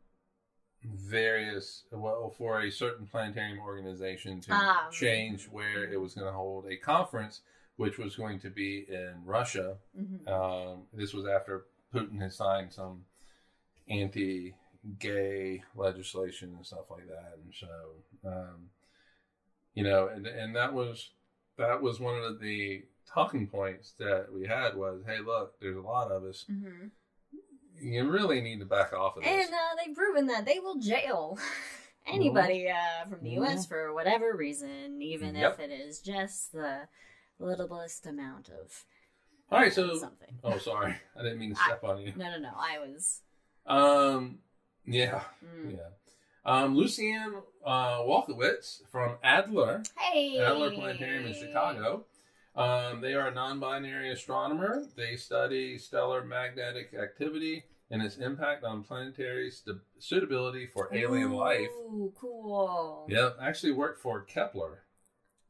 various 0.85 1.85
well 1.91 2.30
for 2.37 2.61
a 2.61 2.70
certain 2.70 3.07
planetarium 3.07 3.59
organization 3.59 4.41
to 4.41 4.51
Ah, 4.53 4.89
change 4.91 5.47
where 5.51 5.85
it 5.85 5.99
was 6.01 6.14
going 6.14 6.26
to 6.26 6.32
hold 6.32 6.66
a 6.66 6.76
conference 6.76 7.41
which 7.76 7.99
was 7.99 8.14
going 8.16 8.39
to 8.41 8.51
be 8.51 8.85
in 8.89 9.14
Russia 9.24 9.76
Mhm. 9.99 10.28
um, 10.28 10.82
this 10.93 11.12
was 11.14 11.26
after 11.26 11.64
Putin 11.93 12.20
had 12.20 12.32
signed 12.32 12.72
some 12.72 13.05
anti-gay 13.89 15.62
legislation 15.74 16.55
and 16.57 16.66
stuff 16.66 16.91
like 16.91 17.07
that, 17.09 17.39
and 17.43 17.55
so 17.55 18.28
um, 18.28 18.70
you 19.75 19.83
know, 19.85 20.09
and 20.09 20.27
and 20.27 20.55
that 20.57 20.72
was 20.72 21.11
that 21.59 21.81
was 21.83 22.01
one 22.01 22.16
of 22.22 22.41
the 22.41 22.85
talking 23.07 23.47
points 23.47 23.93
that 23.99 24.27
we 24.33 24.47
had 24.47 24.75
was, 24.77 25.03
hey, 25.07 25.18
look, 25.25 25.59
there's 25.61 25.77
a 25.77 25.81
lot 25.81 26.11
of 26.11 26.25
us. 26.25 26.45
Mhm. 26.51 26.91
you 27.81 28.09
really 28.11 28.41
need 28.41 28.61
to 28.61 28.64
back 28.64 28.93
off 28.93 29.16
of 29.16 29.22
this. 29.25 29.33
And 29.33 29.53
uh, 29.55 29.75
they've 29.85 29.95
proven 29.95 30.27
that 30.29 30.45
they 30.47 30.59
will 30.61 30.77
jail 30.79 31.39
anybody 32.07 32.68
uh, 32.68 33.09
from 33.09 33.22
the 33.22 33.31
U.S. 33.33 33.66
for 33.66 33.93
whatever 33.93 34.35
reason, 34.37 35.01
even 35.03 35.35
Yep. 35.35 35.55
if 35.55 35.61
it 35.61 35.72
is 35.72 36.01
just 36.01 36.53
the 36.53 36.89
littlest 37.39 38.07
amount 38.07 38.49
of 38.49 38.85
All 39.51 39.59
right, 39.61 39.72
so 39.72 39.97
something. 39.97 40.39
oh, 40.45 40.59
sorry, 40.59 40.95
I 41.18 41.22
didn't 41.22 41.39
mean 41.39 41.55
to 41.55 41.61
I- 41.61 41.64
step 41.66 41.85
on 41.85 42.01
you. 42.01 42.12
No, 42.16 42.31
no, 42.31 42.39
no. 42.39 42.53
I 42.57 42.79
was. 42.79 43.22
Um, 43.66 44.39
yeah, 44.87 45.22
Mm. 45.45 45.72
yeah. 45.72 45.89
Um, 46.47 46.76
Lucianne 46.76 47.42
uh, 47.64 47.99
Walkowicz 48.01 48.82
from 48.90 49.16
Adler 49.22 49.82
Hey. 49.99 50.38
Adler 50.38 50.70
Planetarium 50.72 51.26
in 51.26 51.34
Chicago. 51.34 52.05
Um, 52.55 53.01
they 53.01 53.14
are 53.14 53.28
a 53.28 53.34
non-binary 53.34 54.12
astronomer. 54.12 54.84
They 54.97 55.16
study 55.16 55.78
stellar 55.78 56.22
magnetic 56.24 56.95
activity 56.95 57.64
and 57.90 58.03
its 58.03 58.16
impact 58.18 58.64
on 58.64 58.84
planetary 58.84 59.51
st- 59.51 59.78
suitability 59.99 60.66
for 60.66 60.88
alien 60.95 61.32
life. 61.32 61.68
Ooh, 61.70 62.12
cool. 62.16 63.07
Yep, 63.09 63.38
actually 63.40 63.72
worked 63.72 64.01
for 64.01 64.20
Kepler, 64.20 64.84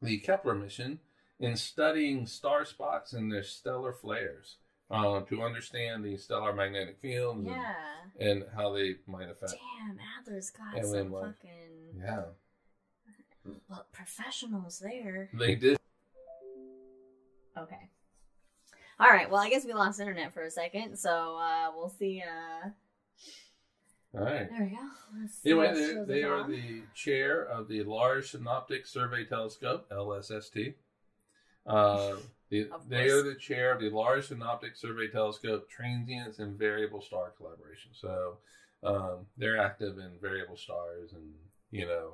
the 0.01 0.17
Kepler 0.17 0.55
mission, 0.55 0.99
in 1.39 1.55
studying 1.57 2.25
star 2.25 2.65
spots 2.65 3.13
and 3.13 3.31
their 3.31 3.43
stellar 3.43 3.93
flares 3.93 4.57
uh, 4.91 5.21
to 5.21 5.41
understand 5.43 6.03
the 6.05 6.17
stellar 6.17 6.53
magnetic 6.53 6.99
fields 7.01 7.39
and, 7.39 7.47
Yeah. 7.47 7.73
and 8.19 8.45
how 8.55 8.73
they 8.73 8.95
might 9.07 9.29
affect. 9.29 9.53
Damn, 9.53 9.97
Adler's 10.19 10.51
got 10.51 10.85
some 10.85 11.11
fucking 11.11 11.99
Yeah, 11.99 12.23
well, 13.69 13.85
professionals 13.91 14.79
there. 14.79 15.29
they 15.33 15.55
did. 15.55 15.77
Okay. 17.57 17.89
All 18.99 19.09
right. 19.09 19.29
Well, 19.29 19.41
I 19.41 19.49
guess 19.49 19.65
we 19.65 19.73
lost 19.73 19.99
internet 19.99 20.33
for 20.33 20.43
a 20.43 20.51
second, 20.51 20.97
so 20.97 21.37
uh, 21.37 21.71
we'll 21.75 21.89
see. 21.89 22.21
Uh, 22.23 22.69
All 24.17 24.23
right. 24.23 24.49
there 24.49 24.61
we 24.63 24.69
go. 24.69 25.59
Anyway, 25.67 25.73
they, 26.05 26.13
they 26.13 26.23
are 26.23 26.41
on. 26.41 26.51
the 26.51 26.81
chair 26.93 27.43
of 27.43 27.67
the 27.67 27.83
Large 27.83 28.31
Synoptic 28.31 28.85
Survey 28.85 29.25
Telescope 29.25 29.89
(LSST). 29.89 30.75
Uh, 31.65 32.15
the, 32.63 32.69
they 32.87 33.09
are 33.09 33.21
the 33.23 33.35
chair 33.35 33.73
of 33.73 33.79
the 33.81 33.89
Large 33.89 34.27
Synoptic 34.27 34.75
Survey 34.75 35.07
Telescope 35.07 35.69
Transients 35.69 36.39
and 36.39 36.57
Variable 36.57 37.01
Star 37.01 37.33
Collaboration. 37.37 37.91
So 37.93 38.37
um, 38.83 39.25
they're 39.37 39.57
active 39.59 39.97
in 39.97 40.11
variable 40.21 40.57
stars 40.57 41.13
and 41.13 41.23
you 41.71 41.85
know 41.85 42.13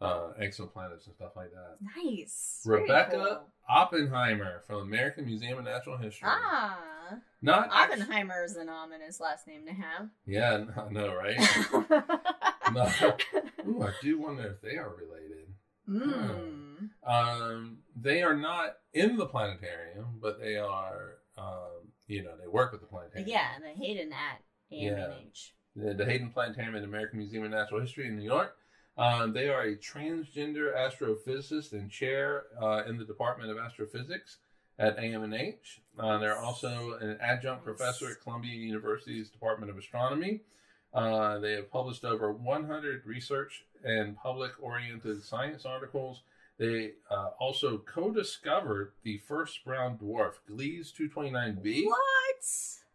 uh, 0.00 0.32
exoplanets 0.40 1.06
and 1.06 1.14
stuff 1.14 1.32
like 1.36 1.50
that. 1.52 1.76
nice. 1.96 2.60
Rebecca 2.66 3.10
cool. 3.12 3.40
Oppenheimer 3.68 4.62
from 4.66 4.80
American 4.82 5.26
Museum 5.26 5.58
of 5.58 5.64
Natural 5.64 5.96
History. 5.96 6.28
Ah, 6.30 6.78
Not 7.40 7.70
Oppenheimer 7.72 8.42
is 8.44 8.56
an 8.56 8.68
ominous 8.68 9.20
last 9.20 9.46
name 9.46 9.64
to 9.66 9.72
have. 9.72 10.08
yeah, 10.26 10.64
I 10.76 10.90
know, 10.92 11.14
right? 11.14 11.38
no. 12.72 13.16
Ooh, 13.68 13.82
I 13.82 13.90
do 14.02 14.18
wonder 14.20 14.46
if 14.48 14.60
they 14.60 14.76
are 14.76 14.90
related. 14.90 15.46
Hmm. 15.86 16.71
Um, 17.06 17.78
they 17.96 18.22
are 18.22 18.36
not 18.36 18.76
in 18.92 19.16
the 19.16 19.26
planetarium, 19.26 20.18
but 20.20 20.40
they 20.40 20.56
are, 20.56 21.18
um, 21.36 21.90
you 22.06 22.22
know, 22.22 22.32
they 22.40 22.48
work 22.48 22.72
with 22.72 22.80
the 22.80 22.86
planetarium. 22.86 23.28
Yeah, 23.28 23.48
the 23.60 23.78
Hayden 23.78 24.12
at 24.12 24.42
AMNH. 24.72 25.50
The, 25.74 25.94
the 25.94 26.04
Hayden 26.04 26.30
Planetarium 26.30 26.74
at 26.74 26.82
the 26.82 26.88
American 26.88 27.18
Museum 27.18 27.44
of 27.44 27.50
Natural 27.50 27.80
History 27.80 28.06
in 28.06 28.16
New 28.16 28.24
York. 28.24 28.56
Um, 28.98 29.32
they 29.32 29.48
are 29.48 29.62
a 29.62 29.76
transgender 29.76 30.76
astrophysicist 30.76 31.72
and 31.72 31.90
chair 31.90 32.44
uh, 32.60 32.82
in 32.86 32.98
the 32.98 33.04
Department 33.04 33.50
of 33.50 33.56
Astrophysics 33.56 34.38
at 34.78 34.98
AMNH. 34.98 35.80
Uh, 35.98 36.18
they're 36.18 36.38
also 36.38 36.98
an 37.00 37.16
adjunct 37.20 37.64
professor 37.64 38.10
at 38.10 38.20
Columbia 38.22 38.54
University's 38.54 39.30
Department 39.30 39.70
of 39.70 39.78
Astronomy. 39.78 40.40
Uh, 40.92 41.38
they 41.38 41.52
have 41.52 41.70
published 41.70 42.04
over 42.04 42.32
100 42.32 43.06
research 43.06 43.64
and 43.82 44.16
public 44.16 44.52
oriented 44.60 45.22
science 45.24 45.64
articles. 45.64 46.22
They 46.62 46.92
uh, 47.10 47.30
also 47.40 47.78
co 47.78 48.12
discovered 48.12 48.92
the 49.02 49.18
first 49.18 49.64
brown 49.64 49.98
dwarf, 49.98 50.34
Gliese 50.48 50.92
229b. 50.94 51.86
What? 51.86 51.98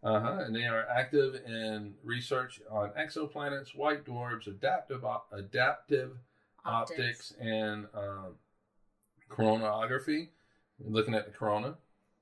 Uh 0.03 0.19
huh. 0.21 0.43
And 0.45 0.55
they 0.55 0.63
are 0.63 0.87
active 0.87 1.35
in 1.45 1.95
research 2.01 2.61
on 2.71 2.91
exoplanets, 2.97 3.75
white 3.75 4.05
dwarfs, 4.05 4.47
adaptive 4.47 5.03
op- 5.03 5.27
adaptive 5.33 6.11
optics, 6.63 7.33
and 7.41 7.87
um, 7.93 8.35
coronagraphy. 9.29 10.29
Looking 10.79 11.13
at 11.15 11.25
the 11.25 11.31
corona 11.31 11.75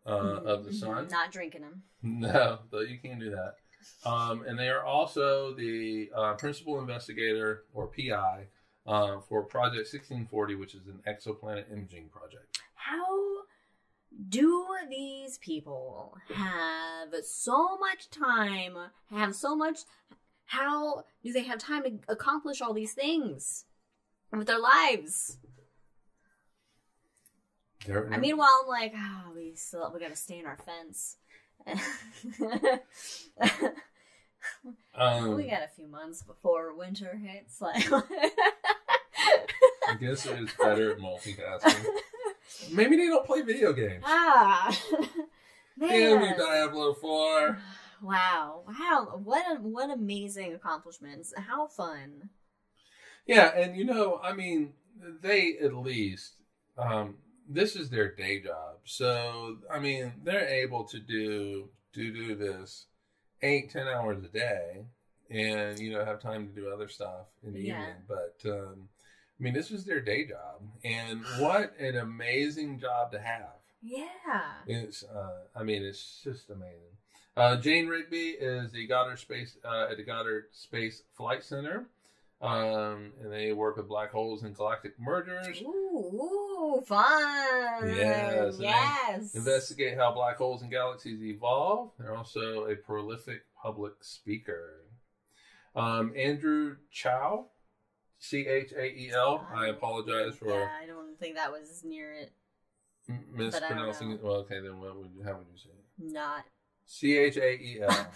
uh, 0.08 0.10
of 0.10 0.64
the 0.66 0.72
Mhm. 0.72 0.80
sun. 0.80 1.08
Not 1.12 1.32
drinking 1.32 1.62
them. 1.62 1.84
No, 2.02 2.60
though 2.72 2.80
you 2.82 2.98
can't 2.98 3.20
do 3.20 3.30
that. 3.32 3.56
Um, 4.04 4.44
and 4.48 4.58
they 4.58 4.70
are 4.70 4.84
also 4.84 5.54
the 5.54 6.10
uh, 6.16 6.34
principal 6.36 6.80
investigator 6.80 7.66
or 7.74 7.88
PI 7.88 8.48
uh, 8.86 9.20
for 9.28 9.44
Project 9.44 9.88
1640, 9.92 10.56
which 10.56 10.76
is 10.76 10.82
an 10.88 11.02
exoplanet 11.08 11.72
imaging 11.72 12.10
project. 12.10 12.60
How 12.76 13.06
do 14.30 14.66
these 14.90 15.38
people 15.40 16.18
have 16.34 17.10
so 17.24 17.78
much 17.78 18.10
time? 18.10 18.78
Have 19.12 19.36
so 19.36 19.56
much. 19.56 19.80
How 20.46 21.04
do 21.24 21.34
they 21.34 21.44
have 21.44 21.58
time 21.60 21.84
to 21.84 22.00
accomplish 22.08 22.62
all 22.62 22.74
these 22.74 22.94
things 22.94 23.66
with 24.32 24.48
their 24.48 24.60
lives? 24.60 25.38
They're- 27.86 28.10
I 28.12 28.18
mean, 28.18 28.38
while 28.38 28.62
I'm 28.64 28.68
like, 28.70 28.94
oh, 28.96 29.32
we 29.36 29.56
still 29.56 29.92
we 29.94 30.00
gotta 30.00 30.16
stay 30.16 30.40
in 30.40 30.46
our 30.46 30.58
fence. 30.58 31.18
um, 34.96 35.36
we 35.36 35.50
got 35.50 35.64
a 35.64 35.70
few 35.76 35.88
months 35.88 36.22
before 36.22 36.76
winter 36.76 37.16
hits. 37.16 37.62
Like, 37.62 37.88
I 37.92 39.96
guess 40.00 40.26
it 40.26 40.40
is 40.40 40.50
better 40.60 40.92
at 40.92 41.00
multitasking. 41.00 41.86
Maybe 42.72 42.96
they 42.96 43.08
don't 43.08 43.26
play 43.26 43.42
video 43.42 43.74
games. 43.74 44.04
ah, 44.06 44.78
Damn 45.80 45.92
you, 45.92 46.20
man. 46.20 46.38
Diablo 46.38 46.94
4. 46.94 47.58
Wow, 48.02 48.64
wow, 48.68 49.20
what 49.24 49.46
a, 49.50 49.56
what 49.62 49.90
amazing 49.90 50.54
accomplishments! 50.54 51.34
How 51.36 51.66
fun! 51.68 52.30
Yeah, 53.26 53.58
and 53.58 53.76
you 53.76 53.86
know, 53.86 54.20
I 54.22 54.34
mean, 54.34 54.74
they 55.22 55.56
at 55.64 55.74
least, 55.74 56.34
um, 56.78 57.16
this 57.50 57.76
is 57.76 57.90
their 57.90 58.14
day 58.14 58.42
job. 58.42 58.76
So, 58.84 59.58
I 59.74 59.80
mean, 59.80 60.12
they're 60.24 60.46
able 60.46 60.84
to 60.84 61.00
do, 61.00 61.70
to 61.94 62.12
do 62.14 62.36
this 62.36 62.86
eight, 63.42 63.70
ten 63.70 63.88
hours 63.88 64.24
a 64.24 64.28
day 64.28 64.86
and, 65.30 65.80
you 65.80 65.92
know, 65.92 66.04
have 66.06 66.22
time 66.22 66.48
to 66.48 66.54
do 66.54 66.70
other 66.72 66.88
stuff 66.88 67.28
in 67.44 67.54
the 67.54 67.60
Yeah. 67.62 67.80
evening. 67.80 67.96
But, 68.08 68.50
um, 68.50 68.90
I 69.40 69.44
mean, 69.44 69.54
this 69.54 69.70
was 69.70 69.86
their 69.86 70.00
day 70.02 70.26
job. 70.26 70.62
And 70.84 71.22
what 71.40 71.78
an 71.80 71.98
amazing 71.98 72.80
job 72.80 73.12
to 73.12 73.20
have. 73.20 73.50
Yeah, 73.82 74.54
It's, 74.66 75.04
uh, 75.04 75.44
I 75.56 75.62
mean, 75.64 75.84
it's 75.84 76.22
just 76.24 76.50
amazing. 76.50 76.98
Uh, 77.38 77.58
Jane 77.58 77.88
Rigby 77.88 78.30
is 78.30 78.72
the 78.72 78.88
Goddard 78.88 79.18
Space 79.20 79.58
uh, 79.64 79.88
at 79.92 79.98
the 79.98 80.04
Goddard 80.04 80.48
Space 80.54 81.04
Flight 81.16 81.44
Center, 81.44 81.86
um, 82.42 83.12
and 83.22 83.32
they 83.32 83.52
work 83.54 83.78
with 83.78 83.88
black 83.88 84.12
holes 84.12 84.42
and 84.44 84.56
galactic 84.56 84.98
mergers. 85.00 85.62
ooh, 85.62 85.85
ooh 86.20 86.82
fun! 86.86 87.90
Yes, 87.96 88.56
yes. 88.60 89.36
Investigate 89.36 89.98
how 89.98 90.14
black 90.14 90.38
holes 90.38 90.62
and 90.62 90.72
galaxies 90.72 91.22
evolve. 91.22 91.92
They're 92.00 92.16
also 92.16 92.66
a 92.68 92.76
prolific 92.76 93.42
public 93.62 93.94
speaker. 94.02 94.82
Um, 95.76 96.14
Andrew 96.16 96.78
Chow, 96.92 97.48
C 98.18 98.48
H 98.48 98.72
A 98.78 98.86
E 98.86 99.12
L. 99.14 99.46
I 99.54 99.68
apologize 99.68 100.36
for 100.38 100.50
Yeah, 100.50 100.68
I 100.82 100.86
don't 100.86 101.20
think 101.20 101.36
that 101.36 101.52
was 101.52 101.84
near 101.84 102.14
it. 102.14 102.32
m- 103.10 103.26
but 103.36 103.38
I 103.38 103.40
don't 103.40 103.46
mispronouncing 103.52 104.12
it. 104.12 104.24
Well, 104.24 104.36
okay, 104.38 104.60
then 104.62 104.80
what 104.80 104.96
would 104.98 105.12
you, 105.14 105.24
how 105.24 105.34
would 105.38 105.48
you 105.52 105.58
say 105.58 105.70
it? 105.72 106.14
Not. 106.14 106.46
C 106.86 107.18
H 107.18 107.38
A 107.38 107.52
E 107.54 107.82
L. 107.82 108.08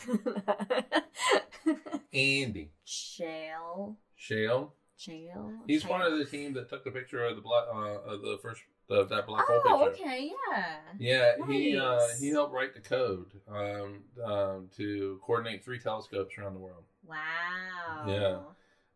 Andy 2.13 2.71
Shale. 2.85 3.97
Shale. 4.15 4.73
Shale. 4.99 5.53
He's 5.65 5.81
Shale. 5.83 5.91
one 5.91 6.01
of 6.01 6.17
the 6.17 6.25
team 6.25 6.53
that 6.55 6.67
took 6.69 6.83
the 6.83 6.91
picture 6.91 7.23
of 7.23 7.35
the 7.37 7.41
black 7.41 7.63
uh, 7.73 8.11
of 8.11 8.21
the 8.21 8.37
first 8.41 8.61
of 8.89 9.07
that 9.09 9.25
black 9.27 9.45
hole 9.45 9.61
picture. 9.87 10.03
Oh, 10.05 10.09
okay, 10.09 10.31
yeah. 10.51 10.75
Yeah, 10.99 11.31
he 11.47 11.77
uh, 11.77 11.99
he 12.19 12.29
helped 12.29 12.53
write 12.53 12.73
the 12.73 12.81
code 12.81 13.27
um, 13.47 14.03
um, 14.25 14.69
to 14.75 15.19
coordinate 15.25 15.63
three 15.63 15.79
telescopes 15.79 16.37
around 16.37 16.53
the 16.55 16.59
world. 16.59 16.83
Wow. 17.07 18.05
Yeah. 18.07 18.39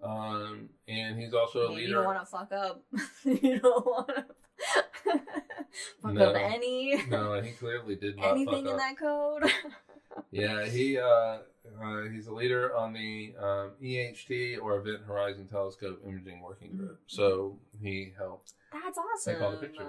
Um, 0.05 0.67
and 0.89 1.17
he's 1.17 1.33
also 1.33 1.67
a 1.67 1.67
Man, 1.69 1.77
leader. 1.77 1.87
you 1.87 1.93
don't 1.95 2.05
want 2.05 2.19
to 2.19 2.25
fuck 2.25 2.51
up. 2.51 2.83
you 3.23 3.59
don't 3.59 3.85
want 3.85 4.07
to 4.09 4.25
fuck 6.01 6.13
No. 6.13 6.31
up 6.31 6.35
any 6.37 7.01
no, 7.09 7.41
he 7.41 7.51
clearly 7.51 7.95
did 7.95 8.17
not 8.17 8.31
anything 8.31 8.67
in 8.67 8.75
that 8.75 8.97
code. 8.99 9.43
Yeah, 10.31 10.65
he 10.65 10.97
uh, 10.97 11.37
uh, 11.81 12.01
he's 12.11 12.27
a 12.27 12.33
leader 12.33 12.75
on 12.75 12.93
the 12.93 13.33
um, 13.39 13.71
EHT 13.81 14.61
or 14.61 14.77
Event 14.77 15.01
Horizon 15.07 15.47
Telescope 15.47 16.01
Imaging 16.07 16.41
Working 16.41 16.75
Group. 16.75 16.97
Mm-hmm. 16.97 17.03
So 17.07 17.59
he 17.81 18.13
helped. 18.17 18.53
That's 18.71 18.97
awesome. 18.97 19.33
Take 19.33 19.43
all 19.43 19.51
the 19.51 19.57
pictures. 19.57 19.87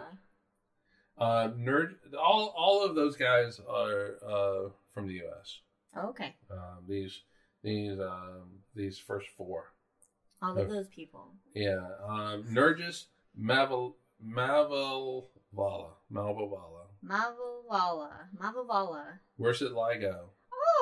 Uh, 1.17 1.49
nerd. 1.59 1.95
All 2.19 2.53
all 2.57 2.85
of 2.85 2.95
those 2.95 3.17
guys 3.17 3.61
are 3.69 4.17
uh, 4.27 4.69
from 4.93 5.09
the 5.09 5.15
U.S. 5.15 5.61
Okay. 5.97 6.35
Um, 6.51 6.85
these 6.89 7.23
these 7.63 7.99
um, 7.99 8.61
these 8.75 8.99
first 8.99 9.29
four. 9.37 9.73
All 10.43 10.59
of 10.59 10.69
those 10.69 10.89
people. 10.89 11.33
Yeah, 11.55 11.87
um, 12.07 12.45
Nergis 12.51 13.07
Maval 13.41 13.95
Mavalvala 14.25 15.93
Malvavala. 16.13 16.84
Mavavala. 17.05 18.11
Mavavala. 18.41 19.05
Worship 19.39 19.73
LIGO 19.73 20.29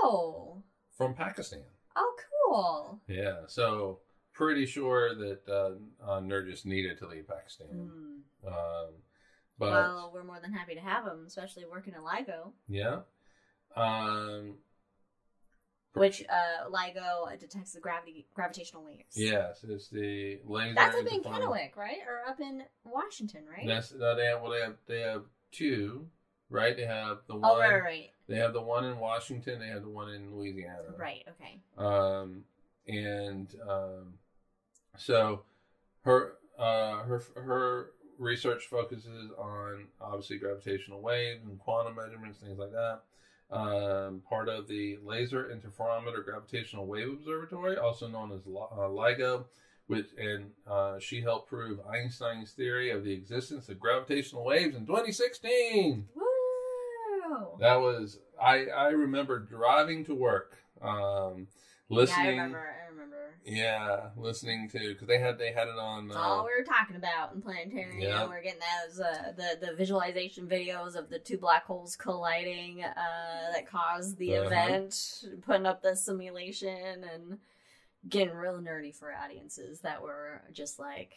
Oh. 0.04 0.62
from 0.96 1.14
Pakistan. 1.14 1.64
Oh, 1.96 2.14
cool. 2.46 3.00
Yeah, 3.08 3.42
so 3.46 4.00
pretty 4.32 4.66
sure 4.66 5.14
that 5.14 5.40
uh, 5.48 6.04
uh, 6.04 6.20
Nergis 6.20 6.64
needed 6.64 6.98
to 6.98 7.06
leave 7.08 7.28
Pakistan. 7.28 7.68
Hmm. 7.68 8.46
Um, 8.48 8.88
but 9.58 9.70
well, 9.70 10.10
we're 10.12 10.24
more 10.24 10.40
than 10.40 10.52
happy 10.52 10.74
to 10.74 10.80
have 10.80 11.04
him, 11.06 11.24
especially 11.26 11.64
working 11.70 11.94
at 11.94 12.00
LIGO, 12.00 12.52
yeah, 12.68 13.00
um, 13.76 14.56
which 15.94 16.22
uh, 16.28 16.68
LIGO 16.70 17.38
detects 17.38 17.72
the 17.72 17.80
gravity 17.80 18.26
gravitational 18.34 18.82
waves. 18.84 19.14
yes, 19.14 19.64
it's 19.68 19.88
the 19.88 20.40
laser. 20.44 20.74
That's 20.74 20.96
up 20.96 21.06
in 21.06 21.20
Kennewick, 21.22 21.76
right? 21.76 21.98
Or 22.08 22.28
up 22.28 22.40
in 22.40 22.62
Washington, 22.84 23.42
right? 23.48 23.66
That's 23.66 23.92
no, 23.92 24.16
they 24.16 24.24
have 24.26 24.40
well, 24.42 24.50
they 24.52 24.60
have 24.62 24.76
they 24.88 25.00
have 25.00 25.22
two, 25.52 26.06
right? 26.50 26.76
They 26.76 26.86
have 26.86 27.18
the 27.26 27.34
one. 27.34 27.50
oh, 27.50 27.58
right, 27.58 27.72
right, 27.72 27.82
right. 27.82 28.10
They 28.28 28.36
have 28.36 28.52
the 28.52 28.62
one 28.62 28.84
in 28.84 28.98
Washington. 28.98 29.60
They 29.60 29.68
have 29.68 29.82
the 29.82 29.90
one 29.90 30.10
in 30.10 30.34
Louisiana. 30.34 30.94
Right, 30.96 31.24
okay. 31.28 31.60
Um, 31.76 32.44
and 32.86 33.54
um, 33.68 34.14
so 34.96 35.42
her 36.04 36.34
uh, 36.58 37.02
her 37.02 37.22
her 37.36 37.90
research 38.18 38.66
focuses 38.66 39.30
on 39.38 39.86
obviously 40.00 40.38
gravitational 40.38 41.00
waves 41.00 41.44
and 41.44 41.58
quantum 41.58 41.96
measurements, 41.96 42.38
things 42.38 42.58
like 42.58 42.72
that. 42.72 43.02
Um, 43.50 44.22
part 44.26 44.48
of 44.48 44.66
the 44.66 44.98
Laser 45.04 45.44
Interferometer 45.44 46.24
Gravitational 46.24 46.86
Wave 46.86 47.08
Observatory, 47.08 47.76
also 47.76 48.08
known 48.08 48.32
as 48.32 48.40
uh, 48.46 48.88
LIGO, 48.88 49.44
which 49.86 50.06
and 50.18 50.50
uh, 50.66 50.98
she 50.98 51.20
helped 51.20 51.48
prove 51.48 51.78
Einstein's 51.86 52.52
theory 52.52 52.90
of 52.90 53.04
the 53.04 53.12
existence 53.12 53.68
of 53.68 53.78
gravitational 53.80 54.44
waves 54.44 54.74
in 54.76 54.86
2016. 54.86 56.08
Woo! 56.14 56.22
That 57.60 57.76
was 57.80 58.18
I. 58.40 58.66
I 58.66 58.88
remember 58.88 59.38
driving 59.38 60.04
to 60.06 60.14
work, 60.14 60.58
um, 60.82 61.46
listening. 61.88 62.24
Yeah, 62.26 62.30
I 62.30 62.44
remember. 62.44 62.58
I 62.58 62.90
remember. 62.90 63.16
Yeah, 63.44 64.08
listening 64.16 64.68
to 64.70 64.78
because 64.78 65.08
they 65.08 65.18
had 65.18 65.38
they 65.38 65.52
had 65.52 65.68
it 65.68 65.78
on. 65.78 66.08
That's 66.08 66.18
Uh, 66.18 66.22
all 66.22 66.44
we 66.44 66.50
were 66.58 66.64
talking 66.64 66.96
about 66.96 67.34
in 67.34 67.42
planetarium. 67.42 68.00
Yeah. 68.00 68.26
We're 68.28 68.42
getting 68.42 68.60
those 68.86 69.00
uh, 69.00 69.32
the 69.36 69.66
the 69.66 69.74
visualization 69.74 70.46
videos 70.46 70.94
of 70.96 71.08
the 71.08 71.18
two 71.18 71.38
black 71.38 71.64
holes 71.64 71.96
colliding 71.96 72.84
uh, 72.84 73.52
that 73.54 73.66
caused 73.66 74.18
the 74.18 74.36
Uh-huh. 74.36 74.46
event, 74.46 75.24
putting 75.46 75.66
up 75.66 75.82
the 75.82 75.96
simulation, 75.96 77.04
and 77.04 77.38
getting 78.08 78.34
real 78.34 78.60
nerdy 78.60 78.94
for 78.94 79.12
audiences 79.12 79.80
that 79.80 80.02
were 80.02 80.42
just 80.52 80.78
like 80.78 81.14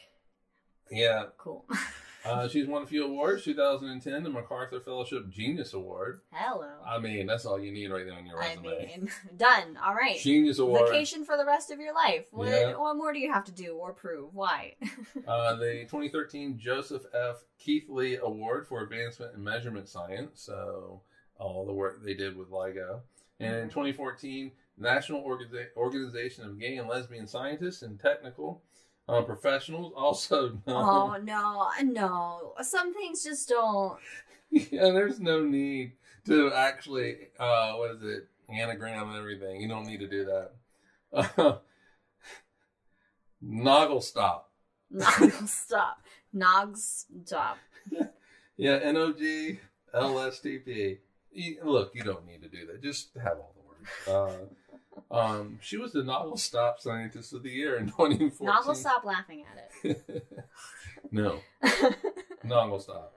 yeah, 0.92 1.26
cool. 1.38 1.66
uh, 2.26 2.48
she's 2.48 2.68
won 2.68 2.84
a 2.84 2.88
few 2.88 3.06
awards. 3.06 3.44
2010, 3.44 4.24
the 4.24 4.30
MacArthur 4.30 4.80
Fellowship 4.80 5.30
Genius 5.30 5.74
Award. 5.74 6.22
Hello. 6.32 6.70
I 6.86 7.00
mean, 7.00 7.26
that's 7.26 7.46
all 7.46 7.60
you 7.60 7.72
need 7.72 7.90
right 7.90 8.06
there 8.06 8.16
on 8.16 8.26
your 8.26 8.38
resume. 8.40 8.68
I 8.68 8.98
mean, 8.98 9.10
done. 9.38 9.78
All 9.84 9.96
right. 9.96 10.20
Genius 10.20 10.60
Award. 10.60 10.90
Vacation 10.90 11.26
for 11.26 11.38
the 11.38 11.46
rest 11.46 11.72
of 11.72 11.80
your 11.80 11.94
life. 11.94 12.26
What, 12.32 12.50
Yeah. 12.50 12.76
what 12.76 12.96
more 12.98 13.14
do 13.14 13.20
you 13.20 13.32
have 13.34 13.46
to 13.46 13.52
do 13.52 13.76
or 13.76 13.94
prove? 13.94 14.34
Why? 14.34 14.76
Uh, 15.28 15.56
the 15.56 15.86
2013 15.90 16.60
Joseph 16.60 17.04
F. 17.14 17.46
Keithley 17.58 18.18
Award 18.18 18.68
for 18.68 18.82
Advancement 18.84 19.34
in 19.34 19.44
Measurement 19.44 19.88
Science. 19.90 20.42
So 20.42 21.02
all 21.40 21.66
the 21.66 21.74
work 21.74 22.04
they 22.04 22.14
did 22.14 22.38
with 22.38 22.52
LIGO. 22.52 23.00
And 23.40 23.56
in 23.56 23.70
2014, 23.70 24.52
National 24.78 25.24
Organiza- 25.24 25.76
Organization 25.78 26.46
of 26.46 26.60
Gay 26.60 26.78
and 26.78 26.88
Lesbian 26.88 27.28
Scientists 27.28 27.82
and 27.82 28.00
Technical 28.00 28.62
uh, 29.08 29.22
Professionals, 29.22 29.94
also 29.98 30.60
oh 30.68 31.18
no, 31.24 31.68
no. 31.84 32.54
Some 32.62 32.94
things 32.94 33.24
just 33.24 33.50
don't. 33.50 34.00
yeah, 34.50 34.92
there's 34.92 35.20
no 35.20 35.44
need 35.44 35.94
to 36.26 36.52
actually, 36.54 37.18
uh, 37.40 37.74
what 37.74 37.92
is 37.92 38.04
it, 38.04 38.28
anagram 38.50 39.10
and 39.10 39.18
everything. 39.18 39.62
You 39.62 39.68
don't 39.68 39.86
need 39.86 40.00
to 40.00 40.08
do 40.08 40.26
that. 40.26 40.52
Uh, 41.38 41.58
Noggle 43.44 44.02
stop. 44.02 44.52
Nog 44.90 45.32
stop. 45.48 45.98
Nog 46.34 46.78
stop. 46.78 47.58
Yeah, 48.58 48.80
N 48.82 48.98
O 48.98 49.14
G 49.14 49.60
L 49.94 50.20
S 50.20 50.40
T 50.40 50.58
P. 50.60 50.98
Look, 51.64 51.92
you 51.94 52.04
don't 52.04 52.26
need 52.26 52.42
to 52.42 52.50
do 52.50 52.66
that. 52.68 52.82
Just 52.82 53.10
have 53.22 53.38
all 53.38 53.54
the 53.56 53.62
words. 53.68 54.08
Uh, 54.08 54.46
um, 55.12 55.60
she 55.62 55.78
was 55.78 55.92
the 55.94 56.04
novel 56.04 56.38
Stop 56.38 56.80
Scientist 56.80 57.34
of 57.34 57.44
the 57.44 57.50
Year 57.52 57.78
in 57.78 57.86
2014. 57.88 58.46
Novel 58.46 58.76
stop 58.76 59.04
laughing 59.06 59.44
at 59.52 59.70
it. 59.84 60.28
no, 61.12 61.40
Noggle 62.46 62.82
Stop. 62.82 63.14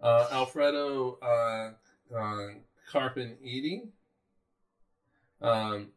Uh, 0.00 0.28
Alfredo 0.32 1.18
uh, 1.22 2.16
uh, 2.16 2.48
Carpineti. 2.90 3.88
Um, 5.42 5.88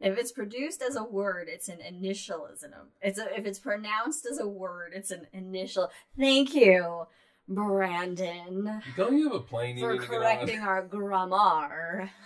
If 0.00 0.18
it's 0.18 0.32
produced 0.32 0.82
as 0.82 0.96
a 0.96 1.04
word, 1.04 1.48
it's 1.50 1.68
an 1.68 1.80
initial, 1.80 2.48
isn't 2.52 2.72
it? 2.72 2.78
It's 3.08 3.18
a, 3.18 3.36
if 3.36 3.46
it's 3.46 3.58
pronounced 3.58 4.26
as 4.30 4.38
a 4.38 4.46
word, 4.46 4.92
it's 4.94 5.10
an 5.10 5.26
initial. 5.32 5.90
Thank 6.18 6.54
you, 6.54 7.06
Brandon, 7.48 8.82
don't 8.96 9.16
you 9.18 9.24
have 9.24 9.34
a 9.34 9.40
plane 9.40 9.78
for 9.78 9.92
need 9.92 10.00
to 10.00 10.06
get 10.06 10.18
correcting 10.18 10.60
our 10.60 10.82
grammar. 10.82 12.10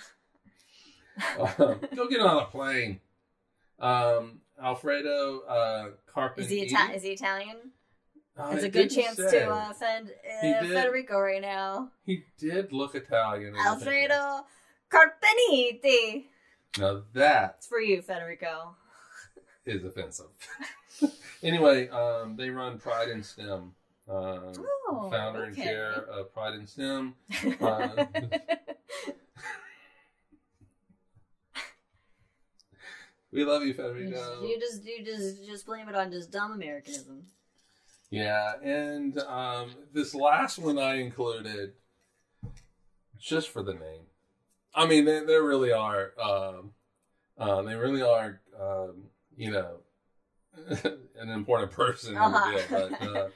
Uh, 1.36 1.74
go 1.96 2.06
get 2.08 2.20
on 2.20 2.44
a 2.44 2.46
plane. 2.46 3.00
Um, 3.80 4.38
Alfredo 4.62 5.40
uh, 5.48 5.88
Carpineti. 6.14 6.38
Is 6.38 6.48
he 6.48 6.62
Ita- 6.76 6.94
is 6.94 7.02
he 7.02 7.08
Italian? 7.10 7.56
Uh, 8.38 8.50
It's 8.52 8.62
a 8.62 8.68
good 8.68 8.88
chance 8.88 9.16
say. 9.16 9.40
to 9.40 9.50
uh, 9.50 9.68
offend 9.72 10.10
uh. 10.40 10.62
Federico 10.62 11.18
right 11.18 11.42
now. 11.42 11.90
He 12.04 12.22
did 12.38 12.72
look 12.72 12.94
Italian. 12.94 13.48
in 13.48 13.52
the 13.54 13.58
picture. 13.58 13.68
Alfredo 13.68 14.46
Carpineti. 14.92 16.26
Now 16.78 17.02
that 17.14 17.56
It's 17.58 17.66
for 17.66 17.80
you, 17.80 18.00
Federico. 18.00 18.76
is 19.66 19.82
offensive. 19.84 20.26
anyway, 21.42 21.88
um, 21.88 22.36
they 22.36 22.50
run 22.50 22.78
Pride 22.78 23.08
and 23.08 23.24
STEM. 23.26 23.72
Um, 24.08 24.52
Oh, 24.90 25.08
founder 25.10 25.44
and 25.44 25.56
chair 25.56 25.92
of 26.10 26.32
Pride 26.32 26.54
in 26.54 26.66
STEM. 26.66 27.14
Uh, 27.60 28.06
we 33.32 33.44
love 33.44 33.62
you, 33.64 33.74
Federico. 33.74 34.42
you 34.42 34.58
just 34.58 34.84
you 34.84 35.04
just 35.04 35.44
just 35.44 35.66
blame 35.66 35.88
it 35.88 35.94
on 35.94 36.10
just 36.10 36.30
dumb 36.30 36.52
Americanism. 36.52 37.24
Yeah, 38.10 38.54
and 38.62 39.18
um, 39.18 39.70
this 39.92 40.14
last 40.14 40.58
one 40.58 40.78
I 40.78 40.94
included 40.94 41.72
just 43.18 43.50
for 43.50 43.62
the 43.62 43.74
name. 43.74 44.06
I 44.74 44.86
mean, 44.86 45.04
they, 45.04 45.20
they 45.24 45.36
really 45.36 45.72
are. 45.72 46.12
Um, 46.22 46.72
uh, 47.36 47.60
they 47.62 47.74
really 47.74 48.00
are. 48.02 48.40
Um, 48.58 49.04
you 49.36 49.50
know, 49.50 49.80
an 51.20 51.28
important 51.30 51.72
person 51.72 52.14
in 52.14 52.18
the 52.18 52.26
Uh-huh. 52.26 52.50
deal. 52.50 52.64
But, 52.98 53.06
uh, 53.06 53.28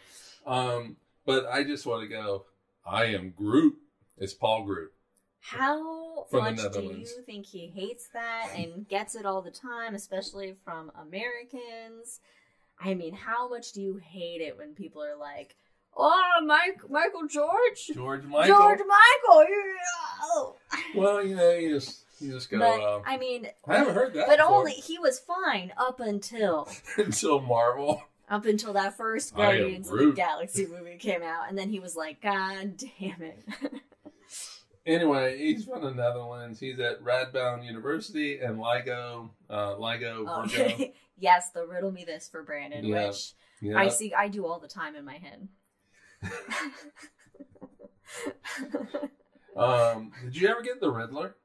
um, 0.47 0.97
but 1.25 1.47
I 1.47 1.65
just 1.65 1.87
want 1.87 2.03
to 2.03 2.09
go. 2.09 2.45
I 2.87 3.07
am 3.07 3.31
Groot. 3.31 3.75
It's 4.19 4.35
Paul 4.35 4.65
Groot. 4.65 4.93
How 5.41 6.27
much 6.33 6.57
do 6.73 6.83
you 6.83 7.23
think 7.27 7.47
he 7.47 7.67
hates 7.67 8.09
that 8.13 8.51
and 8.57 8.87
gets 8.89 9.17
it 9.17 9.27
all 9.27 9.43
the 9.43 9.51
time, 9.51 9.95
especially 9.95 10.55
from 10.65 10.93
Americans? 11.01 12.21
I 12.79 12.95
mean, 12.95 13.15
how 13.15 13.49
much 13.49 13.73
do 13.73 13.81
you 13.83 13.97
hate 13.97 14.41
it 14.41 14.57
when 14.57 14.75
people 14.75 15.03
are 15.03 15.17
like, 15.17 15.57
"Oh, 15.97 16.41
Mike, 16.47 16.89
Michael 16.89 17.27
George, 17.29 17.91
George 17.93 18.25
Michael. 18.25 18.57
George 18.57 18.81
Michael"? 18.81 19.47
Oh. 20.23 20.57
Well, 20.95 21.25
you 21.25 21.37
know, 21.37 21.53
you 21.53 21.75
just 21.75 22.05
you 22.21 22.33
just 22.33 22.51
go. 22.51 22.59
But 22.59 22.81
uh, 22.81 23.01
I 23.05 23.17
mean, 23.17 23.49
I 23.67 23.79
haven't 23.79 23.95
heard 23.95 24.15
that. 24.15 24.27
but 24.29 24.39
before. 24.39 24.55
only 24.55 24.73
he 24.73 24.99
was 24.99 25.19
fine 25.19 25.73
up 25.77 26.01
until 26.01 26.69
until 26.97 27.41
Marvel. 27.41 28.03
Up 28.33 28.47
until 28.47 28.73
that 28.73 28.97
first 28.97 29.37
Guardians 29.37 29.89
of 29.91 29.99
the 29.99 30.11
Galaxy 30.13 30.67
movie 30.67 30.97
came 30.97 31.23
out, 31.23 31.49
and 31.49 31.57
then 31.57 31.71
he 31.71 31.79
was 31.79 31.95
like, 31.95 32.21
"God 32.21 32.77
damn 32.99 33.23
it!" 33.23 33.45
Anyway, 34.85 35.39
he's 35.39 35.65
from 35.65 35.81
the 35.85 35.93
Netherlands. 35.93 36.59
He's 36.59 36.81
at 36.81 37.01
Radboud 37.05 37.65
University 37.65 38.41
and 38.41 38.59
LIGO, 38.59 39.31
uh, 39.49 39.77
LIGO 39.77 40.25
Oh, 40.27 40.43
Virgo. 40.45 40.93
yes, 41.17 41.51
the 41.51 41.65
riddle 41.65 41.93
me 41.93 42.05
this 42.05 42.29
for 42.29 42.43
Brandon, 42.43 42.85
Yeah. 42.85 43.07
which 43.07 43.35
Yeah. 43.61 43.79
I 43.79 43.87
see. 43.87 44.13
I 44.13 44.27
do 44.27 44.45
all 44.45 44.59
the 44.59 44.67
time 44.67 44.97
in 44.97 45.05
my 45.05 45.19
head. 45.19 45.47
Um, 49.55 50.13
did 50.25 50.37
you 50.37 50.49
ever 50.49 50.63
get 50.63 50.81
the 50.81 50.91
Riddler? 50.91 51.37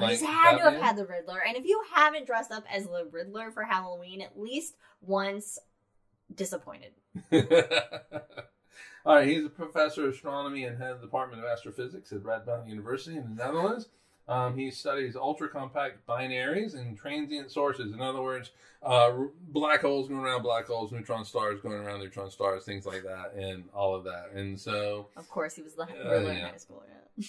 He's 0.00 0.22
had 0.22 0.56
to 0.56 0.62
have 0.70 0.80
had 0.80 0.96
the 0.96 1.04
Riddler, 1.06 1.40
and 1.46 1.56
if 1.56 1.66
you 1.66 1.82
haven't 1.94 2.26
dressed 2.26 2.50
up 2.50 2.64
as 2.72 2.86
the 2.86 3.06
Riddler 3.10 3.50
for 3.50 3.64
Halloween 3.64 4.22
at 4.22 4.38
least 4.38 4.74
once, 5.02 5.58
disappointed. 6.34 6.92
All 9.04 9.14
right, 9.14 9.26
he's 9.28 9.44
a 9.44 9.48
professor 9.50 10.08
of 10.08 10.14
astronomy 10.14 10.64
and 10.64 10.76
head 10.76 10.90
of 10.90 11.00
the 11.00 11.06
Department 11.06 11.42
of 11.42 11.48
Astrophysics 11.48 12.12
at 12.12 12.20
Radboud 12.20 12.68
University 12.68 13.16
in 13.16 13.22
the 13.36 13.42
Netherlands. 13.44 13.88
Um, 14.26 14.58
he 14.58 14.70
studies 14.70 15.16
ultra 15.16 15.48
compact 15.48 16.06
binaries 16.06 16.74
and 16.78 16.98
transient 16.98 17.50
sources. 17.50 17.94
In 17.94 18.00
other 18.02 18.20
words, 18.20 18.50
uh, 18.82 19.10
r- 19.10 19.30
black 19.48 19.80
holes 19.80 20.08
going 20.08 20.20
around 20.20 20.42
black 20.42 20.66
holes, 20.66 20.92
neutron 20.92 21.24
stars 21.24 21.60
going 21.62 21.78
around 21.78 22.00
neutron 22.00 22.30
stars, 22.30 22.64
things 22.64 22.84
like 22.84 23.04
that, 23.04 23.32
and 23.34 23.64
all 23.72 23.94
of 23.94 24.04
that. 24.04 24.32
And 24.34 24.60
so, 24.60 25.08
Of 25.16 25.30
course, 25.30 25.54
he 25.54 25.62
was 25.62 25.74
the 25.76 25.84
Uh, 25.84 25.86
ruler 26.20 26.32
in 26.32 26.40
high 26.44 26.56
school. 26.58 26.84
Yeah. 27.16 27.24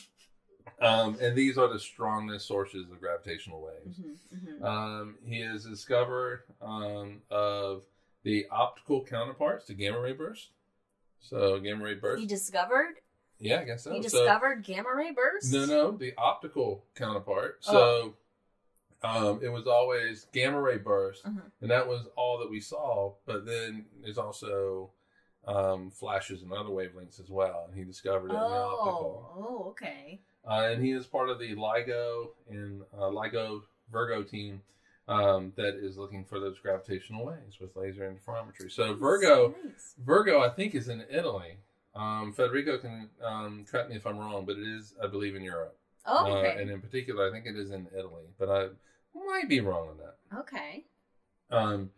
um, 0.81 1.17
and 1.21 1.37
these 1.37 1.57
are 1.57 1.69
the 1.71 1.79
strongest 1.79 2.45
sources 2.45 2.89
of 2.91 2.99
gravitational 2.99 3.61
waves. 3.61 3.97
hmm 3.97 4.57
hmm 4.59 4.65
Um, 4.65 5.17
he 5.23 5.41
is 5.41 5.65
a 5.65 5.69
discoverer 5.69 6.43
um, 6.61 7.21
of 7.31 7.83
the 8.23 8.45
optical 8.51 9.03
counterparts 9.03 9.65
to 9.67 9.73
gamma 9.73 9.99
ray 9.99 10.13
burst. 10.13 10.49
So 11.21 11.59
gamma 11.59 11.83
ray 11.85 11.95
burst, 11.95 12.21
He 12.21 12.27
discovered. 12.27 12.95
yeah, 13.39 13.59
I 13.61 13.63
guess 13.65 13.83
so. 13.83 13.91
he 13.93 14.01
So- 14.03 14.19
discovered 14.19 14.63
gamma 14.63 14.89
ray 14.95 15.11
bursts. 15.11 15.51
no, 15.51 15.65
no, 15.65 15.91
the 15.91 16.13
optical 16.17 16.85
counterpart. 16.95 17.63
So 17.63 18.15
Oh. 19.03 19.31
um, 19.31 19.39
it 19.43 19.49
was 19.49 19.67
always 19.67 20.25
gamma 20.33 20.59
ray 20.61 20.77
burst, 20.77 21.25
Uh-huh. 21.25 21.39
and 21.61 21.71
that 21.71 21.87
was 21.87 22.07
all 22.15 22.37
that 22.39 22.49
we 22.49 22.59
saw. 22.59 23.13
But 23.25 23.45
then 23.45 23.85
there's 24.01 24.17
also 24.17 24.91
um, 25.45 25.89
flashes 25.89 26.43
and 26.43 26.51
other 26.51 26.69
wavelengths 26.69 27.19
as 27.19 27.29
well, 27.29 27.63
and 27.67 27.75
he 27.77 27.83
discovered 27.85 28.27
it 28.29 28.33
in 28.33 28.39
the 28.39 28.45
optical. 28.45 29.33
Oh, 29.35 29.45
oh, 29.65 29.69
okay. 29.69 30.21
Uh, 30.45 30.69
and 30.73 30.83
he 30.83 30.91
is 30.91 31.07
part 31.07 31.29
of 31.29 31.39
the 31.39 31.55
LIGO 31.55 32.31
and 32.49 32.83
uh, 32.93 33.09
LIGO 33.09 33.63
Virgo 33.89 34.21
team 34.21 34.61
um, 35.09 35.51
that 35.57 35.75
is 35.83 35.97
looking 35.97 36.23
for 36.23 36.39
those 36.39 36.57
gravitational 36.59 37.25
waves 37.25 37.59
with 37.59 37.75
laser 37.75 38.09
interferometry. 38.09 38.71
So 38.71 38.93
Virgo, 38.93 39.55
Nice. 39.65 39.95
Virgo, 40.05 40.39
I 40.41 40.49
think 40.49 40.75
is 40.75 40.87
in 40.87 41.03
Italy. 41.09 41.57
Um, 41.95 42.31
Federico 42.33 42.77
can 42.77 43.09
um, 43.25 43.65
correct 43.69 43.89
me 43.89 43.95
if 43.95 44.05
I'm 44.07 44.17
wrong, 44.19 44.45
but 44.45 44.57
it 44.57 44.67
is, 44.67 44.93
I 45.03 45.07
believe, 45.07 45.35
in 45.35 45.43
Europe. 45.43 45.75
Oh, 46.05 46.31
Uh, 46.33 46.43
and 46.43 46.69
in 46.69 46.79
particular, 46.79 47.27
I 47.27 47.31
think 47.31 47.45
it 47.45 47.57
is 47.57 47.71
in 47.71 47.87
Italy, 47.97 48.25
but 48.37 48.49
I 48.49 48.67
might 49.25 49.49
be 49.49 49.59
wrong 49.59 49.89
on 49.89 49.97
that. 49.97 50.39
okay. 50.41 50.85
Um, 51.51 51.89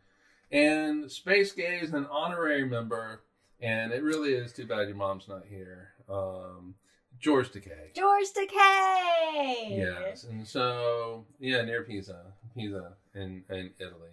and 0.51 1.11
Space 1.11 1.51
Gay 1.51 1.79
is 1.81 1.93
an 1.93 2.07
honorary 2.09 2.63
member, 2.65 3.21
and 3.59 3.91
it 3.91 4.01
really 4.01 4.33
is 4.33 4.53
too 4.53 4.65
bad 4.65 4.87
your 4.87 4.95
mom's 4.95 5.27
not 5.27 5.43
here. 5.49 5.89
Um, 6.09 6.75
George 7.19 7.49
Takei. 7.51 7.93
George 7.93 8.27
Takei. 8.35 9.77
Yes, 9.77 10.23
and 10.23 10.47
so 10.47 11.25
yeah, 11.39 11.61
near 11.63 11.83
Pisa, 11.83 12.33
Pisa 12.55 12.93
in 13.15 13.43
in 13.49 13.71
Italy. 13.79 14.11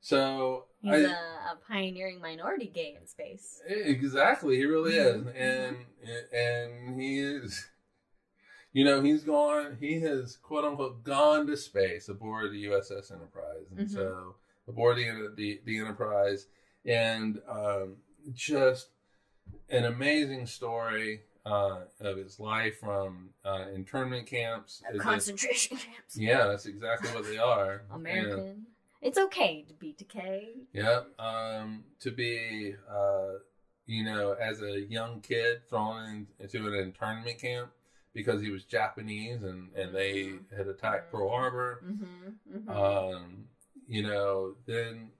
So 0.00 0.64
He's 0.80 0.92
I, 0.94 0.96
a, 0.98 1.52
a 1.52 1.58
pioneering 1.68 2.20
minority 2.22 2.70
gay 2.74 2.96
in 2.98 3.06
space. 3.06 3.60
exactly, 3.68 4.56
he 4.56 4.64
really 4.64 4.96
is, 4.96 5.26
Mhm, 5.26 5.36
and 5.36 5.76
and 6.32 7.00
he 7.00 7.20
is. 7.20 7.66
You 8.72 8.84
know, 8.84 9.02
he's 9.02 9.24
gone. 9.24 9.76
He 9.80 10.00
has 10.00 10.36
quote 10.36 10.64
unquote 10.64 11.02
gone 11.02 11.46
to 11.48 11.56
space 11.56 12.08
aboard 12.08 12.52
the 12.52 12.66
USS 12.66 13.10
Enterprise, 13.10 13.66
and 13.76 13.86
Mhm. 13.86 13.90
so 13.90 14.36
aboard 14.68 14.96
the 14.96 15.32
the, 15.34 15.60
the 15.64 15.78
Enterprise, 15.78 16.46
and 16.86 17.42
um, 17.48 17.96
just 18.32 18.90
an 19.68 19.84
amazing 19.84 20.46
story 20.46 21.22
uh, 21.46 21.80
of 22.00 22.16
his 22.16 22.38
life 22.38 22.78
from 22.78 23.30
uh, 23.44 23.66
internment 23.74 24.26
camps. 24.26 24.82
Is 24.88 24.96
it- 24.96 25.02
concentration 25.02 25.76
camps. 25.78 26.16
Yeah, 26.16 26.46
that's 26.46 26.66
exactly 26.66 27.10
what 27.10 27.24
they 27.24 27.38
are. 27.38 27.82
American. 27.94 28.66
It's 29.02 29.18
okay 29.18 29.64
to 29.66 29.74
be 29.74 29.94
Takei. 29.94 30.48
Yeah. 30.74 31.00
Um, 31.18 31.84
to 32.00 32.10
be, 32.10 32.74
uh, 32.90 33.38
you 33.86 34.04
know, 34.04 34.32
as 34.32 34.60
a 34.60 34.80
young 34.80 35.20
kid 35.22 35.62
thrown 35.70 36.04
in, 36.04 36.26
into 36.38 36.66
an 36.66 36.74
internment 36.74 37.38
camp 37.38 37.70
because 38.12 38.42
he 38.42 38.50
was 38.50 38.64
Japanese 38.64 39.42
and, 39.42 39.70
and 39.74 39.94
they 39.94 40.34
had 40.54 40.66
attacked 40.66 41.10
Pearl 41.10 41.30
Harbor. 41.30 41.82
Mm-hmm. 41.84 42.58
mm-hmm. 42.58 42.70
Um, 42.70 43.44
you 43.88 44.04
know, 44.04 44.54
then 44.66 45.10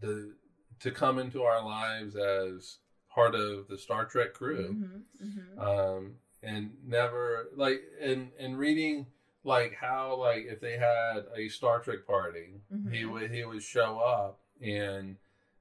the 0.00 0.34
to 0.80 0.90
come 0.90 1.18
into 1.18 1.42
our 1.42 1.64
lives 1.64 2.14
as 2.14 2.78
part 3.14 3.34
of 3.34 3.68
the 3.68 3.78
Star 3.78 4.04
Trek 4.04 4.34
crew. 4.34 4.74
mm-hmm. 4.74 5.26
Mm-hmm. 5.26 5.60
um, 5.60 6.14
and 6.42 6.70
never 6.86 7.48
like 7.56 7.80
and 8.00 8.30
and 8.38 8.56
reading 8.58 9.06
like 9.44 9.74
how 9.74 10.16
like 10.16 10.44
if 10.48 10.60
they 10.60 10.76
had 10.76 11.24
a 11.36 11.48
Star 11.48 11.80
Trek 11.80 12.06
party, 12.06 12.60
he 12.90 13.02
Mhm. 13.02 13.10
would 13.12 13.30
he 13.30 13.44
would 13.44 13.62
show 13.62 13.98
up 13.98 14.40
and 14.60 15.16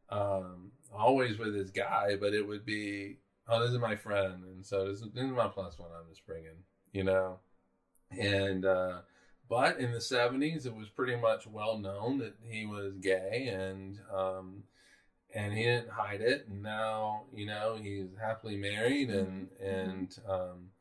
um, 0.09 0.71
always 0.93 1.37
with 1.37 1.53
his 1.55 1.71
guy, 1.71 2.15
but 2.15 2.33
it 2.33 2.45
would 2.47 2.65
be 2.65 3.17
oh 3.47 3.59
this 3.61 3.71
is 3.71 3.79
my 3.79 3.95
friend, 3.95 4.43
and 4.43 4.65
so 4.65 4.87
this, 4.87 5.01
is- 5.01 5.11
this 5.13 5.23
is 5.23 5.31
my 5.31 5.47
plus 5.47 5.77
one 5.79 5.89
I'm 5.97 6.07
just 6.09 6.25
bringing, 6.27 6.63
you 6.91 7.03
know, 7.03 7.39
and 8.11 8.65
uh, 8.65 8.99
but 9.49 9.79
in 9.79 9.91
the 9.91 10.01
seventies 10.01 10.65
it 10.65 10.75
was 10.75 10.89
pretty 10.89 11.15
much 11.15 11.47
well 11.47 11.77
known 11.77 12.19
that 12.19 12.35
he 12.47 12.65
was 12.65 12.93
gay 12.99 13.47
and. 13.51 13.99
Um, 14.15 14.63
and 15.37 15.53
he 15.53 15.63
didn't 15.63 15.89
hide 15.91 16.21
it. 16.21 16.47
And 16.49 16.63
now, 16.63 17.21
you 17.33 17.45
know, 17.45 17.77
he's 17.79 18.07
happily 18.19 18.57
married 18.57 19.09
and 19.11 19.49
and 19.63 20.17
um, 20.27 20.71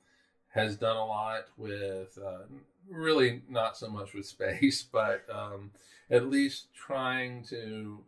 has 0.48 0.76
done 0.76 0.96
a 0.96 1.04
lot 1.04 1.44
with 1.58 2.18
uh, 2.18 2.44
really 2.88 3.42
not 3.50 3.76
so 3.76 3.88
much 3.90 4.14
with 4.14 4.24
space, 4.26 4.82
but 4.92 5.26
um, 5.30 5.72
at 6.10 6.30
least 6.30 6.68
trying 6.74 7.44
to, 7.44 8.02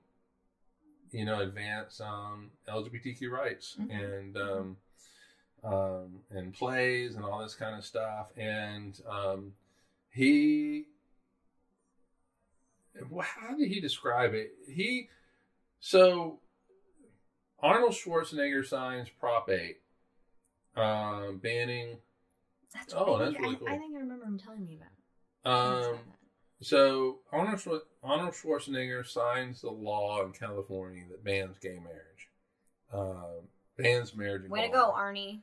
you 1.10 1.24
know, 1.26 1.40
advance 1.40 2.00
um, 2.00 2.50
LGBTQ 2.66 3.30
rights 3.30 3.76
Mhm. 3.78 3.90
and 3.90 4.36
um, 4.38 4.76
um, 5.62 6.20
and 6.30 6.54
plays 6.54 7.14
and 7.14 7.24
all 7.24 7.42
this 7.42 7.54
kind 7.54 7.76
of 7.76 7.84
stuff. 7.84 8.30
And 8.38 8.98
um, 9.06 9.52
he, 10.10 10.86
how 13.20 13.54
did 13.54 13.68
he 13.68 13.80
describe 13.80 14.32
it? 14.32 14.52
He 14.66 15.08
so 15.80 16.40
Arnold 17.60 17.92
Schwarzenegger 17.92 18.64
signs 18.66 19.08
Prop 19.20 19.48
8, 19.50 19.76
um, 20.76 21.38
banning. 21.38 21.98
That's 22.74 22.94
Oh, 22.96 23.14
I 23.14 23.18
that's 23.20 23.32
think, 23.32 23.42
really 23.44 23.56
cool. 23.56 23.68
I 23.68 23.78
think 23.78 23.96
I 23.96 23.98
remember 24.00 24.24
him 24.26 24.38
telling 24.38 24.64
me 24.64 24.76
about. 24.76 25.84
it. 25.84 25.88
Um, 25.90 25.98
so 26.60 27.18
Arnold, 27.32 27.58
Schwar- 27.58 27.80
Arnold 28.02 28.34
Schwarzenegger 28.34 29.06
signs 29.06 29.60
the 29.62 29.70
law 29.70 30.24
in 30.24 30.32
California 30.32 31.04
that 31.10 31.24
bans 31.24 31.56
gay 31.58 31.78
marriage, 31.78 32.28
um, 32.92 33.48
bans 33.76 34.14
marriage. 34.14 34.48
Way 34.50 34.66
to 34.66 34.72
go, 34.72 34.92
Arnie. 34.92 35.40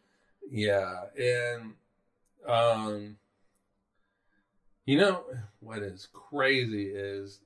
Yeah, 0.51 1.05
and 1.19 1.73
um, 2.47 3.17
you 4.85 4.99
know 4.99 5.23
what 5.61 5.79
is 5.79 6.07
crazy 6.13 6.89
is 6.93 7.39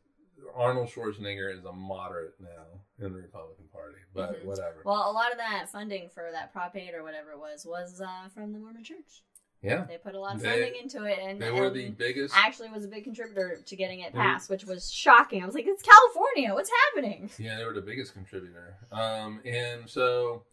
Arnold 0.56 0.90
Schwarzenegger 0.90 1.54
is 1.58 1.66
a 1.66 1.72
moderate 1.74 2.36
now 2.40 3.06
in 3.06 3.14
the 3.14 3.20
Republican 3.22 3.66
Party, 3.72 3.98
but 4.14 4.42
Mhm. 4.42 4.46
whatever. 4.46 4.82
Well, 4.84 5.10
a 5.10 5.14
lot 5.14 5.32
of 5.32 5.38
that 5.38 5.70
funding 5.70 6.10
for 6.10 6.30
that 6.32 6.52
Prop 6.54 6.76
8 6.76 6.94
or 6.94 7.04
whatever 7.04 7.32
it 7.32 7.40
was 7.40 7.66
was 7.66 8.02
uh, 8.02 8.30
from 8.30 8.52
the 8.54 8.60
Mormon 8.60 8.84
Church. 8.84 9.24
yeah, 9.62 9.84
They 9.86 9.98
put 9.98 10.16
a 10.16 10.20
lot 10.20 10.36
of 10.36 10.42
They- 10.42 10.50
funding 10.64 10.82
into 10.82 11.04
it, 11.06 11.20
and, 11.20 11.42
they 11.42 11.52
were 11.52 11.68
and 11.68 11.76
the 11.76 11.90
biggest. 11.90 12.34
actually 12.36 12.70
was 12.70 12.86
a 12.86 12.88
big 12.88 13.04
contributor 13.04 13.62
to 13.66 13.76
getting 13.76 14.00
it 14.02 14.14
passed, 14.14 14.50
which 14.50 14.66
was 14.66 14.90
shocking. 14.92 15.44
I 15.44 15.46
was 15.46 15.54
like, 15.56 15.66
"It's 15.68 15.84
California. 15.84 16.54
What's 16.54 16.72
happening?" 16.88 17.30
Yeah, 17.38 17.58
they 17.58 17.66
were 17.66 17.74
the 17.74 17.82
biggest 17.82 18.14
contributor. 18.14 18.78
Um, 18.92 19.42
and 19.46 19.90
so 19.90 20.46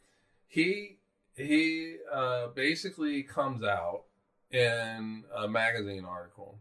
he 0.47 0.99
he 1.37 1.99
uh, 2.11 2.49
basically 2.49 3.23
comes 3.23 3.63
out 3.63 4.05
in 4.51 5.25
a 5.35 5.47
magazine 5.47 6.05
article, 6.05 6.59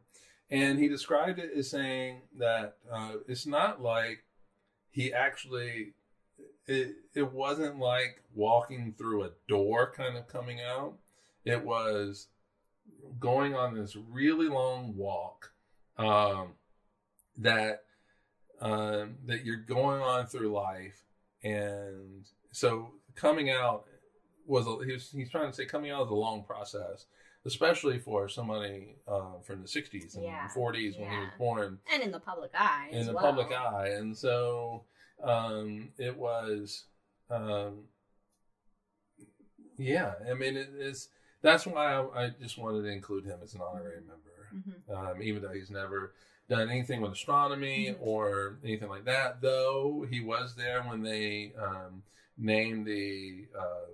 and 0.55 0.79
he 0.79 0.87
described 0.87 1.37
it 1.37 1.51
as 1.53 1.69
saying 1.69 2.21
that 2.39 2.77
uh, 2.89 3.11
it's 3.27 3.45
not 3.45 3.81
like 3.81 4.23
he 4.89 5.13
actually. 5.13 5.93
It 6.67 6.95
it 7.13 7.31
wasn't 7.31 7.77
like 7.77 8.23
walking 8.33 8.95
through 8.97 9.25
a 9.25 9.31
door, 9.47 9.91
kind 9.95 10.17
of 10.17 10.27
coming 10.27 10.59
out. 10.61 10.93
It 11.43 11.63
was 11.63 12.27
going 13.19 13.53
on 13.53 13.75
this 13.75 13.95
really 13.95 14.47
long 14.47 14.95
walk 14.95 15.51
um, 15.97 16.53
that 17.37 17.83
um, 18.61 19.17
that 19.25 19.43
you're 19.43 19.57
going 19.57 20.01
on 20.01 20.25
through 20.25 20.53
life, 20.53 21.03
and 21.43 22.25
so 22.51 22.91
coming 23.13 23.49
out 23.49 23.85
was 24.47 24.65
a, 24.67 24.85
he 24.85 24.93
was, 24.93 25.11
he's 25.11 25.29
trying 25.29 25.49
to 25.51 25.55
say 25.55 25.65
coming 25.65 25.91
out 25.91 26.05
is 26.05 26.11
a 26.11 26.15
long 26.15 26.43
process, 26.43 27.07
especially 27.45 27.99
for 27.99 28.27
somebody 28.27 28.95
uh, 29.07 29.39
from 29.43 29.61
the 29.61 29.67
'60s 29.67 30.15
and 30.15 30.23
Yeah, 30.23 30.47
40s 30.55 30.99
when 30.99 31.09
he 31.11 31.17
was 31.17 31.29
born 31.37 31.79
And 31.93 32.03
in 32.03 32.11
the 32.11 32.19
public 32.19 32.51
eye. 32.57 32.89
in 32.91 33.05
the 33.05 33.13
well. 33.13 33.23
public 33.23 33.51
eye, 33.51 33.89
and 33.97 34.17
so 34.17 34.83
um, 35.23 35.89
it 35.97 36.15
was, 36.17 36.85
um, 37.29 37.83
yeah. 39.77 40.13
I 40.29 40.33
mean, 40.33 40.57
it 40.57 40.69
is. 40.77 41.09
That's 41.41 41.65
why 41.67 41.93
I, 41.93 42.23
I 42.25 42.29
just 42.41 42.57
wanted 42.57 42.81
to 42.83 42.89
include 42.89 43.25
him 43.25 43.39
as 43.43 43.53
an 43.53 43.61
honorary 43.61 44.01
member 44.01 44.21
Mhm. 44.55 44.95
um, 44.95 45.21
even 45.21 45.41
though 45.41 45.51
he's 45.51 45.69
never 45.71 46.13
done 46.47 46.69
anything 46.69 47.01
with 47.01 47.11
astronomy 47.11 47.87
Mhm. 47.87 47.97
or 47.99 48.57
anything 48.63 48.87
like 48.89 49.03
that. 49.05 49.41
Though 49.41 50.05
he 50.09 50.21
was 50.21 50.55
there 50.55 50.81
when 50.83 51.01
they 51.01 51.53
um, 51.55 52.03
named 52.37 52.85
the 52.85 53.47
uh, 53.57 53.87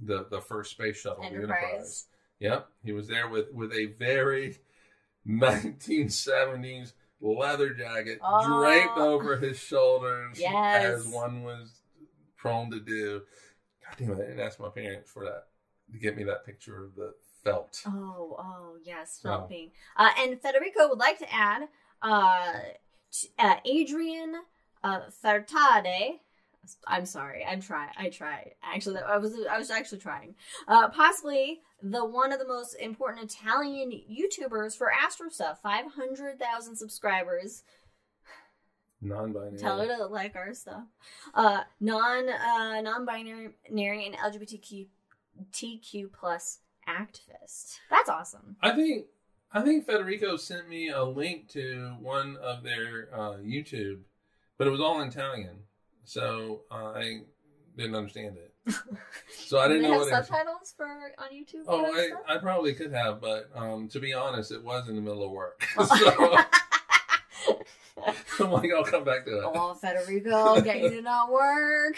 the 0.00 0.24
the 0.30 0.40
first 0.40 0.70
space 0.72 0.96
shuttle, 1.00 1.22
the 1.22 1.28
Enterprise. 1.30 2.06
Yep, 2.40 2.68
he 2.84 2.92
was 2.92 3.08
there 3.08 3.28
with 3.28 3.52
with 3.52 3.72
a 3.72 3.86
very 3.98 4.56
1970s 5.28 6.92
leather 7.20 7.70
jacket 7.74 8.18
Oh. 8.22 8.60
draped 8.60 8.96
over 8.98 9.36
his 9.36 9.58
shoulders 9.58 10.38
Yes. 10.38 10.84
as 10.84 11.06
one 11.08 11.42
was 11.42 11.80
prone 12.36 12.70
to 12.70 12.80
do. 12.80 13.22
God 13.84 13.94
damn 13.98 14.10
it, 14.12 14.14
I 14.14 14.26
didn't 14.28 14.40
ask 14.40 14.60
my 14.60 14.68
parents 14.68 15.10
for 15.10 15.24
that 15.24 15.48
to 15.92 15.98
get 15.98 16.16
me 16.16 16.22
that 16.24 16.46
picture 16.46 16.84
of 16.84 16.94
the 16.94 17.14
felt. 17.42 17.82
Oh, 17.86 18.36
oh, 18.38 18.76
yes, 18.84 19.18
So- 19.22 19.30
helping. 19.30 19.72
Uh, 19.96 20.10
and 20.18 20.40
Federico 20.40 20.88
would 20.88 20.98
like 20.98 21.18
to 21.18 21.32
add 21.34 21.68
uh, 22.02 22.52
t- 23.12 23.30
uh, 23.38 23.56
Adrian 23.64 24.34
uh, 24.84 25.00
Fartade. 25.24 26.20
I'm 26.86 27.06
sorry. 27.06 27.44
I'm 27.44 27.60
trying. 27.60 27.90
I 27.96 28.08
try. 28.08 28.52
Actually, 28.62 29.00
I 29.00 29.16
was. 29.18 29.34
I 29.50 29.58
was 29.58 29.70
actually 29.70 29.98
trying. 29.98 30.34
Uh, 30.66 30.88
possibly 30.88 31.60
the 31.82 32.04
one 32.04 32.32
of 32.32 32.38
the 32.38 32.46
most 32.46 32.74
important 32.74 33.32
Italian 33.32 33.90
YouTubers 33.90 34.76
for 34.76 34.90
Astro 34.92 35.28
stuff. 35.28 35.60
Five 35.62 35.86
hundred 35.94 36.38
thousand 36.38 36.76
subscribers. 36.76 37.62
Non-binary. 39.00 39.58
Tell 39.58 39.78
her 39.78 39.86
to 39.86 40.06
like 40.06 40.34
our 40.34 40.52
stuff. 40.54 40.82
Uh, 41.32 41.62
non 41.80 42.28
uh, 42.28 42.80
non-binary 42.80 43.54
and 43.70 44.16
LGBTQ 44.16 44.86
TQ 45.52 46.12
plus 46.12 46.58
activist. 46.88 47.78
That's 47.90 48.08
awesome. 48.08 48.56
I 48.60 48.72
think 48.72 49.06
I 49.52 49.62
think 49.62 49.86
Federico 49.86 50.36
sent 50.36 50.68
me 50.68 50.88
a 50.88 51.04
link 51.04 51.48
to 51.50 51.94
one 52.00 52.36
of 52.36 52.62
their 52.62 53.08
uh, 53.12 53.36
YouTube, 53.36 54.00
but 54.58 54.66
it 54.66 54.70
was 54.70 54.80
all 54.80 55.00
in 55.00 55.08
Italian, 55.08 55.60
so 56.08 56.62
I 56.70 57.20
didn't 57.76 57.94
understand 57.94 58.36
it. 58.38 58.54
So 59.30 59.58
I 59.58 59.66
didn't 59.68 59.82
they 59.82 59.88
know 59.88 59.94
have 59.94 60.02
what. 60.02 60.08
it- 60.08 60.26
subtitles 60.26 60.74
for 60.76 60.86
on 60.86 61.28
YouTube. 61.32 61.64
Oh, 61.66 61.80
that 61.82 61.94
I, 61.94 62.06
stuff? 62.08 62.20
I 62.28 62.36
probably 62.36 62.74
could 62.74 62.92
have, 62.92 63.18
but 63.18 63.48
um, 63.54 63.88
to 63.88 63.98
be 63.98 64.12
honest, 64.12 64.52
it 64.52 64.62
was 64.62 64.90
in 64.90 64.96
the 64.96 65.00
middle 65.00 65.24
of 65.24 65.30
work. 65.30 65.66
Oh. 65.78 66.44
so 68.36 68.44
I'm 68.44 68.52
like, 68.52 68.70
I'll 68.76 68.84
come 68.84 69.04
back 69.04 69.24
to 69.24 69.38
it. 69.38 69.44
oh, 69.46 69.72
Federico, 69.74 70.60
getting 70.60 70.90
to 70.90 71.00
not 71.00 71.30
work. 71.32 71.96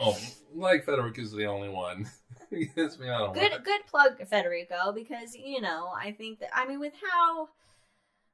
Oh, 0.00 0.16
like 0.54 0.84
Federico's 0.86 1.32
the 1.32 1.44
only 1.46 1.68
one. 1.68 2.08
he 2.50 2.66
gets 2.66 2.98
me 2.98 3.08
out 3.10 3.28
of 3.28 3.34
good, 3.34 3.52
work. 3.52 3.64
good 3.64 3.80
plug, 3.90 4.26
Federico, 4.26 4.92
because 4.94 5.34
you 5.34 5.60
know 5.60 5.88
I 5.94 6.12
think 6.12 6.38
that 6.40 6.48
I 6.54 6.66
mean 6.66 6.80
with 6.80 6.94
how 7.10 7.48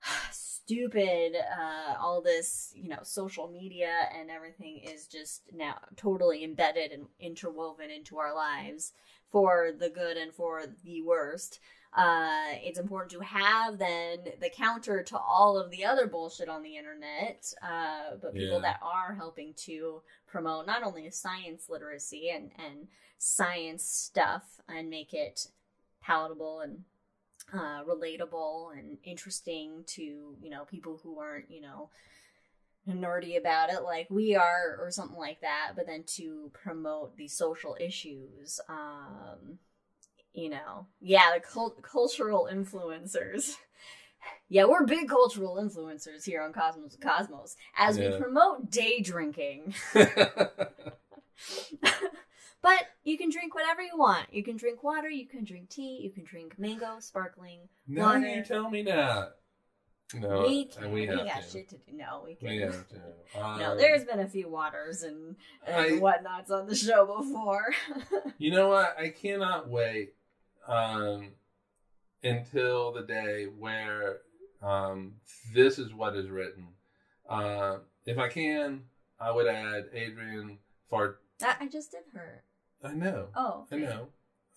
stupid 0.30 1.34
uh, 1.36 1.94
all 2.00 2.22
this 2.22 2.72
you 2.74 2.88
know 2.88 3.00
social 3.02 3.48
media 3.48 3.92
and 4.18 4.30
everything 4.30 4.78
is 4.78 5.06
just 5.06 5.42
now 5.54 5.76
totally 5.96 6.42
embedded 6.44 6.90
and 6.92 7.06
interwoven 7.20 7.90
into 7.90 8.18
our 8.18 8.34
lives 8.34 8.92
for 9.30 9.70
the 9.78 9.90
good 9.90 10.16
and 10.16 10.32
for 10.32 10.62
the 10.84 11.02
worst. 11.02 11.58
Uh, 11.96 12.54
it's 12.62 12.78
important 12.78 13.10
to 13.12 13.20
have 13.20 13.78
then 13.78 14.18
the 14.40 14.50
counter 14.50 15.02
to 15.02 15.16
all 15.18 15.56
of 15.56 15.70
the 15.70 15.84
other 15.84 16.06
bullshit 16.08 16.48
on 16.48 16.62
the 16.62 16.76
internet, 16.76 17.52
uh, 17.62 18.16
but 18.20 18.32
people 18.32 18.56
Yeah. 18.56 18.62
that 18.62 18.80
are 18.82 19.14
helping 19.14 19.54
to 19.54 20.02
promote 20.26 20.66
not 20.66 20.82
only 20.82 21.08
science 21.10 21.68
literacy 21.68 22.30
and, 22.30 22.50
and 22.58 22.88
science 23.18 23.84
stuff 23.84 24.60
and 24.68 24.90
make 24.90 25.14
it 25.14 25.48
palatable 26.00 26.60
and 26.60 26.84
uh, 27.52 27.84
relatable 27.84 28.76
and 28.76 28.98
interesting 29.04 29.84
to 29.86 30.02
you 30.40 30.50
know 30.50 30.64
people 30.64 31.00
who 31.02 31.18
aren't 31.18 31.50
you 31.50 31.60
know 31.60 31.90
nerdy 32.88 33.38
about 33.38 33.70
it 33.72 33.82
like 33.82 34.06
we 34.10 34.34
are 34.36 34.76
or 34.80 34.90
something 34.90 35.16
like 35.18 35.40
that 35.40 35.72
but 35.74 35.86
then 35.86 36.04
to 36.06 36.50
promote 36.52 37.16
the 37.16 37.28
social 37.28 37.76
issues 37.80 38.60
um 38.68 39.58
you 40.34 40.50
know 40.50 40.86
yeah 41.00 41.32
the 41.34 41.40
cult- 41.40 41.82
cultural 41.82 42.48
influencers. 42.50 43.54
Yeah 44.48 44.64
we're 44.64 44.86
big 44.86 45.06
cultural 45.08 45.56
influencers 45.56 46.24
here 46.24 46.40
on 46.40 46.54
cosmos 46.54 46.96
cosmos 46.98 47.56
as 47.76 47.98
we 47.98 48.08
promote 48.16 48.70
day 48.70 49.00
drinking 49.00 49.74
but 52.64 52.82
you 53.04 53.16
can 53.16 53.30
drink 53.30 53.54
whatever 53.54 53.80
you 53.82 53.96
want. 53.96 54.26
You 54.32 54.42
can 54.42 54.56
drink 54.56 54.82
water, 54.82 55.08
you 55.08 55.26
can 55.26 55.44
drink 55.44 55.68
tea, 55.68 56.00
you 56.02 56.10
can 56.10 56.24
drink 56.24 56.58
mango, 56.58 56.96
sparkling. 56.98 57.60
No, 57.86 58.02
Water. 58.06 58.26
you 58.26 58.42
tell 58.42 58.68
me 58.68 58.82
that. 58.82 59.36
No, 60.14 60.42
we 60.42 60.64
can. 60.66 60.90
we 60.92 61.00
We, 61.02 61.06
got 61.06 61.42
to. 61.42 61.48
shit 61.50 61.68
to 61.70 61.76
do. 61.76 61.92
No, 61.92 62.22
we 62.24 62.34
can. 62.34 62.48
We 62.48 62.58
have 62.58 62.88
to. 62.88 62.96
Um, 63.40 63.58
No, 63.58 63.76
there's 63.76 64.04
been 64.04 64.20
a 64.20 64.28
few 64.28 64.48
waters 64.48 65.02
and, 65.02 65.34
and 65.66 65.76
I- 65.76 65.98
whatnots 65.98 66.50
on 66.52 66.66
the 66.66 66.74
show 66.74 67.04
before. 67.06 67.66
You 68.38 68.50
know 68.52 68.68
what? 68.68 68.96
I 68.98 69.08
cannot 69.10 69.68
wait 69.68 70.14
um, 70.68 71.30
until 72.22 72.92
the 72.92 73.02
day 73.02 73.44
where 73.58 74.18
um, 74.62 75.14
this 75.52 75.78
is 75.78 75.92
what 75.92 76.14
is 76.16 76.28
written. 76.30 76.68
Uh, 77.28 77.78
if 78.06 78.18
I 78.18 78.28
can, 78.28 78.82
I 79.20 79.30
would 79.32 79.46
add 79.46 79.86
Adrian 79.92 80.58
Fart. 80.90 81.20
I 81.42 81.66
just 81.68 81.90
did 81.90 82.02
her. 82.14 82.42
I 82.84 82.92
know. 82.92 83.28
Oh, 83.34 83.66
I 83.72 83.76
know. 83.76 84.08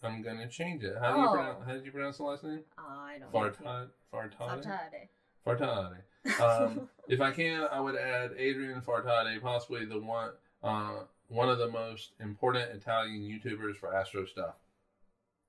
I'm 0.03 0.21
gonna 0.21 0.47
change 0.47 0.83
it. 0.83 0.95
How 0.99 1.13
do 1.15 1.21
you 1.21 1.27
Oh. 1.27 1.33
pronounce? 1.33 1.65
How 1.65 1.73
did 1.73 1.85
you 1.85 1.91
pronounce 1.91 2.17
the 2.17 2.23
last 2.23 2.43
name? 2.43 2.63
I 2.77 3.17
don't. 3.19 3.31
Fartade. 3.31 3.89
Fartade. 4.13 4.63
Fartade. 4.63 5.07
Fartade. 5.45 6.01
Um, 6.41 6.89
if 7.07 7.21
I 7.21 7.31
can, 7.31 7.67
I 7.71 7.79
would 7.79 7.95
add 7.95 8.33
Adrian 8.37 8.81
Fartade, 8.81 9.41
possibly 9.41 9.85
the 9.85 9.97
one, 9.99 10.31
uh, 10.61 11.03
one 11.29 11.47
of 11.47 11.57
the 11.57 11.69
most 11.69 12.11
important 12.19 12.69
Italian 12.71 13.21
YouTubers 13.21 13.77
for 13.77 13.95
Astro 13.95 14.25
stuff. 14.25 14.55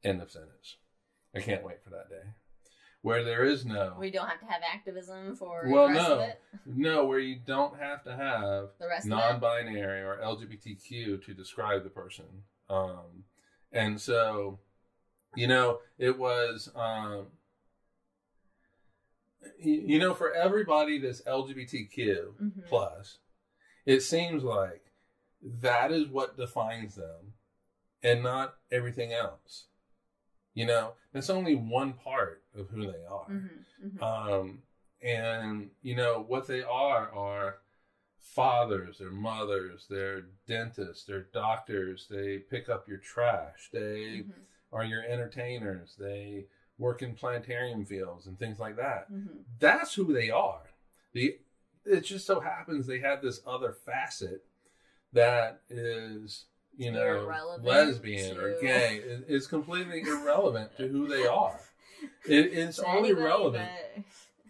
End 0.05 0.23
of 0.23 0.31
sentence. 0.31 0.77
I 1.35 1.41
can't 1.41 1.65
wait 1.65 1.83
for 1.83 1.91
that 1.91 2.09
day, 2.09 2.23
where 3.03 3.25
there 3.25 3.45
is 3.45 3.67
no, 3.67 3.97
we 3.99 4.13
don't 4.13 4.29
have 4.29 4.39
to 4.39 4.47
have 4.47 4.63
activism 4.73 5.35
for 5.35 5.65
Well, 5.67 5.89
the 5.89 5.95
rest 5.95 6.09
no. 6.09 6.15
of 6.15 6.21
it. 6.21 6.41
no, 6.65 7.05
where 7.07 7.19
you 7.19 7.41
don't 7.45 7.77
have 7.81 8.05
to 8.05 8.15
have 8.15 8.69
The 8.79 8.87
rest 8.87 9.07
of 9.07 9.13
it. 9.13 9.17
non-binary 9.17 10.03
or 10.03 10.19
LGBTQ 10.23 11.25
to 11.25 11.35
describe 11.35 11.83
the 11.83 11.91
person. 11.91 12.45
Um, 12.69 13.25
and 13.73 14.01
so, 14.01 14.59
you 15.35 15.47
know, 15.47 15.81
it 15.99 16.19
was, 16.19 16.71
um, 16.75 17.27
you, 19.59 19.99
know, 19.99 20.15
for 20.15 20.33
everybody 20.33 20.99
that's 20.99 21.23
LGBTQ 21.23 22.35
Mhm. 22.41 22.67
plus, 22.67 23.19
it 23.87 24.01
seems 24.01 24.43
like 24.43 24.93
that 25.43 25.93
is 25.93 26.09
what 26.09 26.37
defines 26.37 26.97
them, 26.97 27.35
and 28.03 28.23
not 28.23 28.59
everything 28.71 29.13
else. 29.13 29.67
You 30.55 30.67
know, 30.67 30.95
that's 31.13 31.31
only 31.31 31.55
one 31.55 31.93
part 31.93 32.43
of 32.55 32.69
who 32.71 32.91
they 32.91 33.05
are. 33.05 33.29
Mhm, 33.29 33.65
mhm. 33.85 34.03
Um, 34.03 34.63
and 35.01 35.71
you 35.83 35.95
know 35.95 36.21
what 36.21 36.47
they 36.49 36.63
are 36.63 37.11
are 37.13 37.61
fathers, 38.21 38.99
they're 38.99 39.11
mothers, 39.11 39.87
they're 39.89 40.23
dentists, 40.47 41.05
they're 41.05 41.27
doctors. 41.33 42.07
They 42.11 42.39
pick 42.39 42.69
up 42.69 42.89
your 42.89 42.99
trash. 42.99 43.69
They 43.73 44.25
Mhm, 44.25 44.33
are 44.73 44.85
your 44.85 45.03
entertainers. 45.03 45.97
They 45.99 46.47
work 46.79 47.03
in 47.03 47.15
planetarium 47.15 47.85
fields 47.85 48.27
and 48.27 48.39
things 48.39 48.59
like 48.61 48.77
that. 48.77 49.11
mhm. 49.11 49.45
That's 49.59 49.95
who 49.95 50.13
they 50.13 50.31
are. 50.31 50.63
The 51.13 51.39
it 51.85 52.01
just 52.03 52.27
so 52.27 52.41
happens 52.41 52.87
they 52.87 52.99
have 52.99 53.23
this 53.23 53.41
other 53.47 53.73
facet 53.73 54.45
that 55.13 55.63
is 55.71 56.45
you 56.77 56.93
know 56.93 57.23
Irrelevant 57.25 57.65
lesbian 57.65 58.37
or 58.39 58.61
gay. 58.61 58.97
It- 58.99 59.25
It's 59.27 59.47
completely 59.47 60.03
irrelevant 60.07 60.77
to 60.77 60.87
who 60.89 61.09
they 61.09 61.27
are. 61.27 61.59
It, 62.27 62.53
it's 62.53 62.77
To 62.77 62.87
only 62.87 63.13
relevant 63.15 63.71
but- 63.97 64.05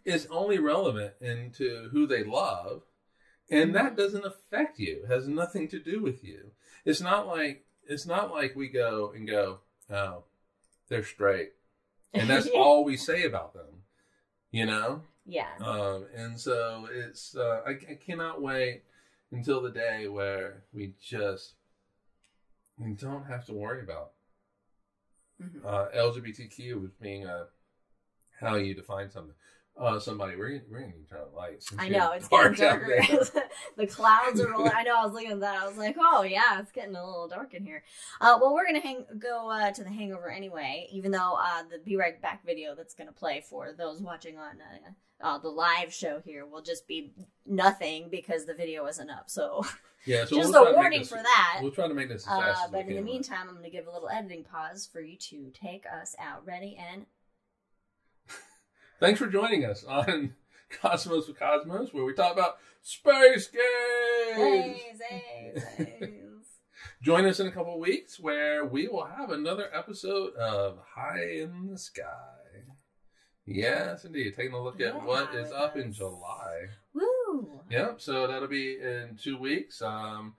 it's 0.04 0.26
only 0.26 0.58
relevant 0.58 1.14
into 1.20 1.88
who 1.90 2.06
they 2.06 2.24
love 2.24 2.82
and 3.50 3.74
that 3.74 3.96
doesn't 3.96 4.24
affect 4.26 4.78
you 4.78 5.02
it 5.04 5.08
has 5.10 5.26
nothing 5.28 5.68
to 5.68 5.78
do 5.78 6.02
with 6.02 6.22
you 6.24 6.50
it's 6.84 7.00
not 7.00 7.26
like 7.26 7.64
it's 7.86 8.06
not 8.06 8.30
like 8.30 8.54
we 8.54 8.68
go 8.68 9.12
and 9.14 9.26
go 9.28 9.60
oh 9.90 10.24
they're 10.88 11.04
straight 11.04 11.52
and 12.12 12.28
that's 12.28 12.46
all 12.54 12.84
we 12.84 12.96
say 12.96 13.24
about 13.24 13.54
them 13.54 13.82
you 14.50 14.66
know 14.66 15.02
Yeah. 15.26 15.48
um, 15.60 16.06
and 16.14 16.38
so 16.40 16.88
it's 16.92 17.36
uh, 17.36 17.60
I, 17.66 17.70
I 17.70 17.94
cannot 17.94 18.40
wait 18.42 18.82
until 19.30 19.60
the 19.62 19.70
day 19.70 20.08
where 20.08 20.62
we 20.72 20.94
just 21.02 21.54
we 22.78 22.92
don't 22.92 23.24
have 23.26 23.44
to 23.46 23.52
worry 23.52 23.82
about 23.82 24.12
Mhm. 25.40 25.64
uh, 25.64 25.86
LGBTQ 25.94 26.84
as 26.86 26.90
being 27.00 27.24
a 27.24 27.46
how 28.40 28.56
you 28.56 28.74
define 28.74 29.08
something. 29.08 29.34
Uh, 29.78 29.98
somebody, 30.00 30.34
we're, 30.36 30.60
we're 30.70 30.80
gonna 30.80 30.92
need 30.92 31.08
to 31.08 31.24
lights. 31.36 31.68
I 31.78 31.88
know 31.88 32.10
it's 32.16 32.28
dark 32.28 32.56
getting 32.56 32.80
darker. 32.80 33.24
the 33.76 33.86
clouds 33.86 34.40
are 34.40 34.50
rolling. 34.50 34.72
I 34.74 34.82
know. 34.82 34.96
I 34.98 35.04
was 35.04 35.14
looking 35.14 35.30
at 35.30 35.40
that. 35.40 35.62
I 35.62 35.68
was 35.68 35.76
like, 35.76 35.96
"Oh 35.98 36.22
yeah, 36.22 36.58
it's 36.60 36.72
getting 36.72 36.96
a 36.96 37.04
little 37.06 37.28
dark 37.28 37.54
in 37.54 37.64
here." 37.64 37.84
Uh, 38.20 38.38
well, 38.40 38.52
we're 38.54 38.66
gonna 38.66 38.80
hang 38.80 39.04
go 39.18 39.48
uh, 39.50 39.70
to 39.70 39.84
the 39.84 39.90
Hangover 39.90 40.30
anyway. 40.30 40.88
Even 40.90 41.12
though 41.12 41.38
uh, 41.40 41.62
the 41.70 41.78
Be 41.78 41.96
Right 41.96 42.20
Back 42.20 42.44
video 42.44 42.74
that's 42.74 42.94
gonna 42.94 43.12
play 43.12 43.44
for 43.48 43.72
those 43.72 44.00
watching 44.02 44.36
on 44.36 44.56
uh, 44.60 45.24
uh, 45.26 45.38
the 45.38 45.48
live 45.48 45.92
show 45.92 46.20
here 46.24 46.44
will 46.44 46.62
just 46.62 46.88
be 46.88 47.12
nothing 47.46 48.08
because 48.10 48.46
the 48.46 48.54
video 48.54 48.86
isn't 48.86 49.10
up. 49.10 49.30
So 49.30 49.64
Yeah, 50.06 50.24
so 50.26 50.36
just 50.36 50.52
we'll 50.52 50.66
a 50.66 50.74
warning 50.74 51.00
this- 51.00 51.08
for 51.08 51.16
that. 51.22 51.60
We'll 51.62 51.70
try 51.70 51.86
to 51.88 51.94
make 51.94 52.08
this 52.08 52.26
as 52.26 52.32
Uh, 52.32 52.40
fast 52.40 52.64
as 52.64 52.70
but 52.72 52.86
in 52.86 52.96
the 52.96 53.02
meantime, 53.02 53.48
I'm 53.48 53.54
gonna 53.54 53.70
give 53.70 53.86
a 53.86 53.92
little 53.92 54.08
editing 54.08 54.42
pause 54.44 54.88
for 54.92 55.00
you 55.00 55.16
to 55.16 55.50
take 55.54 55.84
us 55.86 56.16
out. 56.18 56.44
Ready 56.46 56.76
and 56.92 57.06
Thanks 59.00 59.18
for 59.20 59.26
joining 59.28 59.64
us 59.64 59.84
on 59.84 60.34
Cosmos 60.82 61.28
with 61.28 61.38
Cosmos, 61.38 61.92
where 61.92 62.04
we 62.04 62.14
talk 62.14 62.32
about 62.32 62.56
space 62.82 63.48
games. 63.48 64.38
A's, 64.38 65.00
A's, 65.10 65.64
A's. 65.78 66.18
Join 67.02 67.24
us 67.26 67.38
in 67.38 67.46
a 67.46 67.52
couple 67.52 67.78
weeks 67.78 68.18
where 68.18 68.64
we 68.64 68.88
will 68.88 69.04
have 69.06 69.30
another 69.30 69.68
episode 69.72 70.34
of 70.34 70.78
High 70.96 71.38
in 71.40 71.68
the 71.70 71.78
Sky. 71.78 72.02
Yes, 73.46 74.04
indeed. 74.04 74.34
Taking 74.36 74.52
a 74.52 74.62
look 74.62 74.80
at 74.80 75.02
what 75.04 75.34
is 75.34 75.52
up 75.52 75.76
in 75.76 75.92
July. 75.92 76.66
Woo! 76.92 77.60
Yep. 77.70 78.00
So 78.00 78.26
that'll 78.26 78.48
be 78.48 78.78
in 78.80 79.16
two 79.22 79.38
weeks. 79.38 79.80
Um, 79.80 80.34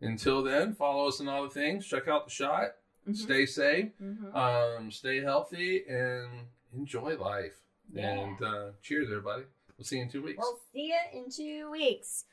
until 0.00 0.42
then, 0.42 0.72
follow 0.74 1.08
us 1.08 1.20
on 1.20 1.28
all 1.28 1.42
the 1.42 1.50
things. 1.50 1.84
Check 1.86 2.06
out 2.08 2.24
the 2.26 2.30
shot. 2.30 2.70
Mhm. 3.06 3.16
Stay 3.16 3.44
safe. 3.44 3.90
Mhm. 4.00 4.34
Um, 4.34 4.90
stay 4.90 5.20
healthy 5.20 5.84
and 5.88 6.46
enjoy 6.72 7.16
life. 7.16 7.60
Yeah. 7.92 8.10
And 8.10 8.42
uh, 8.42 8.70
cheers, 8.82 9.08
everybody. 9.08 9.44
We'll 9.76 9.84
see 9.84 9.96
you 9.96 10.02
in 10.02 10.10
two 10.10 10.22
weeks. 10.22 10.38
We'll 10.38 10.58
see 10.72 10.88
you 10.88 10.98
in 11.12 11.30
two 11.30 11.70
weeks. 11.70 12.24